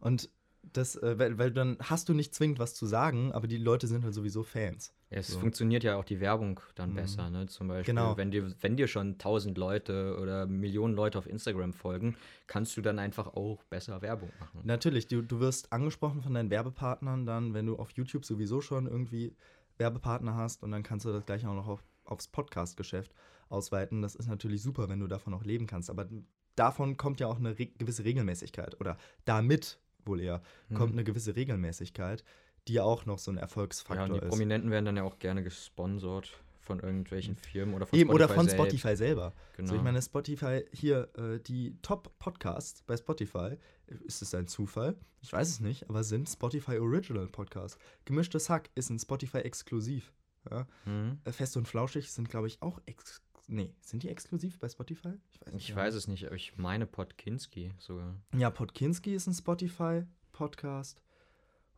Und 0.00 0.28
das, 0.72 0.96
äh, 0.96 1.18
weil, 1.18 1.38
weil 1.38 1.50
dann 1.50 1.78
hast 1.80 2.08
du 2.08 2.14
nicht 2.14 2.34
zwingend 2.34 2.58
was 2.58 2.74
zu 2.74 2.86
sagen, 2.86 3.32
aber 3.32 3.46
die 3.46 3.56
Leute 3.56 3.86
sind 3.86 4.04
halt 4.04 4.14
sowieso 4.14 4.42
Fans. 4.42 4.92
Es 5.12 5.26
So. 5.26 5.40
funktioniert 5.40 5.82
ja 5.82 5.96
auch 5.96 6.04
die 6.04 6.20
Werbung 6.20 6.60
dann 6.76 6.90
Mhm. 6.90 6.94
besser, 6.94 7.30
ne? 7.30 7.46
Zum 7.46 7.66
Beispiel, 7.66 7.92
Genau. 7.94 8.16
wenn 8.16 8.30
dir, 8.30 8.54
wenn 8.60 8.76
dir 8.76 8.86
schon 8.86 9.18
tausend 9.18 9.58
Leute 9.58 10.16
oder 10.20 10.46
Millionen 10.46 10.94
Leute 10.94 11.18
auf 11.18 11.26
Instagram 11.26 11.72
folgen, 11.72 12.16
kannst 12.46 12.76
du 12.76 12.80
dann 12.80 13.00
einfach 13.00 13.26
auch 13.34 13.64
besser 13.64 14.02
Werbung 14.02 14.32
machen. 14.38 14.60
Natürlich, 14.62 15.08
du, 15.08 15.22
du 15.22 15.40
wirst 15.40 15.72
angesprochen 15.72 16.22
von 16.22 16.32
deinen 16.34 16.50
Werbepartnern 16.50 17.26
dann, 17.26 17.54
wenn 17.54 17.66
du 17.66 17.76
auf 17.76 17.90
YouTube 17.90 18.24
sowieso 18.24 18.60
schon 18.60 18.86
irgendwie 18.86 19.34
Werbepartner 19.78 20.36
hast 20.36 20.62
und 20.62 20.70
dann 20.70 20.84
kannst 20.84 21.06
du 21.06 21.12
das 21.12 21.26
gleich 21.26 21.44
auch 21.44 21.54
noch 21.54 21.66
auf, 21.66 21.82
aufs 22.04 22.28
Podcast-Geschäft 22.28 23.12
ausweiten. 23.48 24.02
Das 24.02 24.14
ist 24.14 24.28
natürlich 24.28 24.62
super, 24.62 24.88
wenn 24.88 25.00
du 25.00 25.08
davon 25.08 25.34
auch 25.34 25.42
leben 25.44 25.66
kannst. 25.66 25.90
Aber 25.90 26.06
davon 26.54 26.96
kommt 26.96 27.18
ja 27.18 27.26
auch 27.26 27.38
eine 27.38 27.58
re 27.58 27.66
gewisse 27.66 28.04
Regelmäßigkeit 28.04 28.80
oder 28.80 28.96
damit 29.24 29.80
wohl 30.04 30.20
eher 30.20 30.40
kommt 30.74 30.92
Mhm. 30.92 30.98
eine 30.98 31.04
gewisse 31.04 31.36
Regelmäßigkeit, 31.36 32.24
die 32.68 32.74
ja 32.74 32.82
auch 32.84 33.06
noch 33.06 33.18
so 33.18 33.30
ein 33.30 33.36
Ja, 33.36 33.42
Erfolgsfaktor 33.42 34.06
und 34.06 34.14
die 34.14 34.20
ist. 34.20 34.28
Prominenten 34.28 34.70
werden 34.70 34.84
dann 34.84 34.96
ja 34.96 35.02
auch 35.02 35.18
gerne 35.18 35.42
gesponsert 35.42 36.32
von 36.60 36.78
irgendwelchen 36.80 37.36
Firmen 37.36 37.74
oder 37.74 37.86
von 37.86 37.98
Eben, 37.98 38.10
oder 38.10 38.28
von 38.28 38.46
selbst. 38.46 38.54
Spotify 38.54 38.96
selber. 38.96 39.32
Genau. 39.56 39.70
So, 39.70 39.74
ich 39.76 39.82
meine, 39.82 40.00
Spotify, 40.00 40.64
hier, 40.72 41.08
äh, 41.16 41.40
die 41.40 41.76
Top-Podcasts 41.82 42.82
bei 42.82 42.96
Spotify, 42.96 43.56
ist 43.86 44.22
es 44.22 44.34
ein 44.34 44.46
Zufall? 44.46 44.96
Ich 45.20 45.32
weiß 45.32 45.48
es 45.48 45.60
nicht, 45.60 45.88
aber 45.90 46.04
sind 46.04 46.28
Spotify 46.28 46.78
Original 46.78 47.26
Podcasts. 47.26 47.76
Gemischtes 48.04 48.48
Hack 48.48 48.70
ist 48.74 48.90
ein 48.90 48.98
Spotify-Exklusiv. 48.98 50.12
Ja? 50.48 50.66
mhm. 50.84 51.18
Äh, 51.24 51.32
Fest 51.32 51.56
und 51.56 51.66
Flauschig 51.66 52.12
sind, 52.12 52.28
glaube 52.30 52.46
ich, 52.46 52.62
auch 52.62 52.80
ex 52.86 53.20
Nee, 53.52 53.74
sind 53.80 54.04
die 54.04 54.08
exklusiv 54.08 54.60
bei 54.60 54.68
Spotify? 54.68 55.14
Ich 55.32 55.40
weiß, 55.40 55.54
Ich 55.56 55.74
weiß 55.74 55.94
es 55.94 56.06
nicht, 56.06 56.24
aber 56.26 56.36
ich 56.36 56.56
meine 56.56 56.86
Podkinski 56.86 57.72
sogar. 57.78 58.14
Ja, 58.36 58.48
Podkinski 58.48 59.12
ist 59.12 59.26
ein 59.26 59.34
Spotify-Podcast. 59.34 61.02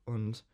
Und 0.04 0.44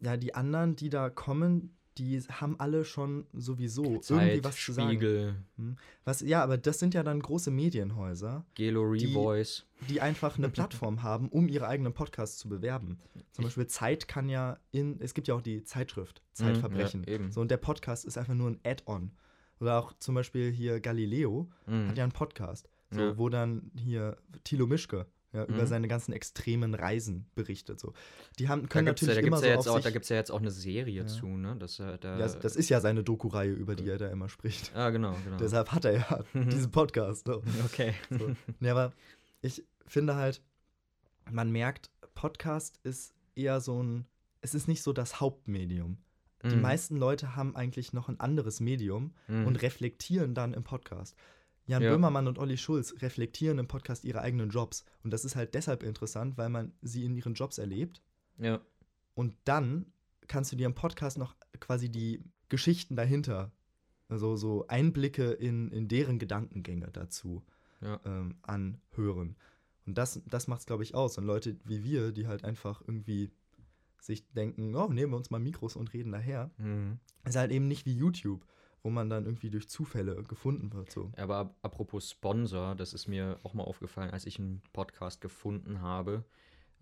ja, 0.00 0.16
die 0.16 0.34
anderen, 0.34 0.76
die 0.76 0.88
da 0.90 1.10
kommen, 1.10 1.76
die 1.98 2.20
haben 2.20 2.58
alle 2.58 2.84
schon 2.84 3.26
sowieso 3.32 3.84
irgendwie 3.84 4.00
Zeit, 4.00 4.44
was 4.44 4.56
zu 4.56 4.72
sagen. 4.72 4.88
Spiegel, 4.90 5.34
Hm. 5.56 5.76
Was, 6.04 6.20
ja, 6.22 6.42
aber 6.42 6.56
das 6.56 6.78
sind 6.78 6.94
ja 6.94 7.02
dann 7.02 7.20
große 7.20 7.50
Medienhäuser, 7.50 8.46
Gelo 8.54 8.94
Die- 8.94 9.06
Revoice. 9.06 9.66
die 9.88 10.00
einfach 10.00 10.38
eine 10.38 10.48
Plattform 10.88 11.02
haben, 11.02 11.28
um 11.28 11.48
ihre 11.48 11.66
eigenen 11.66 11.92
Podcasts 11.92 12.38
zu 12.38 12.48
bewerben. 12.48 12.98
Zum 13.32 13.44
Beispiel 13.44 13.66
Zeit 13.66 14.08
kann 14.08 14.28
ja 14.28 14.58
in, 14.70 15.00
es 15.00 15.12
gibt 15.14 15.28
ja 15.28 15.34
auch 15.34 15.42
die 15.42 15.62
Zeitschrift 15.64 16.22
Zeitverbrechen. 16.32 17.00
Mhm, 17.00 17.06
ja, 17.08 17.14
eben. 17.14 17.32
So, 17.32 17.40
und 17.40 17.50
der 17.50 17.58
Podcast 17.58 18.04
ist 18.06 18.16
einfach 18.16 18.34
nur 18.34 18.48
ein 18.50 18.60
Add-on. 18.64 19.10
Oder 19.60 19.78
auch 19.78 19.92
zum 19.98 20.14
Beispiel 20.14 20.50
hier 20.50 20.80
Galileo 20.80 21.50
Mhm. 21.66 21.88
hat 21.88 21.98
ja 21.98 22.04
einen 22.04 22.12
Podcast, 22.12 22.68
so, 22.90 23.00
Ja. 23.00 23.18
wo 23.18 23.28
dann 23.28 23.70
hier 23.76 24.16
Thilo 24.44 24.66
Mischke 24.66 25.06
ja, 25.32 25.44
über 25.44 25.62
Mhm. 25.62 25.66
seine 25.66 25.88
ganzen 25.88 26.12
extremen 26.12 26.74
Reisen 26.74 27.26
berichtet. 27.34 27.78
So. 27.80 27.92
Die 28.38 28.48
haben, 28.48 28.62
Da 28.62 28.68
können 28.68 28.86
gibt 28.86 29.00
es 29.00 29.06
ja, 29.06 29.14
natürlich 29.14 29.22
da 29.22 29.26
immer 29.28 29.36
so 29.38 29.46
ja, 29.46 29.54
jetzt 29.54 29.68
auch, 29.68 29.80
da 29.80 29.90
gibt's 29.90 30.08
ja 30.08 30.16
jetzt 30.16 30.30
auch 30.32 30.40
eine 30.40 30.50
Serie 30.50 31.02
Ja. 31.02 31.06
zu, 31.06 31.26
ne? 31.26 31.56
Das, 31.58 31.78
äh, 31.78 31.98
da, 31.98 32.18
ja, 32.18 32.26
das 32.28 32.56
ist 32.56 32.68
ja 32.68 32.80
seine 32.80 33.04
Doku-Reihe, 33.04 33.52
über 33.52 33.76
die 33.76 33.88
er 33.88 33.98
da 33.98 34.08
immer 34.08 34.28
spricht. 34.28 34.74
Ah, 34.74 34.90
genau, 34.90 35.16
genau. 35.24 35.36
Deshalb 35.36 35.70
hat 35.72 35.84
er 35.84 35.92
ja 35.98 36.24
diesen 36.34 36.70
Podcast. 36.72 37.26
So. 37.26 37.42
okay. 37.64 37.94
So. 38.10 38.34
Ja, 38.60 38.72
aber 38.72 38.92
ich 39.40 39.64
finde 39.86 40.16
halt, 40.16 40.42
man 41.30 41.50
merkt, 41.52 41.90
Podcast 42.14 42.80
ist 42.82 43.14
eher 43.36 43.60
so 43.60 43.82
ein, 43.82 44.06
es 44.40 44.54
ist 44.54 44.68
nicht 44.68 44.82
so 44.82 44.92
das 44.92 45.20
Hauptmedium. 45.20 45.98
Die 46.42 46.56
Mhm. 46.56 46.62
meisten 46.62 46.96
Leute 46.96 47.36
haben 47.36 47.54
eigentlich 47.54 47.92
noch 47.92 48.08
ein 48.08 48.18
anderes 48.18 48.60
Medium 48.60 49.12
Mhm. 49.28 49.46
und 49.46 49.62
reflektieren 49.62 50.34
dann 50.34 50.54
im 50.54 50.64
Podcast. 50.64 51.14
Jan 51.70 51.82
Ja. 51.82 51.90
Böhmermann 51.90 52.26
und 52.28 52.38
Olli 52.38 52.56
Schulz 52.58 52.94
reflektieren 53.00 53.58
im 53.58 53.68
Podcast 53.68 54.04
ihre 54.04 54.20
eigenen 54.20 54.50
Jobs. 54.50 54.84
Und 55.04 55.12
das 55.12 55.24
ist 55.24 55.36
halt 55.36 55.54
deshalb 55.54 55.82
interessant, 55.84 56.36
weil 56.36 56.48
man 56.48 56.72
sie 56.82 57.04
in 57.04 57.14
ihren 57.14 57.34
Jobs 57.34 57.58
erlebt. 57.58 58.02
Ja. 58.38 58.60
Und 59.14 59.36
dann 59.44 59.86
kannst 60.26 60.50
du 60.52 60.56
dir 60.56 60.66
im 60.66 60.74
Podcast 60.74 61.16
noch 61.16 61.36
quasi 61.60 61.88
die 61.88 62.24
Geschichten 62.48 62.96
dahinter, 62.96 63.52
also 64.08 64.36
so 64.36 64.66
Einblicke 64.66 65.30
in, 65.32 65.70
in 65.70 65.86
deren 65.86 66.18
Gedankengänge 66.18 66.88
dazu 66.92 67.44
Ja. 67.80 68.00
ähm, 68.04 68.34
anhören. 68.42 69.36
Und 69.86 69.96
das, 69.96 70.20
das 70.26 70.48
macht 70.48 70.60
es, 70.60 70.66
glaube 70.66 70.82
ich, 70.82 70.94
aus. 70.94 71.16
Und 71.18 71.24
Leute 71.24 71.56
wie 71.64 71.84
wir, 71.84 72.12
die 72.12 72.26
halt 72.26 72.44
einfach 72.44 72.80
irgendwie 72.80 73.30
sich 74.00 74.26
denken, 74.32 74.74
oh, 74.74 74.88
nehmen 74.88 75.12
wir 75.12 75.16
uns 75.16 75.30
mal 75.30 75.38
Mikros 75.40 75.76
und 75.76 75.92
reden 75.92 76.10
daher, 76.12 76.50
Mhm. 76.58 76.98
ist 77.24 77.36
halt 77.36 77.52
eben 77.52 77.68
nicht 77.68 77.86
wie 77.86 77.94
YouTube, 77.94 78.44
wo 78.82 78.90
man 78.90 79.10
dann 79.10 79.26
irgendwie 79.26 79.50
durch 79.50 79.68
Zufälle 79.68 80.22
gefunden 80.24 80.72
wird. 80.72 80.90
So. 80.90 81.12
Aber 81.16 81.36
ap- 81.38 81.54
apropos 81.62 82.10
Sponsor, 82.10 82.74
das 82.74 82.94
ist 82.94 83.06
mir 83.08 83.38
auch 83.42 83.54
mal 83.54 83.64
aufgefallen, 83.64 84.10
als 84.10 84.26
ich 84.26 84.38
einen 84.38 84.62
Podcast 84.72 85.20
gefunden 85.20 85.80
habe. 85.80 86.24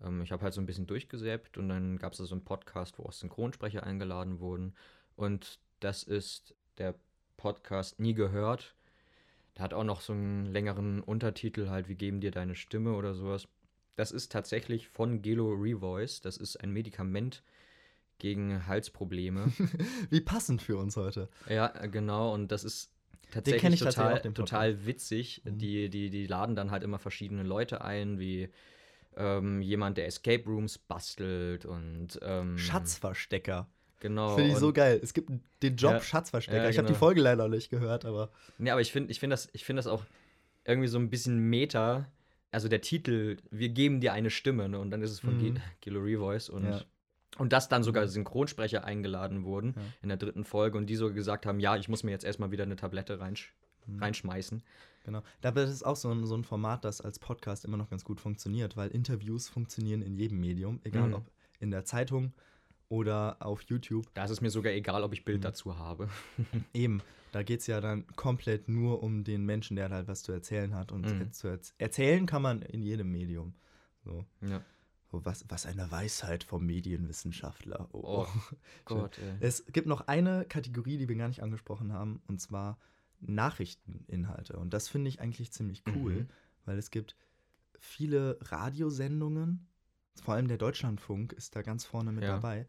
Ähm, 0.01 0.21
ich 0.21 0.31
habe 0.31 0.43
halt 0.43 0.53
so 0.53 0.61
ein 0.61 0.65
bisschen 0.65 0.87
durchgesäppt 0.87 1.57
und 1.57 1.69
dann 1.69 1.97
gab 1.97 2.13
es 2.13 2.19
da 2.19 2.25
so 2.25 2.35
einen 2.35 2.45
Podcast, 2.45 2.97
wo 2.99 3.03
auch 3.03 3.11
Synchronsprecher 3.11 3.83
eingeladen 3.83 4.39
wurden. 4.39 4.75
Und 5.15 5.59
das 5.79 6.03
ist 6.03 6.55
der 6.77 6.95
Podcast 7.37 7.99
Nie 7.99 8.13
gehört. 8.13 8.75
Der 9.55 9.63
hat 9.63 9.73
auch 9.73 9.83
noch 9.83 10.01
so 10.01 10.13
einen 10.13 10.45
längeren 10.45 11.01
Untertitel, 11.01 11.69
halt, 11.69 11.89
wie 11.89 11.95
geben 11.95 12.21
dir 12.21 12.31
deine 12.31 12.55
Stimme 12.55 12.93
oder 12.93 13.13
sowas. 13.13 13.47
Das 13.97 14.11
ist 14.11 14.31
tatsächlich 14.31 14.87
von 14.87 15.21
Gelo 15.21 15.49
Revoice. 15.51 16.21
Das 16.21 16.37
ist 16.37 16.55
ein 16.55 16.71
Medikament 16.71 17.43
gegen 18.19 18.67
Halsprobleme. 18.67 19.51
Wie 20.09 20.21
passend 20.21 20.61
für 20.61 20.77
uns 20.77 20.95
heute. 20.97 21.29
Ja, 21.49 21.73
äh, 21.79 21.89
genau. 21.89 22.33
Und 22.33 22.51
das 22.51 22.63
ist 22.63 22.91
tatsächlich 23.31 23.73
ich 23.75 23.79
tatsächlich 23.79 24.21
total, 24.21 24.33
total 24.33 24.85
witzig. 24.85 25.41
Mhm. 25.45 25.57
Die, 25.57 25.89
die, 25.89 26.09
die 26.09 26.27
laden 26.27 26.55
dann 26.55 26.71
halt 26.71 26.83
immer 26.83 26.99
verschiedene 26.99 27.43
Leute 27.43 27.81
ein, 27.83 28.19
wie 28.19 28.49
ähm, 29.17 29.61
jemand, 29.61 29.97
der 29.97 30.05
Escape 30.07 30.43
Rooms 30.45 30.77
bastelt 30.77 31.65
und 31.65 32.19
ähm, 32.21 32.57
Schatzverstecker. 32.57 33.67
Genau. 34.01 34.35
Finde 34.35 34.51
ich 34.51 34.57
so 34.57 34.71
geil. 34.71 34.99
Es 35.03 35.13
gibt 35.13 35.29
den 35.61 35.75
Job 35.75 35.93
Ja. 35.93 36.01
Schatzverstecker. 36.01 36.63
Ja, 36.63 36.69
ich 36.69 36.77
habe 36.77 36.87
die 36.87 36.93
genau. 36.93 36.99
Folge 36.99 37.21
leider 37.21 37.49
nicht 37.49 37.69
gehört, 37.69 38.05
aber 38.05 38.31
Ja, 38.57 38.73
aber 38.73 38.81
ich 38.81 38.91
finde 38.93 39.11
ich 39.11 39.19
find 39.19 39.33
das, 39.33 39.49
ich 39.51 39.65
find 39.65 39.77
das 39.77 39.87
auch 39.87 40.05
irgendwie 40.65 40.87
so 40.87 40.97
ein 40.97 41.09
bisschen 41.09 41.37
Meta. 41.49 42.05
Also 42.51 42.67
der 42.69 42.81
Titel, 42.81 43.37
wir 43.51 43.69
geben 43.69 43.99
dir 43.99 44.13
eine 44.13 44.29
Stimme, 44.29 44.69
ne? 44.69 44.79
Und 44.79 44.89
dann 44.91 45.01
ist 45.01 45.11
es 45.11 45.19
von 45.19 45.37
Mhm. 45.37 45.57
Gilo 45.81 45.99
Revoice 45.99 46.49
und, 46.49 46.63
Ja. 46.65 46.81
Und 47.39 47.51
dass 47.53 47.67
dann 47.69 47.81
sogar 47.83 48.07
Synchronsprecher 48.07 48.83
eingeladen 48.85 49.43
wurden 49.43 49.73
Ja. 49.75 49.81
in 50.03 50.09
der 50.09 50.17
dritten 50.17 50.43
Folge 50.45 50.77
und 50.77 50.85
die 50.87 50.95
so 50.95 51.11
gesagt 51.11 51.45
haben, 51.45 51.59
ja, 51.59 51.75
ich 51.77 51.89
muss 51.89 52.03
mir 52.03 52.11
jetzt 52.11 52.25
erstmal 52.25 52.51
wieder 52.51 52.63
eine 52.63 52.75
Tablette 52.75 53.19
reinsch 53.19 53.53
Mhm. 53.87 54.03
reinschmeißen. 54.03 54.61
Genau. 55.05 55.23
Dabei 55.41 55.63
ist 55.63 55.71
es 55.71 55.81
auch 55.81 55.95
so 55.95 56.11
ein, 56.11 56.25
so 56.27 56.35
ein 56.35 56.43
Format, 56.43 56.85
das 56.85 57.01
als 57.01 57.17
Podcast 57.17 57.65
immer 57.65 57.77
noch 57.77 57.89
ganz 57.89 58.03
gut 58.03 58.19
funktioniert, 58.19 58.77
weil 58.77 58.89
Interviews 58.91 59.49
funktionieren 59.49 60.01
in 60.03 60.15
jedem 60.15 60.39
Medium, 60.39 60.79
egal 60.83 61.07
Mhm. 61.07 61.13
ob 61.15 61.31
in 61.59 61.71
der 61.71 61.85
Zeitung 61.85 62.33
oder 62.89 63.37
auf 63.39 63.61
YouTube. 63.63 64.05
Da 64.13 64.25
ist 64.25 64.31
es 64.31 64.41
mir 64.41 64.49
sogar 64.49 64.73
egal, 64.73 65.03
ob 65.03 65.13
ich 65.13 65.23
Bild 65.25 65.39
Mhm. 65.39 65.43
dazu 65.43 65.77
habe. 65.79 66.09
Eben, 66.73 67.01
da 67.31 67.43
geht 67.43 67.61
es 67.61 67.67
ja 67.67 67.81
dann 67.81 68.05
komplett 68.15 68.67
nur 68.67 69.01
um 69.03 69.23
den 69.23 69.45
Menschen, 69.45 69.75
der 69.75 69.89
halt 69.89 70.07
was 70.07 70.23
zu 70.23 70.31
erzählen 70.31 70.73
hat. 70.75 70.91
Und 70.91 71.05
Mhm. 71.05 71.31
zu 71.31 71.47
erz 71.47 71.73
erzählen 71.77 72.25
kann 72.25 72.41
man 72.41 72.61
in 72.61 72.81
jedem 72.81 73.11
Medium. 73.11 73.53
So. 74.03 74.25
Ja. 74.41 74.61
Was, 75.11 75.43
was 75.49 75.65
eine 75.65 75.89
Weisheit 75.91 76.43
vom 76.43 76.65
Medienwissenschaftler. 76.67 77.89
Oh, 77.93 78.27
Gott, 78.85 79.17
ey. 79.17 79.37
Es 79.39 79.65
gibt 79.71 79.87
noch 79.87 80.01
eine 80.01 80.45
Kategorie, 80.45 80.97
die 80.97 81.09
wir 81.09 81.15
gar 81.15 81.27
nicht 81.27 81.41
angesprochen 81.41 81.91
haben, 81.93 82.21
und 82.27 82.39
zwar 82.39 82.77
Nachrichteninhalte. 83.21 84.57
Und 84.57 84.73
das 84.73 84.87
finde 84.87 85.09
ich 85.09 85.19
eigentlich 85.19 85.51
ziemlich 85.51 85.83
cool, 85.95 86.13
Mhm. 86.13 86.27
weil 86.65 86.77
es 86.77 86.91
gibt 86.91 87.15
viele 87.79 88.37
Radiosendungen, 88.41 89.67
vor 90.21 90.33
allem 90.35 90.47
der 90.47 90.57
Deutschlandfunk 90.57 91.33
ist 91.33 91.55
da 91.55 91.61
ganz 91.61 91.85
vorne 91.85 92.11
mit 92.11 92.23
Ja. 92.23 92.33
dabei, 92.35 92.67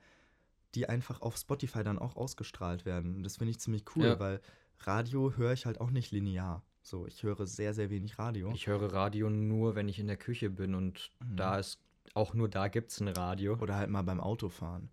die 0.74 0.88
einfach 0.88 1.20
auf 1.20 1.36
Spotify 1.36 1.82
dann 1.82 1.98
auch 1.98 2.16
ausgestrahlt 2.16 2.84
werden. 2.84 3.16
Und 3.16 3.22
das 3.24 3.36
finde 3.38 3.50
ich 3.50 3.58
ziemlich 3.60 3.84
cool, 3.96 4.04
Ja. 4.06 4.20
weil 4.20 4.40
Radio 4.80 5.36
höre 5.36 5.52
ich 5.52 5.66
halt 5.66 5.80
auch 5.80 5.90
nicht 5.90 6.10
linear. 6.12 6.62
So, 6.82 7.06
ich 7.06 7.22
höre 7.22 7.46
sehr, 7.46 7.74
sehr 7.74 7.90
wenig 7.90 8.18
Radio. 8.18 8.50
Ich 8.54 8.66
höre 8.66 8.92
Radio 8.92 9.28
nur, 9.28 9.74
wenn 9.74 9.88
ich 9.88 9.98
in 9.98 10.06
der 10.06 10.16
Küche 10.16 10.48
bin 10.48 10.74
und 10.74 11.10
Mhm. 11.20 11.36
da 11.36 11.58
ist, 11.58 11.78
auch 12.14 12.34
nur 12.34 12.48
da 12.48 12.68
gibt 12.68 12.90
es 12.90 13.00
ein 13.00 13.08
Radio. 13.08 13.56
Oder 13.58 13.76
halt 13.76 13.90
mal 13.90 14.02
beim 14.02 14.20
Autofahren. 14.20 14.90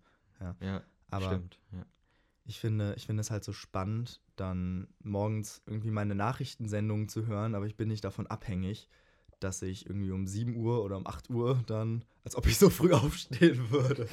ja, 0.60 0.82
Aber 1.10 1.26
stimmt. 1.26 1.58
Ja. 1.72 1.84
ich 2.44 2.60
finde, 2.60 2.94
ich 2.96 3.06
finde 3.06 3.20
es 3.20 3.30
halt 3.30 3.44
so 3.44 3.52
spannend, 3.52 4.20
dann 4.36 4.88
morgens 5.02 5.62
irgendwie 5.66 5.90
meine 5.90 6.14
Nachrichtensendungen 6.14 7.08
zu 7.08 7.26
hören, 7.26 7.54
aber 7.54 7.66
ich 7.66 7.76
bin 7.76 7.88
nicht 7.88 8.04
davon 8.04 8.26
abhängig, 8.26 8.88
dass 9.40 9.62
ich 9.62 9.86
irgendwie 9.86 10.10
um 10.10 10.26
7 10.26 10.56
Uhr 10.56 10.82
oder 10.84 10.96
um 10.96 11.06
8 11.06 11.30
Uhr 11.30 11.62
dann, 11.66 12.04
als 12.24 12.36
ob 12.36 12.46
ich 12.46 12.58
so 12.58 12.70
früh 12.70 12.92
aufstehen 12.94 13.70
würde. 13.70 14.08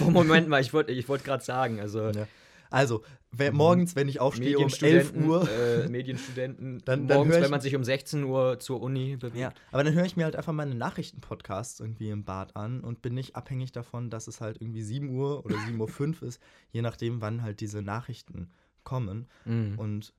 Moment 0.10 0.48
mal, 0.48 0.60
ich 0.60 0.72
wollte 0.72 0.92
ich 0.92 1.08
wollt 1.08 1.24
gerade 1.24 1.44
sagen, 1.44 1.80
also 1.80 2.10
ja. 2.10 2.26
Also, 2.70 3.02
wer, 3.32 3.50
Mhm. 3.52 3.56
morgens, 3.58 3.96
wenn 3.96 4.08
ich 4.08 4.20
aufstehe 4.20 4.58
um 4.58 4.64
11 4.64 4.80
Medienstudenten, 5.12 5.24
Uhr, 5.28 5.48
äh, 5.50 5.88
Medienstudenten, 5.88 6.78
Dann- 6.84 7.06
dann 7.06 7.16
morgens, 7.18 7.36
ich- 7.36 7.42
wenn 7.42 7.50
man 7.50 7.60
sich 7.60 7.76
um 7.76 7.84
16 7.84 8.24
Uhr 8.24 8.58
zur 8.58 8.80
Uni 8.80 9.16
bewegt. 9.16 9.36
ja, 9.36 9.52
aber 9.72 9.84
dann 9.84 9.94
höre 9.94 10.04
ich 10.04 10.16
mir 10.16 10.24
halt 10.24 10.36
einfach 10.36 10.52
meine 10.52 10.74
Nachrichtenpodcasts 10.74 11.80
irgendwie 11.80 12.10
im 12.10 12.24
Bad 12.24 12.56
an 12.56 12.80
und 12.80 13.02
bin 13.02 13.14
nicht 13.14 13.36
abhängig 13.36 13.72
davon, 13.72 14.10
dass 14.10 14.26
es 14.28 14.40
halt 14.40 14.60
irgendwie 14.60 14.82
7 14.82 15.10
Uhr 15.10 15.44
oder 15.44 15.56
7.05 15.56 16.22
Uhr 16.22 16.28
ist, 16.28 16.40
je 16.72 16.82
nachdem, 16.82 17.20
wann 17.20 17.42
halt 17.42 17.60
diese 17.60 17.82
Nachrichten 17.82 18.50
kommen. 18.84 19.28
Mhm. 19.44 19.78
und 19.78 20.12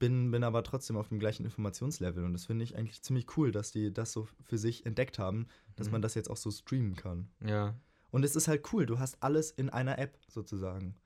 bin, 0.00 0.32
bin 0.32 0.42
aber 0.42 0.64
trotzdem 0.64 0.96
auf 0.96 1.10
dem 1.10 1.20
gleichen 1.20 1.44
Informationslevel. 1.44 2.24
Und 2.24 2.32
das 2.32 2.46
finde 2.46 2.64
ich 2.64 2.76
eigentlich 2.76 3.02
ziemlich 3.02 3.36
cool, 3.36 3.52
dass 3.52 3.70
die 3.70 3.92
das 3.92 4.10
so 4.12 4.26
für 4.44 4.58
sich 4.58 4.84
entdeckt 4.84 5.20
haben, 5.20 5.46
dass 5.76 5.86
Mhm. 5.86 5.92
man 5.92 6.02
das 6.02 6.14
jetzt 6.16 6.28
auch 6.28 6.36
so 6.36 6.50
streamen 6.50 6.96
kann. 6.96 7.28
ja, 7.46 7.74
Und 8.10 8.24
es 8.24 8.34
ist 8.34 8.48
halt 8.48 8.72
cool, 8.72 8.84
du 8.86 8.98
hast 8.98 9.22
alles 9.22 9.52
in 9.52 9.70
einer 9.70 9.98
App 10.00 10.18
sozusagen. 10.26 10.96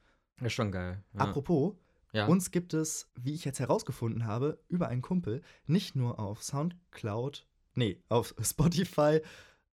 Ist 0.47 0.53
schon 0.55 0.72
geil. 0.72 1.03
Ja. 1.14 1.20
Apropos, 1.20 1.74
ja. 2.12 2.26
uns 2.26 2.51
gibt 2.51 2.74
es, 2.74 3.09
wie 3.20 3.34
ich 3.34 3.45
jetzt 3.45 3.61
herausgefunden 3.61 4.26
habe, 4.26 4.59
über 4.68 4.88
einen 4.88 5.03
Kumpel, 5.03 5.43
nicht 5.66 5.95
nur 5.97 6.18
auf 6.18 6.43
Soundcloud, 6.43 7.47
nee, 7.74 8.03
auf 8.09 8.34
Spotify, 8.43 9.20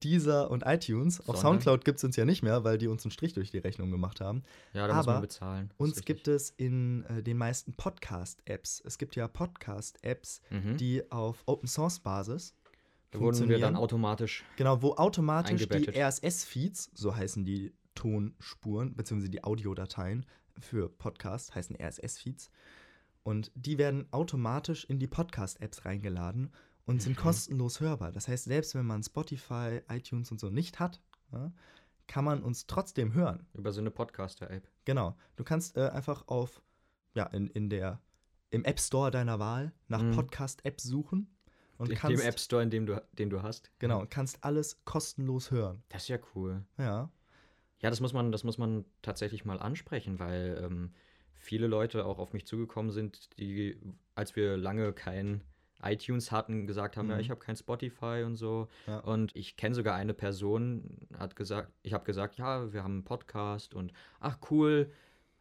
Deezer 0.03 0.51
und 0.51 0.63
iTunes. 0.63 1.19
Auf 1.21 1.25
Sondern? 1.37 1.41
Soundcloud 1.41 1.83
gibt 1.85 1.97
es 1.97 2.03
uns 2.03 2.15
ja 2.15 2.23
nicht 2.25 2.43
mehr, 2.43 2.63
weil 2.63 2.77
die 2.77 2.87
uns 2.87 3.03
einen 3.03 3.11
Strich 3.11 3.33
durch 3.33 3.49
die 3.49 3.57
Rechnung 3.57 3.89
gemacht 3.89 4.21
haben. 4.21 4.43
ja, 4.73 4.87
da 4.87 4.93
muss 4.95 5.07
man 5.07 5.15
aber 5.15 5.21
bezahlen. 5.21 5.71
Uns 5.77 6.01
gibt 6.05 6.27
es 6.27 6.51
in 6.51 7.03
äh, 7.05 7.23
den 7.23 7.37
meisten 7.37 7.73
Podcast-Apps. 7.73 8.83
Es 8.85 8.99
gibt 8.99 9.15
ja 9.15 9.27
Podcast-Apps, 9.27 10.41
Mhm. 10.51 10.77
die 10.77 11.11
auf 11.11 11.41
Open 11.47 11.67
Source 11.67 11.99
Basis 11.99 12.53
Da 13.09 13.19
wurden 13.19 13.49
wir 13.49 13.57
dann 13.59 13.75
automatisch. 13.75 14.43
genau, 14.55 14.83
wo 14.83 14.93
automatisch 14.95 15.67
die. 15.67 15.89
RSS-Feeds, 15.99 16.91
so 16.93 17.15
heißen 17.15 17.43
die 17.43 17.73
Tonspuren, 17.95 18.95
beziehungsweise 18.95 19.31
die 19.31 19.43
Audiodateien, 19.43 20.27
für 20.59 20.89
Podcast, 20.89 21.55
heißen 21.55 21.75
RSS-Feeds. 21.75 22.49
Und 23.23 23.51
die 23.55 23.77
werden 23.77 24.07
automatisch 24.11 24.85
in 24.85 24.99
die 24.99 25.07
Podcast-Apps 25.07 25.85
reingeladen 25.85 26.51
und 26.85 27.01
sind 27.01 27.17
Mhm. 27.17 27.21
kostenlos 27.21 27.79
hörbar. 27.81 28.11
Das 28.11 28.27
heißt, 28.27 28.45
selbst 28.45 28.73
wenn 28.75 28.85
man 28.85 29.03
Spotify, 29.03 29.81
iTunes 29.89 30.31
und 30.31 30.39
so 30.39 30.49
nicht 30.49 30.79
hat, 30.79 31.01
ja, 31.33 31.51
kann 32.07 32.23
man 32.23 32.41
uns 32.41 32.67
trotzdem 32.67 33.13
hören. 33.13 33.45
Über 33.53 33.73
so 33.73 33.81
eine 33.81 33.91
Podcaster-App. 33.91 34.65
Genau. 34.85 35.17
Du 35.35 35.43
kannst 35.43 35.75
äh, 35.75 35.89
einfach 35.89 36.27
auf, 36.29 36.61
ja, 37.15 37.25
in, 37.25 37.47
in 37.47 37.69
der, 37.69 37.99
im 38.49 38.63
App 38.63 38.79
Store 38.79 39.11
deiner 39.11 39.39
Wahl 39.39 39.73
nach 39.89 40.01
Mhm. 40.01 40.11
Podcast-Apps 40.15 40.83
suchen 40.83 41.35
und 41.77 41.87
In 41.89 41.95
dem 41.95 41.99
kannst, 41.99 42.23
App 42.23 42.39
Store, 42.39 42.63
in 42.63 42.69
dem 42.69 42.85
du, 42.85 43.03
den 43.11 43.29
du 43.29 43.41
hast. 43.43 43.69
genau, 43.79 44.05
kannst 44.09 44.41
alles 44.45 44.81
kostenlos 44.85 45.51
hören. 45.51 45.83
Das 45.89 46.03
ist 46.03 46.07
ja 46.07 46.17
cool. 46.33 46.63
Ja. 46.77 47.11
Ja, 47.79 47.89
das 47.89 47.99
muss 47.99 48.13
man, 48.13 48.31
das 48.31 48.43
muss 48.43 48.57
man 48.57 48.85
tatsächlich 49.01 49.45
mal 49.45 49.59
ansprechen, 49.59 50.19
weil 50.19 50.61
ähm, 50.63 50.93
viele 51.35 51.67
Leute 51.67 52.05
auch 52.05 52.17
auf 52.19 52.33
mich 52.33 52.45
zugekommen 52.47 52.91
sind, 52.91 53.37
die, 53.39 53.77
als 54.15 54.35
wir 54.35 54.57
lange 54.57 54.93
kein 54.93 55.41
iTunes 55.83 56.31
hatten, 56.31 56.65
gesagt 56.65 56.97
haben, 56.97 57.07
ja, 57.09 57.15
Mhm. 57.15 57.21
ich 57.21 57.29
habe 57.29 57.39
kein 57.39 57.55
Spotify 57.55 58.23
und 58.25 58.35
so. 58.35 58.67
Ja. 58.87 58.97
Und 59.01 59.35
ich 59.35 59.57
kenne 59.57 59.75
sogar 59.75 59.93
eine 59.95 60.15
Person, 60.15 61.07
hat 61.17 61.35
gesagt, 61.35 61.71
ich 61.83 61.93
habe 61.93 62.03
gesagt, 62.03 62.37
ja, 62.39 62.73
wir 62.73 62.83
haben 62.83 62.93
einen 62.95 63.03
Podcast 63.03 63.75
und 63.75 63.93
ach 64.19 64.39
cool, 64.49 64.91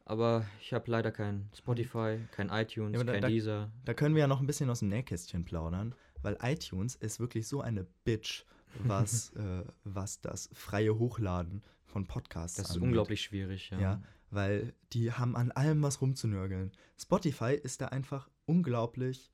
aber 0.05 0.45
ich 0.61 0.75
habe 0.75 0.91
leider 0.91 1.11
kein 1.11 1.49
Spotify, 1.55 2.19
kein 2.33 2.51
iTunes, 2.51 2.99
Ja, 2.99 3.05
da- 3.05 3.13
kein 3.15 3.23
da- 3.23 3.29
Deezer. 3.29 3.73
Da 3.87 3.95
können 3.95 4.15
wir 4.15 4.21
ja 4.21 4.27
noch 4.29 4.41
ein 4.41 4.47
bisschen 4.47 4.69
aus 4.69 4.81
dem 4.81 4.89
Nähkästchen 4.91 5.47
plaudern, 5.47 5.95
weil 6.21 6.37
iTunes 6.43 6.97
ist 6.97 7.19
wirklich 7.19 7.49
so 7.49 7.63
eine 7.63 7.87
Bitch, 8.05 8.45
was, 8.85 9.31
äh, 9.37 9.65
was 9.85 10.21
das 10.21 10.51
freie 10.53 10.99
Hochladen 10.99 11.63
von 11.97 12.07
Podcasts 12.07 12.59
Das 12.59 12.67
ist 12.67 12.73
angeht. 12.73 12.83
unglaublich 12.89 13.23
schwierig, 13.23 13.71
ja. 13.71 13.81
Ja, 13.81 14.03
weil 14.31 14.75
die 14.93 15.13
haben 15.13 15.35
an 15.35 15.51
allem 15.53 15.83
was 15.83 16.03
rumzunörgeln. 16.03 16.71
Spotify 16.99 17.55
ist 17.55 17.81
da 17.81 17.87
einfach 17.87 18.29
unglaublich 18.45 19.31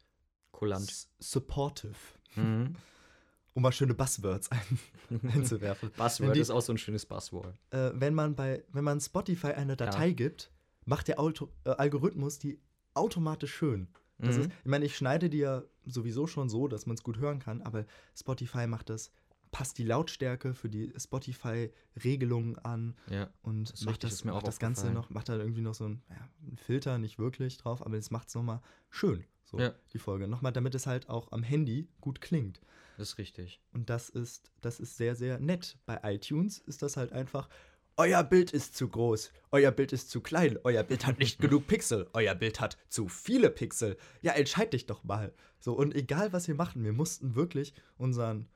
Kulant. 0.53 1.09
supportive, 1.19 1.97
Mhm. 2.37 2.77
um 3.55 3.63
mal 3.65 3.73
schöne 3.73 3.95
Buzzwords 3.95 4.49
ein, 4.53 4.79
einzuwerfen. 5.35 5.91
Buzzword 5.97 6.37
die- 6.37 6.41
ist 6.41 6.51
auch 6.51 6.61
so 6.63 6.73
ein 6.73 6.79
schönes 6.79 7.05
Buzzword. 7.05 7.53
äh, 7.71 7.91
wenn 7.95 8.15
man 8.15 8.37
bei, 8.37 8.63
wenn 8.73 8.85
man 8.85 9.01
Spotify 9.01 9.49
eine 9.49 9.77
Datei 9.77 10.13
gibt, 10.13 10.53
macht 10.85 11.09
der 11.09 11.19
Auto, 11.19 11.49
äh, 11.65 11.71
Algorithmus 11.71 12.39
die 12.39 12.61
automatisch 12.95 13.53
schön. 13.55 13.89
Das 14.19 14.37
Mhm. 14.37 14.43
ist, 14.43 14.51
ich 14.61 14.71
meine, 14.71 14.85
ich 14.85 14.97
schneide 14.97 15.29
die 15.29 15.39
ja 15.39 15.65
sowieso 15.85 16.29
schon 16.29 16.49
so, 16.49 16.69
dass 16.69 16.87
man 16.87 16.95
es 16.95 17.03
gut 17.03 17.19
hören 17.19 17.41
kann, 17.41 17.61
aber 17.63 17.87
Spotify 18.17 18.69
macht 18.69 18.89
das, 18.89 19.11
passt 19.53 19.79
die 19.79 19.85
Lautstärke 19.85 20.55
für 20.55 20.69
die 20.69 20.93
Spotify-Regelungen 20.99 22.59
an 22.59 22.97
ja. 23.09 23.31
und 23.43 23.73
Das 23.73 23.85
macht, 23.85 24.03
das, 24.03 24.25
macht 24.25 24.47
das 24.47 24.59
Ganze 24.59 24.91
noch, 24.91 25.11
macht 25.11 25.29
da 25.29 25.37
irgendwie 25.37 25.61
noch 25.61 25.75
so 25.75 25.85
ein, 25.85 26.03
ja, 26.11 26.29
einen 26.47 26.57
Filter, 26.57 26.99
nicht 26.99 27.19
wirklich 27.19 27.59
drauf, 27.59 27.85
aber 27.85 27.97
es 27.97 28.11
macht 28.11 28.29
es 28.29 28.35
nochmal 28.35 28.61
schön, 28.91 29.25
so 29.45 29.59
Ja. 29.61 29.75
die 29.93 29.99
Folge. 29.99 30.27
Nochmal, 30.27 30.53
damit 30.53 30.75
es 30.75 30.87
halt 30.87 31.09
auch 31.09 31.31
am 31.33 31.43
Handy 31.43 31.87
gut 32.01 32.21
klingt. 32.21 32.61
Das 32.97 33.11
ist 33.11 33.19
richtig. 33.19 33.61
Und 33.73 33.91
das 33.91 34.09
ist, 34.09 34.51
das 34.61 34.81
ist 34.81 34.97
sehr, 34.97 35.15
sehr 35.15 35.39
nett. 35.39 35.79
Bei 35.87 36.01
iTunes 36.03 36.59
ist 36.59 36.83
das 36.83 36.97
halt 36.97 37.13
einfach, 37.13 37.49
euer 37.97 38.25
Bild 38.25 38.53
ist 38.53 38.75
zu 38.75 38.89
groß, 38.89 39.33
euer 39.51 39.71
Bild 39.71 39.93
ist 39.93 40.11
zu 40.11 40.23
klein, 40.23 40.59
euer 40.65 40.83
Bild 40.83 41.07
hat 41.07 41.19
nicht 41.19 41.39
genug 41.41 41.67
Pixel, 41.67 42.09
euer 42.15 42.35
Bild 42.35 42.59
hat 42.61 42.79
zu 42.89 43.09
viele 43.09 43.51
Pixel. 43.51 43.99
Ja, 44.23 44.33
entscheid 44.33 44.73
dich 44.73 44.87
doch 44.87 45.05
mal. 45.05 45.33
So, 45.61 45.75
und 45.75 45.95
egal 45.95 46.33
was 46.33 46.49
wir 46.49 46.55
machen, 46.55 46.85
wir 46.85 46.93
mussten 46.95 47.35
wirklich 47.35 47.75
unseren, 47.99 48.49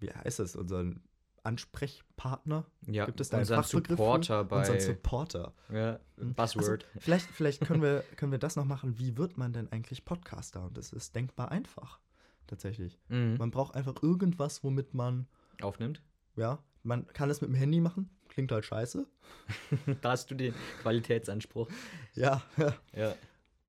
wie 0.00 0.10
heißt 0.10 0.38
das, 0.38 0.56
unseren 0.56 1.02
Ansprechpartner, 1.42 2.66
Ja, 2.86 3.06
gibt 3.06 3.20
es 3.20 3.28
da 3.30 3.36
einen 3.36 3.42
unseren 3.42 3.62
Supporter 3.62 4.44
bei 4.44 4.58
Unseren 4.60 4.80
Supporter. 4.80 5.54
ja, 5.72 6.00
Mhm. 6.16 6.34
Buzzword. 6.34 6.84
Also, 6.86 7.00
vielleicht 7.00 7.26
vielleicht 7.30 7.60
können, 7.64 7.82
wir, 7.82 8.02
können 8.16 8.32
wir 8.32 8.38
das 8.38 8.56
noch 8.56 8.64
machen. 8.64 8.98
Wie 8.98 9.16
wird 9.16 9.36
man 9.38 9.52
denn 9.52 9.70
eigentlich 9.70 10.04
Podcaster? 10.04 10.64
Und 10.64 10.76
das 10.76 10.92
ist 10.92 11.14
denkbar 11.14 11.50
einfach, 11.52 12.00
tatsächlich. 12.46 12.98
Mhm. 13.08 13.36
Man 13.38 13.50
braucht 13.50 13.74
einfach 13.74 14.02
irgendwas, 14.02 14.64
womit 14.64 14.92
man 14.94 15.28
Aufnimmt. 15.62 16.02
ja, 16.36 16.58
man 16.82 17.06
kann 17.08 17.30
es 17.30 17.40
mit 17.40 17.48
dem 17.50 17.54
Handy 17.56 17.80
machen. 17.80 18.10
Klingt 18.28 18.50
halt 18.52 18.64
scheiße. 18.64 19.06
Da 20.02 20.10
hast 20.10 20.30
du 20.30 20.34
den 20.34 20.52
Qualitätsanspruch. 20.82 21.68
Ja, 22.14 22.42
Ja. 22.92 23.14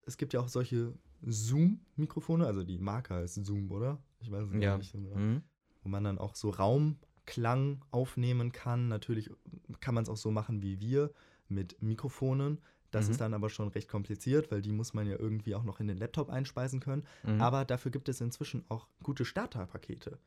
es 0.05 0.17
gibt 0.17 0.33
ja 0.33 0.39
auch 0.39 0.47
solche 0.49 0.93
Zoom-Mikrofone, 1.21 2.45
also 2.45 2.63
die 2.63 2.77
Marke 2.77 3.13
heißt 3.15 3.43
Zoom, 3.45 3.71
oder? 3.71 4.01
Ich 4.19 4.31
weiß 4.31 4.47
es 4.51 4.61
Ja. 4.63 4.77
nicht 4.77 4.91
genau. 4.91 5.15
Mhm. 5.15 5.41
Wo 5.87 5.89
man 5.89 6.03
dann 6.03 6.17
auch 6.17 6.35
so 6.35 6.49
Raumklang 6.49 7.81
aufnehmen 7.91 8.51
kann. 8.51 8.89
Natürlich 8.89 9.29
kann 9.79 9.95
man 9.95 10.03
es 10.03 10.09
auch 10.09 10.17
so 10.17 10.31
machen 10.31 10.61
wie 10.61 10.81
wir 10.81 11.11
mit 11.47 11.81
Mikrofonen. 11.81 12.57
Das 12.91 13.05
Mhm. 13.05 13.11
ist 13.11 13.21
dann 13.21 13.33
aber 13.33 13.49
schon 13.49 13.69
recht 13.69 13.87
kompliziert, 13.87 14.51
weil 14.51 14.61
die 14.61 14.73
muss 14.73 14.93
man 14.93 15.07
ja 15.07 15.17
irgendwie 15.17 15.55
auch 15.55 15.63
noch 15.63 15.79
in 15.79 15.87
den 15.87 15.95
Laptop 15.95 16.29
einspeisen 16.29 16.81
können. 16.81 17.05
Mhm. 17.23 17.39
Aber 17.39 17.63
dafür 17.63 17.89
gibt 17.89 18.09
es 18.09 18.19
inzwischen 18.19 18.65
auch 18.67 18.89
gute 19.01 19.23
Starterpakete. 19.23 20.19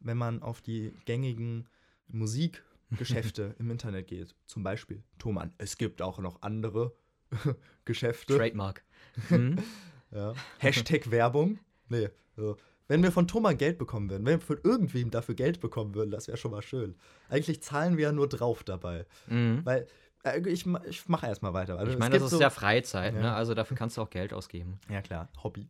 Wenn 0.00 0.18
man 0.18 0.42
auf 0.42 0.60
die 0.60 0.92
gängigen 1.06 1.66
Musikgeschäfte 2.08 3.54
im 3.58 3.70
Internet 3.70 4.06
geht, 4.08 4.34
zum 4.44 4.62
Beispiel 4.62 5.02
Thomann, 5.18 5.54
es 5.56 5.78
gibt 5.78 6.02
auch 6.02 6.18
noch 6.18 6.42
andere 6.42 6.92
Geschäfte. 7.86 8.36
Trademark. 8.36 8.84
Mhm. 9.30 9.56
Ja. 10.12 10.34
Hashtag 10.58 11.10
Werbung. 11.10 11.58
Nee, 11.88 12.08
so. 12.36 12.56
Wenn 12.88 13.02
wir 13.02 13.10
von 13.12 13.26
Thomann 13.26 13.56
Geld 13.58 13.78
bekommen 13.78 14.08
würden, 14.10 14.24
wenn 14.26 14.40
wir 14.40 14.46
von 14.46 14.60
irgendwem 14.62 15.10
dafür 15.10 15.34
Geld 15.34 15.60
bekommen 15.60 15.94
würden, 15.94 16.10
das 16.10 16.28
wäre 16.28 16.36
schon 16.36 16.52
mal 16.52 16.62
schön. 16.62 16.94
Eigentlich 17.28 17.62
zahlen 17.62 17.96
wir 17.96 18.04
ja 18.04 18.12
nur 18.12 18.28
drauf 18.28 18.62
dabei. 18.64 19.06
Mhm. 19.26 19.62
Weil, 19.64 19.86
äh, 20.24 20.38
ich, 20.48 20.66
ich 20.88 21.08
mache 21.08 21.26
erstmal 21.26 21.52
weiter. 21.52 21.78
Also, 21.78 21.92
Ich 21.92 21.98
meine, 21.98 22.14
das 22.14 22.24
ist 22.24 22.30
so- 22.30 22.40
ja 22.40 22.50
Freizeit, 22.50 23.14
ne? 23.14 23.22
Ja. 23.22 23.34
Also 23.34 23.54
dafür 23.54 23.76
kannst 23.76 23.96
du 23.96 24.02
auch 24.02 24.10
Geld 24.10 24.32
ausgeben. 24.32 24.78
Ja, 24.90 25.02
klar, 25.02 25.28
Hobby. 25.42 25.66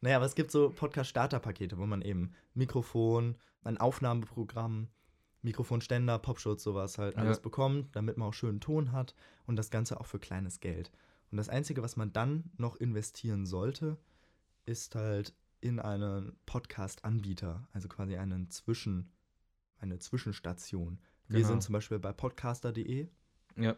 Naja, 0.00 0.16
aber 0.16 0.26
es 0.26 0.34
gibt 0.34 0.50
so 0.50 0.70
Podcast-Starter-Pakete, 0.70 1.76
wo 1.76 1.84
man 1.84 2.02
eben 2.02 2.32
Mikrofon, 2.54 3.34
ein 3.64 3.78
Aufnahmeprogramm, 3.78 4.88
Mikrofonständer, 5.42 6.18
Popschutz, 6.18 6.62
sowas 6.62 6.98
halt 6.98 7.16
Ja. 7.16 7.22
alles 7.22 7.40
bekommt, 7.40 7.94
damit 7.94 8.16
man 8.16 8.28
auch 8.28 8.34
schönen 8.34 8.60
Ton 8.60 8.92
hat 8.92 9.14
und 9.46 9.56
das 9.56 9.70
Ganze 9.70 10.00
auch 10.00 10.06
für 10.06 10.18
kleines 10.18 10.60
Geld. 10.60 10.90
Und 11.30 11.36
das 11.38 11.48
Einzige, 11.48 11.82
was 11.82 11.96
man 11.96 12.12
dann 12.12 12.44
noch 12.56 12.76
investieren 12.76 13.44
sollte, 13.44 13.98
ist 14.66 14.94
halt 14.94 15.34
in 15.60 15.80
einen 15.80 16.36
Podcast-Anbieter, 16.46 17.66
also 17.72 17.88
quasi 17.88 18.16
einen 18.16 18.50
Zwischen, 18.50 19.10
eine 19.78 19.98
Zwischenstation. 19.98 20.98
Wir 21.26 21.38
Genau. 21.38 21.48
sind 21.48 21.62
zum 21.62 21.72
Beispiel 21.72 21.98
bei 21.98 22.12
podcaster.de 22.12 23.08
Ja. 23.56 23.76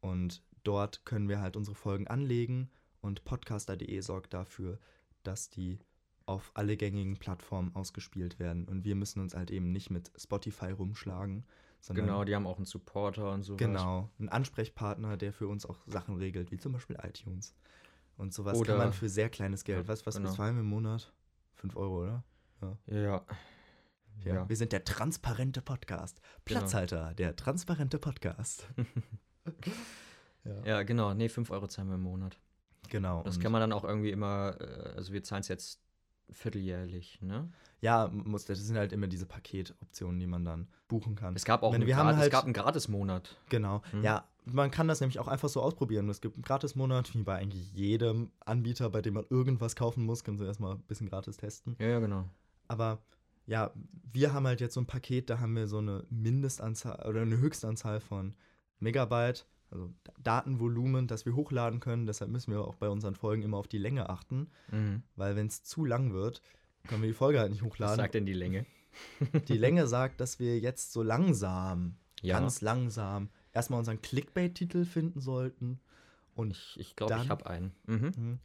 und 0.00 0.42
dort 0.64 1.04
können 1.04 1.28
wir 1.28 1.40
halt 1.40 1.56
unsere 1.56 1.74
Folgen 1.74 2.06
anlegen 2.08 2.70
und 3.00 3.24
podcaster.de 3.24 4.00
sorgt 4.00 4.34
dafür, 4.34 4.78
dass 5.22 5.50
die 5.50 5.78
auf 6.26 6.50
alle 6.54 6.76
gängigen 6.76 7.18
Plattformen 7.18 7.74
ausgespielt 7.74 8.38
werden. 8.38 8.66
Und 8.66 8.84
wir 8.84 8.94
müssen 8.94 9.20
uns 9.20 9.34
halt 9.34 9.50
eben 9.50 9.72
nicht 9.72 9.90
mit 9.90 10.10
Spotify 10.16 10.70
rumschlagen, 10.70 11.44
sondern 11.80 12.06
Genau, 12.06 12.24
die 12.24 12.34
haben 12.34 12.46
auch 12.46 12.56
einen 12.56 12.64
Supporter 12.64 13.30
und 13.32 13.42
sowas. 13.42 13.58
genau 13.58 14.10
einen 14.18 14.30
Ansprechpartner, 14.30 15.18
der 15.18 15.34
für 15.34 15.48
uns 15.48 15.66
auch 15.66 15.78
Sachen 15.86 16.16
regelt, 16.16 16.50
wie 16.50 16.56
zum 16.56 16.72
Beispiel 16.72 16.96
iTunes. 17.02 17.54
Und 18.16 18.32
sowas 18.32 18.56
Oder- 18.58 18.74
kann 18.74 18.78
man 18.78 18.92
für 18.92 19.08
sehr 19.08 19.28
kleines 19.28 19.64
Geld. 19.64 19.86
Ja, 19.86 19.88
was 19.88 20.06
was 20.06 20.16
genau. 20.16 20.30
bezahlen 20.30 20.56
wir 20.56 20.60
im 20.60 20.68
Monat? 20.68 21.12
5 21.56 21.76
Euro, 21.76 22.02
oder? 22.02 22.24
Ja. 22.60 22.76
Ja. 22.86 23.24
Ja. 24.24 24.48
Wir 24.48 24.56
sind 24.56 24.72
der 24.72 24.84
transparente 24.84 25.60
Podcast. 25.60 26.20
Genau. 26.44 26.60
Platzhalter, 26.60 27.12
der 27.14 27.36
transparente 27.36 27.98
Podcast. 27.98 28.66
ja. 30.44 30.64
Ja, 30.64 30.82
genau. 30.82 31.14
Nee, 31.14 31.28
5 31.28 31.50
Euro 31.50 31.66
zahlen 31.66 31.88
wir 31.88 31.96
im 31.96 32.02
Monat. 32.02 32.38
Genau. 32.88 33.22
Das 33.22 33.40
kann 33.40 33.50
man 33.52 33.60
dann 33.60 33.72
auch 33.72 33.84
irgendwie 33.84 34.10
immer, 34.10 34.56
äh, 34.60 34.94
also 34.96 35.12
wir 35.12 35.22
zahlen 35.22 35.40
es 35.40 35.48
jetzt 35.48 35.80
vierteljährlich, 36.30 37.20
ne? 37.22 37.50
Ja, 37.80 38.08
muss, 38.12 38.44
das 38.46 38.58
sind 38.60 38.76
halt 38.76 38.92
immer 38.92 39.06
diese 39.08 39.26
Paketoptionen, 39.26 40.18
die 40.20 40.26
man 40.26 40.44
dann 40.44 40.68
buchen 40.88 41.16
kann. 41.16 41.34
Es 41.34 41.44
gab 41.44 41.62
auch 41.62 41.74
einen, 41.74 41.86
wir 41.86 41.96
haben 41.96 42.06
Gratis, 42.06 42.18
halt- 42.20 42.28
es 42.28 42.32
gab 42.32 42.44
einen 42.44 42.52
Gratis-Monat. 42.54 43.36
Genau. 43.50 43.82
Hm. 43.90 44.02
Ja, 44.02 44.26
man 44.46 44.70
kann 44.70 44.88
das 44.88 45.00
nämlich 45.00 45.18
auch 45.18 45.28
einfach 45.28 45.48
so 45.48 45.60
ausprobieren. 45.62 46.08
Es 46.08 46.20
gibt 46.20 46.36
einen 46.36 46.42
Gratismonat, 46.44 47.14
wie 47.14 47.22
bei 47.22 47.36
eigentlich 47.36 47.72
jedem 47.72 48.30
Anbieter, 48.44 48.90
bei 48.90 49.00
dem 49.02 49.14
man 49.14 49.24
irgendwas 49.30 49.74
kaufen 49.76 50.04
muss, 50.04 50.24
können 50.24 50.38
Sie 50.38 50.44
erstmal 50.44 50.74
ein 50.76 50.82
bisschen 50.82 51.08
gratis 51.08 51.36
testen. 51.36 51.76
Ja, 51.78 51.86
ja, 51.88 51.98
genau. 52.00 52.28
Aber 52.68 52.98
ja, 53.46 53.72
wir 54.12 54.32
haben 54.32 54.46
halt 54.46 54.60
jetzt 54.60 54.74
so 54.74 54.80
ein 54.80 54.86
Paket, 54.86 55.28
da 55.30 55.38
haben 55.38 55.54
wir 55.56 55.66
so 55.68 55.78
eine 55.78 56.04
Mindestanzahl 56.10 57.06
oder 57.08 57.22
eine 57.22 57.38
Höchstanzahl 57.38 58.00
von 58.00 58.34
Megabyte, 58.80 59.46
also 59.70 59.92
Datenvolumen, 60.22 61.06
das 61.06 61.24
wir 61.26 61.34
hochladen 61.34 61.80
können. 61.80 62.06
Deshalb 62.06 62.30
müssen 62.30 62.52
wir 62.52 62.60
auch 62.62 62.76
bei 62.76 62.88
unseren 62.88 63.14
Folgen 63.14 63.42
immer 63.42 63.56
auf 63.58 63.68
die 63.68 63.78
Länge 63.78 64.08
achten, 64.08 64.48
Mhm. 64.70 65.02
weil 65.16 65.36
wenn 65.36 65.46
es 65.46 65.62
zu 65.62 65.84
lang 65.84 66.12
wird, 66.12 66.42
können 66.88 67.02
wir 67.02 67.08
die 67.08 67.14
Folge 67.14 67.38
halt 67.40 67.50
nicht 67.50 67.62
Was 67.62 67.68
hochladen. 67.70 67.96
sagt 67.96 68.14
denn 68.14 68.26
die 68.26 68.32
Länge? 68.34 68.66
Die 69.48 69.58
Länge 69.58 69.86
sagt, 69.86 70.20
dass 70.20 70.38
wir 70.38 70.58
jetzt 70.58 70.92
so 70.92 71.02
langsam, 71.02 71.96
Ja. 72.22 72.38
ganz 72.38 72.60
langsam, 72.60 73.28
erstmal 73.54 73.78
unseren 73.78 74.02
Clickbait-Titel 74.02 74.84
finden 74.84 75.20
sollten. 75.20 75.80
Und, 76.34 76.50
Ich, 76.52 76.76
ich 76.78 76.96
glaube, 76.96 77.14
Dann- 77.14 77.22
ich 77.22 77.30
habe 77.30 77.46
einen. 77.48 77.72
Mhm. 77.86 78.12
Mhm. 78.16 78.38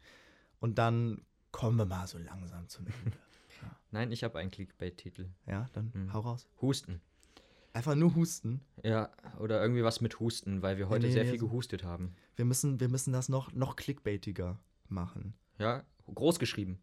und 0.60 0.78
dann 0.78 1.22
kommen 1.52 1.78
wir 1.78 1.86
mal 1.86 2.06
so 2.08 2.18
langsam 2.20 2.68
zum 2.70 2.86
Ende. 2.86 3.18
Nein, 3.92 4.12
ich 4.12 4.24
habe 4.24 4.38
einen 4.40 4.52
Clickbait-Titel. 4.52 5.28
ja, 5.48 5.68
dann 5.74 5.92
Mhm. 5.94 6.14
hau 6.14 6.20
raus. 6.22 6.48
Husten. 6.62 7.02
Einfach 7.74 7.96
nur 7.96 8.16
husten. 8.16 8.62
Ja, 8.84 9.10
oder 9.40 9.62
irgendwie 9.62 9.84
was 9.84 10.02
mit 10.02 10.20
Husten, 10.20 10.62
weil 10.64 10.78
wir 10.78 10.90
heute 10.90 11.06
nee, 11.08 11.14
sehr 11.14 11.24
nee, 11.24 11.30
viel 11.32 11.40
gehustet 11.40 11.84
haben. 11.84 12.16
Wir 12.36 12.46
müssen, 12.46 12.80
wir 12.80 12.90
müssen 12.90 13.14
das 13.14 13.30
noch, 13.30 13.52
noch 13.54 13.76
clickbaitiger 13.76 14.60
machen. 14.88 15.34
Ja, 15.60 15.84
groß 16.14 16.40
geschrieben. 16.40 16.80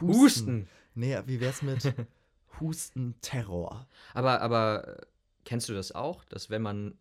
Husten. 0.00 0.06
Husten. 0.20 0.68
Nee, 0.94 1.18
wie 1.26 1.40
wär's 1.40 1.62
mit 1.62 1.94
Husten-Terror? 2.60 3.86
Aber, 4.14 4.40
aber 4.40 4.98
äh, 5.00 5.06
kennst 5.44 5.68
du 5.68 5.74
das 5.74 5.92
auch, 5.92 6.24
dass 6.24 6.50
wenn 6.50 6.62
man 6.62 6.98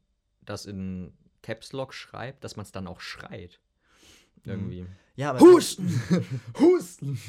das 0.49 0.65
in 0.65 1.13
Caps 1.41 1.71
Lock 1.73 1.93
schreibt, 1.93 2.43
dass 2.43 2.55
man 2.55 2.65
es 2.65 2.71
dann 2.71 2.87
auch 2.87 2.99
schreit? 2.99 3.59
Irgendwie. 4.43 4.85
Ja, 5.15 5.31
aber 5.31 5.39
Husten! 5.39 6.01
Husten! 6.59 7.19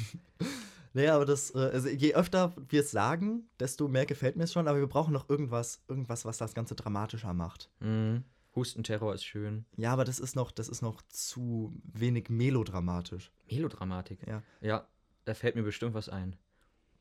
Naja, 0.93 1.15
aber 1.15 1.25
das, 1.25 1.53
äh, 1.53 1.59
also 1.59 1.89
je 1.89 2.15
öfter 2.15 2.53
wir 2.69 2.81
es 2.81 2.91
sagen, 2.91 3.47
desto 3.59 3.87
mehr 3.87 4.05
gefällt 4.05 4.35
mir 4.35 4.43
es 4.43 4.53
schon, 4.53 4.67
aber 4.67 4.79
wir 4.79 4.87
brauchen 4.87 5.13
noch 5.13 5.29
irgendwas, 5.29 5.83
irgendwas, 5.87 6.25
was 6.25 6.37
das 6.37 6.53
Ganze 6.53 6.75
dramatischer 6.75 7.33
macht. 7.33 7.69
Mhm. 7.79 8.23
Hustenterror 8.55 9.13
ist 9.13 9.23
schön. 9.23 9.65
Ja, 9.77 9.93
aber 9.93 10.05
das 10.05 10.19
ist 10.19 10.35
noch, 10.35 10.51
das 10.51 10.69
ist 10.69 10.81
noch 10.81 11.01
zu 11.09 11.71
wenig 11.83 12.29
melodramatisch. 12.29 13.31
Melodramatik. 13.49 14.25
Ja. 14.27 14.41
Ja, 14.61 14.87
da 15.25 15.33
fällt 15.33 15.55
mir 15.55 15.63
bestimmt 15.63 15.93
was 15.93 16.09
ein. 16.09 16.35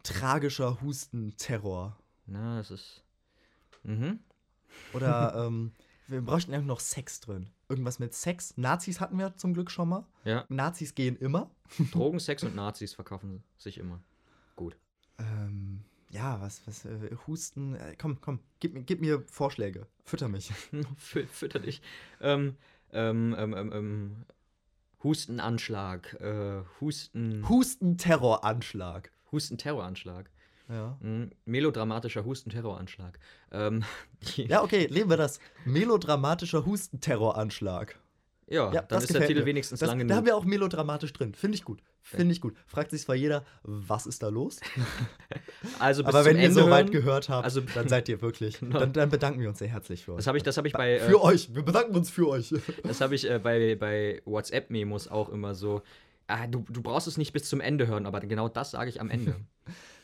Tragischer 0.02 0.80
Hustenterror. 0.82 1.98
Na, 2.26 2.58
das 2.58 2.70
ist. 2.70 3.02
Mhm. 3.82 4.20
Oder 4.92 5.46
ähm, 5.46 5.72
wir 6.08 6.20
bräuchten 6.22 6.52
einfach 6.54 6.66
noch 6.66 6.80
Sex 6.80 7.20
drin. 7.20 7.50
Irgendwas 7.68 7.98
mit 7.98 8.14
Sex. 8.14 8.54
Nazis 8.56 9.00
hatten 9.00 9.18
wir 9.18 9.36
zum 9.36 9.54
Glück 9.54 9.70
schon 9.70 9.88
mal. 9.90 10.06
Ja. 10.24 10.44
Nazis 10.48 10.94
gehen 10.94 11.16
immer. 11.16 11.50
Drogen, 11.92 12.18
Sex 12.18 12.42
und 12.42 12.54
Nazis 12.56 12.94
verkaufen 12.94 13.42
sich 13.58 13.78
immer. 13.78 14.00
Gut. 14.56 14.76
Ähm, 15.18 15.84
ja, 16.10 16.40
was, 16.40 16.66
was, 16.66 16.84
äh, 16.86 17.14
Husten. 17.26 17.74
Äh, 17.74 17.94
komm, 17.98 18.20
komm, 18.20 18.40
gib, 18.60 18.74
mir- 18.74 18.82
gib 18.84 19.00
mir 19.00 19.22
Vorschläge. 19.30 19.86
Fütter 20.04 20.28
mich. 20.28 20.50
Fü 20.96 21.26
fütter 21.26 21.58
dich. 21.60 21.82
Ähm, 22.20 22.56
ähm, 22.92 23.36
ähm, 23.38 23.54
ähm, 23.54 23.72
ähm, 23.72 24.24
Hustenanschlag. 25.02 26.14
Äh, 26.20 26.62
Husten. 26.80 27.46
Hustenterroranschlag. 27.48 29.10
Hustenterroranschlag. 29.30 30.30
Ja. 30.68 30.96
Mhm. 31.00 31.30
Melodramatischer 31.46 32.24
Hustenterroranschlag. 32.24 33.18
Ähm, 33.52 33.84
Ja, 34.36 34.62
okay, 34.62 34.88
nehmen 34.90 35.08
wir 35.10 35.16
das. 35.16 35.40
Melodramatischer 35.64 36.66
Hustenterroranschlag. 36.66 37.98
ja, 38.48 38.66
Ja, 38.72 38.82
dann 38.82 38.86
das 38.88 39.04
ist 39.04 39.08
der 39.10 39.14
gefällt 39.20 39.28
Titel 39.28 39.40
mir. 39.40 39.46
wenigstens 39.46 39.80
Das, 39.80 39.88
lang 39.88 39.98
da 39.98 40.02
genug. 40.04 40.16
haben 40.16 40.26
wir 40.26 40.36
auch 40.36 40.44
melodramatisch 40.44 41.12
drin. 41.12 41.34
Finde 41.34 41.56
ich 41.56 41.64
gut. 41.64 41.80
Finde 42.02 42.32
ich 42.32 42.40
gut. 42.40 42.54
Fragt 42.66 42.90
sich 42.90 43.02
zwar 43.02 43.14
jeder, 43.14 43.44
was 43.62 44.06
ist 44.06 44.22
da 44.22 44.28
los? 44.28 44.60
also 45.78 46.04
Aber 46.04 46.24
wenn 46.24 46.36
ihr 46.38 46.44
Ende 46.44 46.60
so 46.62 46.70
weit 46.70 46.90
gehört 46.90 47.28
habt, 47.28 47.44
also- 47.44 47.60
dann 47.60 47.88
seid 47.88 48.08
ihr 48.08 48.20
wirklich. 48.22 48.58
Genau. 48.60 48.78
Dann, 48.80 48.92
dann 48.92 49.08
bedanken 49.10 49.40
wir 49.40 49.48
uns 49.48 49.58
sehr 49.58 49.68
herzlich 49.68 50.04
für 50.04 50.12
euch. 50.12 50.16
Das 50.18 50.26
habe 50.26 50.36
ich, 50.38 50.42
das 50.44 50.56
hab 50.56 50.64
ich 50.66 50.72
bei. 50.72 50.94
Äh, 50.96 51.00
für 51.00 51.22
euch. 51.22 51.54
Wir 51.54 51.62
bedanken 51.62 51.94
uns 51.96 52.10
für 52.10 52.28
euch. 52.28 52.54
Das 52.82 53.00
habe 53.00 53.14
ich 53.14 53.28
äh, 53.30 53.38
bei, 53.38 53.76
bei 53.76 54.22
WhatsApp-Memos 54.24 55.08
auch 55.08 55.28
immer 55.30 55.54
so. 55.54 55.82
Ah, 56.26 56.46
du, 56.46 56.64
du 56.68 56.82
brauchst 56.82 57.06
es 57.08 57.16
nicht 57.16 57.32
bis 57.32 57.48
zum 57.48 57.60
Ende 57.60 57.86
hören, 57.86 58.04
aber 58.06 58.20
genau 58.20 58.48
das 58.48 58.70
sage 58.72 58.90
ich 58.90 59.00
am 59.00 59.08
Ende. 59.10 59.34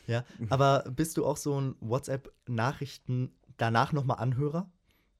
Ja, 0.07 0.23
aber 0.49 0.83
bist 0.89 1.17
du 1.17 1.25
auch 1.25 1.37
so 1.37 1.59
ein 1.59 1.75
WhatsApp-Nachrichten 1.79 3.31
danach 3.57 3.93
nochmal 3.93 4.17
Anhörer? 4.19 4.69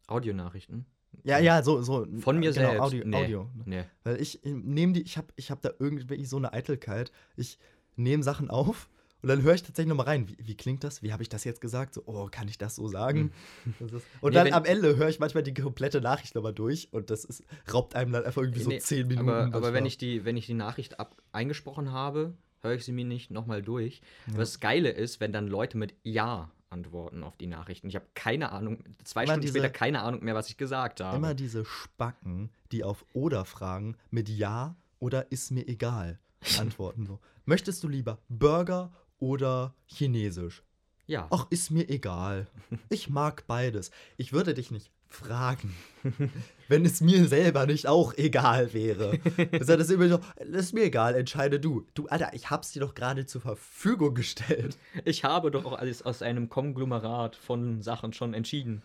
Audionachrichten. 0.08 0.86
Ja, 1.24 1.40
ja, 1.40 1.64
so, 1.64 1.82
so. 1.82 2.06
Von 2.20 2.40
mir 2.40 2.52
genau, 2.52 2.70
selbst. 2.70 2.82
Audio. 2.82 3.04
Nee. 3.06 3.24
Audio. 3.24 3.50
Nee. 3.66 3.84
Weil 4.04 4.22
ich 4.22 4.42
nehme 4.44 4.94
die, 4.94 5.02
ich 5.02 5.18
habe 5.18 5.28
ich 5.36 5.50
hab 5.50 5.62
da 5.62 5.72
irgendwie 5.80 6.26
so 6.26 6.38
eine 6.38 6.54
Eitelkeit. 6.54 7.12
Ich 7.36 7.58
nehme 7.96 8.24
Sachen 8.24 8.50
auf 8.50 8.90
und 9.22 9.30
dann 9.30 9.42
höre 9.42 9.56
ich 9.56 9.64
tatsächlich 9.64 9.90
nochmal 9.90 10.06
rein. 10.06 10.30
Wie, 10.30 10.38
wie 10.40 10.56
klingt 10.56 10.84
das? 10.84 11.02
Wie 11.02 11.12
habe 11.12 11.24
ich 11.24 11.30
das 11.30 11.44
jetzt 11.46 11.62
gesagt? 11.62 11.96
So, 11.96 12.04
oh, 12.06 12.28
kann 12.30 12.48
ich 12.48 12.60
das 12.60 12.76
so 12.76 12.88
sagen? 12.88 13.32
Das 13.80 13.92
ist, 13.92 14.06
und 14.22 14.34
Nee, 14.34 14.44
dann 14.44 14.54
am 14.54 14.66
Ende 14.66 14.98
höre 14.98 15.10
ich 15.10 15.20
manchmal 15.20 15.42
die 15.42 15.54
komplette 15.54 16.00
Nachricht 16.00 16.36
nochmal 16.36 16.54
durch 16.54 16.90
und 16.92 17.10
das 17.10 17.26
ist, 17.26 17.44
raubt 17.74 17.96
einem 17.96 18.12
dann 18.12 18.24
einfach 18.24 18.44
irgendwie 18.44 18.62
so 18.62 18.70
Nee, 18.70 18.80
zehn 18.80 19.08
Minuten. 19.08 19.30
Aber, 19.30 19.56
aber 19.56 19.74
wenn, 19.74 19.88
ich 19.88 19.98
die, 19.98 20.26
wenn 20.26 20.38
ich 20.38 20.46
die 20.46 20.54
Nachricht 20.54 21.00
ab 21.00 21.16
eingesprochen 21.32 21.92
habe, 21.92 22.36
höre 22.66 22.76
ich 22.76 22.86
sie 22.86 22.92
mir 22.92 23.06
nicht 23.06 23.32
nochmal 23.32 23.62
durch. 23.64 24.02
Aber 24.28 24.40
das 24.40 24.60
Geile 24.60 24.90
ist, 24.90 25.20
wenn 25.20 25.32
dann 25.32 25.48
Leute 25.48 25.78
mit 25.78 25.94
Ja 26.04 26.52
antworten 26.70 27.24
auf 27.24 27.38
die 27.38 27.48
Nachrichten. 27.48 27.88
Ich 27.88 27.96
habe 27.96 28.06
keine 28.16 28.52
Ahnung, 28.52 28.84
zwei 29.06 29.22
Immer 29.24 29.34
Stunden 29.34 29.42
diese- 29.42 29.60
später 29.60 29.70
keine 29.70 30.02
Ahnung 30.02 30.24
mehr, 30.24 30.36
was 30.36 30.50
ich 30.50 30.58
gesagt 30.58 31.00
habe. 31.00 31.16
Immer 31.16 31.34
diese 31.34 31.64
Spacken, 31.64 32.50
die 32.72 32.84
auf 32.84 33.06
oder 33.14 33.46
fragen 33.46 33.96
mit 34.10 34.28
Ja 34.28 34.76
oder 35.00 35.32
ist 35.32 35.52
mir 35.52 35.68
egal 35.68 36.20
antworten. 36.60 37.06
So. 37.06 37.20
Möchtest 37.46 37.84
du 37.84 37.88
lieber 37.88 38.18
Burger 38.28 38.92
oder 39.20 39.74
Chinesisch? 39.86 40.64
ja. 41.08 41.28
Ach, 41.30 41.46
ist 41.52 41.70
mir 41.70 41.88
egal. 41.90 42.48
Ich 42.90 43.10
mag 43.10 43.46
beides. 43.48 43.92
Ich 44.18 44.34
würde 44.34 44.56
dich 44.56 44.72
nicht 44.72 44.92
fragen, 45.08 45.74
wenn 46.68 46.86
es 46.86 47.00
mir 47.02 47.28
selber 47.28 47.66
nicht 47.66 47.88
auch 47.88 48.14
egal 48.16 48.74
wäre. 48.74 49.20
Das 49.52 49.70
ist 49.70 49.92
immer 49.92 50.10
so, 50.10 50.20
das 50.38 50.66
ist 50.66 50.74
mir 50.74 50.84
egal, 50.86 51.16
entscheide 51.16 51.60
du. 51.60 51.86
Du, 51.94 52.08
Alter, 52.08 52.34
ich 52.34 52.50
hab's 52.50 52.72
dir 52.72 52.80
doch 52.82 52.96
gerade 52.96 53.26
zur 53.26 53.42
Verfügung 53.42 54.14
gestellt. 54.16 54.78
Ich 55.06 55.24
habe 55.24 55.52
doch 55.52 55.66
auch 55.66 55.74
alles 55.78 56.02
aus 56.04 56.22
einem 56.22 56.50
Konglomerat 56.50 57.36
von 57.36 57.82
Sachen 57.82 58.14
schon 58.14 58.34
entschieden. 58.34 58.82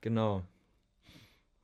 Genau. 0.00 0.42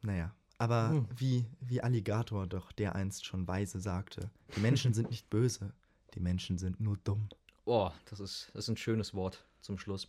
Naja, 0.02 0.32
aber 0.58 0.90
Hm. 0.90 1.08
wie, 1.16 1.46
wie 1.60 1.80
Alligator 1.82 2.46
doch 2.46 2.72
der 2.72 2.94
einst 2.94 3.24
schon 3.26 3.46
weise 3.46 3.80
sagte, 3.80 4.30
die 4.56 4.60
Menschen 4.60 4.94
sind 4.94 5.10
nicht 5.10 5.28
böse, 5.30 5.72
die 6.14 6.20
Menschen 6.20 6.58
sind 6.58 6.80
nur 6.80 6.96
dumm. 7.04 7.28
Oh, 7.66 7.90
das 8.06 8.20
ist, 8.20 8.50
das 8.54 8.64
ist 8.64 8.68
ein 8.70 8.76
schönes 8.76 9.14
Wort 9.14 9.44
zum 9.60 9.78
Schluss. 9.78 10.08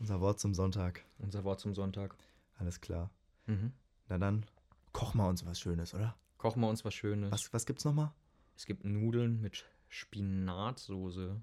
Unser 0.00 0.20
Wort 0.20 0.40
zum 0.40 0.54
Sonntag. 0.54 1.04
Unser 1.18 1.44
Wort 1.44 1.60
zum 1.60 1.74
Sonntag. 1.74 2.14
Alles 2.60 2.80
klar. 2.80 3.10
Mhm. 3.46 3.72
Na 4.08 4.18
dann, 4.18 4.46
koch 4.92 5.14
mal 5.14 5.28
uns 5.28 5.44
was 5.44 5.58
Schönes, 5.58 5.94
oder? 5.94 6.16
Kochen 6.38 6.60
wir 6.60 6.68
uns 6.68 6.84
was 6.84 6.94
Schönes. 6.94 7.30
Was, 7.32 7.52
was 7.52 7.66
gibt's 7.66 7.84
nochmal? 7.84 8.12
Es 8.56 8.64
gibt 8.66 8.84
Nudeln 8.84 9.40
mit 9.40 9.64
Spinatsoße. 9.88 11.40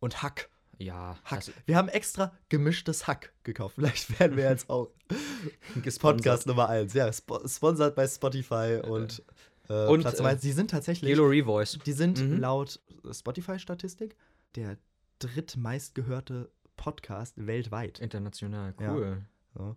Und 0.00 0.22
Hack. 0.22 0.48
Ja, 0.78 1.18
Hack. 1.24 1.40
das- 1.44 1.52
Wir 1.66 1.76
haben 1.76 1.88
extra 1.88 2.32
gemischtes 2.48 3.06
Hack 3.06 3.32
gekauft. 3.44 3.74
Vielleicht 3.76 4.18
werden 4.18 4.36
wir 4.36 4.44
jetzt 4.48 4.70
auch 4.70 4.90
Podcast 6.00 6.46
Nummer 6.46 6.68
1. 6.68 6.94
Ja, 6.94 7.12
spo 7.12 7.46
sponsert 7.46 7.94
bei 7.96 8.06
Spotify 8.06 8.80
und, 8.82 9.22
äh, 9.68 9.86
Und, 9.86 10.00
Platz 10.00 10.14
äh, 10.14 10.18
Nummer 10.18 10.30
eins. 10.30 10.40
Die 10.42 10.52
sind 10.52 10.70
tatsächlich, 10.70 11.12
Halo 11.12 11.26
Revoice. 11.26 11.78
die 11.84 11.92
sind 11.92 12.20
Mhm. 12.20 12.38
laut 12.38 12.80
Spotify-Statistik 13.10 14.16
der 14.54 14.78
drittmeistgehörte 15.18 16.50
Podcast 16.76 17.34
weltweit. 17.46 17.98
International, 17.98 18.74
Ja. 18.80 18.92
cool. 18.94 19.22
So. 19.54 19.76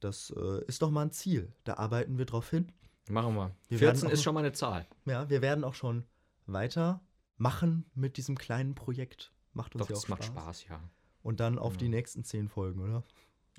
Das 0.00 0.32
äh, 0.36 0.64
ist 0.66 0.82
doch 0.82 0.90
mal 0.90 1.02
ein 1.02 1.10
Ziel. 1.12 1.52
Da 1.64 1.74
arbeiten 1.74 2.18
wir 2.18 2.24
drauf 2.26 2.50
hin. 2.50 2.70
Machen 3.08 3.34
wir. 3.34 3.54
Wir 3.68 3.78
14 3.78 4.02
werden 4.02 4.12
ist 4.14 4.22
schon 4.22 4.34
mal 4.34 4.40
eine 4.40 4.52
Zahl. 4.52 4.86
Ja, 5.06 5.28
wir 5.30 5.42
werden 5.42 5.64
auch 5.64 5.74
schon 5.74 6.04
weiter 6.46 7.00
machen 7.36 7.84
mit 7.94 8.16
diesem 8.16 8.36
kleinen 8.36 8.74
Projekt. 8.74 9.32
Macht 9.52 9.74
uns 9.74 9.82
Doch, 9.82 9.90
ja 9.90 9.96
auch 9.96 10.02
es 10.02 10.08
macht 10.08 10.24
Spaß. 10.24 10.62
Spaß, 10.62 10.68
ja. 10.68 10.80
Und 11.22 11.40
dann 11.40 11.58
auf 11.58 11.74
Ja. 11.74 11.78
die 11.80 11.88
nächsten 11.88 12.24
zehn 12.24 12.48
Folgen, 12.48 12.80
oder? 12.80 13.02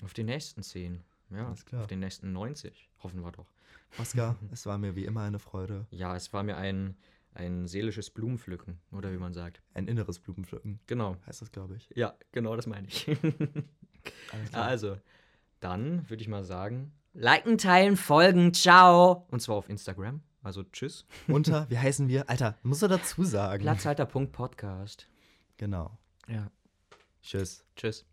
Auf 0.03 0.13
die 0.13 0.23
nächsten 0.23 0.61
10. 0.61 1.03
Ja, 1.31 1.47
Alles 1.47 1.65
klar. 1.65 1.81
auf 1.81 1.87
den 1.87 1.99
nächsten 1.99 2.31
90. 2.33 2.89
Hoffen 3.01 3.21
wir 3.23 3.31
doch. 3.31 3.47
Oskar, 3.97 4.35
es 4.51 4.65
war 4.65 4.77
mir 4.77 4.95
wie 4.95 5.05
immer 5.05 5.21
eine 5.21 5.39
Freude. 5.39 5.87
Ja, 5.89 6.15
es 6.15 6.31
war 6.33 6.43
mir 6.43 6.57
ein, 6.57 6.95
ein 7.33 7.67
seelisches 7.67 8.09
Blumenpflücken, 8.09 8.79
oder 8.91 9.11
wie 9.11 9.17
man 9.17 9.33
sagt. 9.33 9.61
Ein 9.73 9.87
inneres 9.87 10.19
Blumenpflücken 10.19 10.79
Genau. 10.85 11.17
heißt 11.25 11.41
das, 11.41 11.51
glaube 11.51 11.75
ich. 11.77 11.89
Ja, 11.95 12.13
genau 12.31 12.55
das 12.55 12.67
meine 12.67 12.87
ich. 12.87 13.07
Also, 14.51 14.97
dann 15.65 16.07
würde 16.09 16.21
ich 16.21 16.27
mal 16.27 16.43
sagen, 16.43 16.91
liken, 17.13 17.57
teilen, 17.57 17.97
folgen, 17.97 18.53
ciao. 18.53 19.25
Und 19.31 19.39
zwar 19.41 19.55
auf 19.55 19.67
Instagram. 19.67 20.21
Also 20.43 20.63
tschüss. 20.63 21.05
Unter, 21.27 21.67
wie 21.71 21.77
heißen 21.79 22.07
wir? 22.07 22.29
Alter, 22.29 22.55
musst 22.61 22.83
du 22.83 22.87
dazu 22.87 23.23
sagen. 23.23 23.63
Platzhalter.podcast. 23.63 25.07
Genau. 25.57 25.97
Ja, 26.27 26.51
Tschüss. 27.23 27.65
tschüss. 27.75 28.05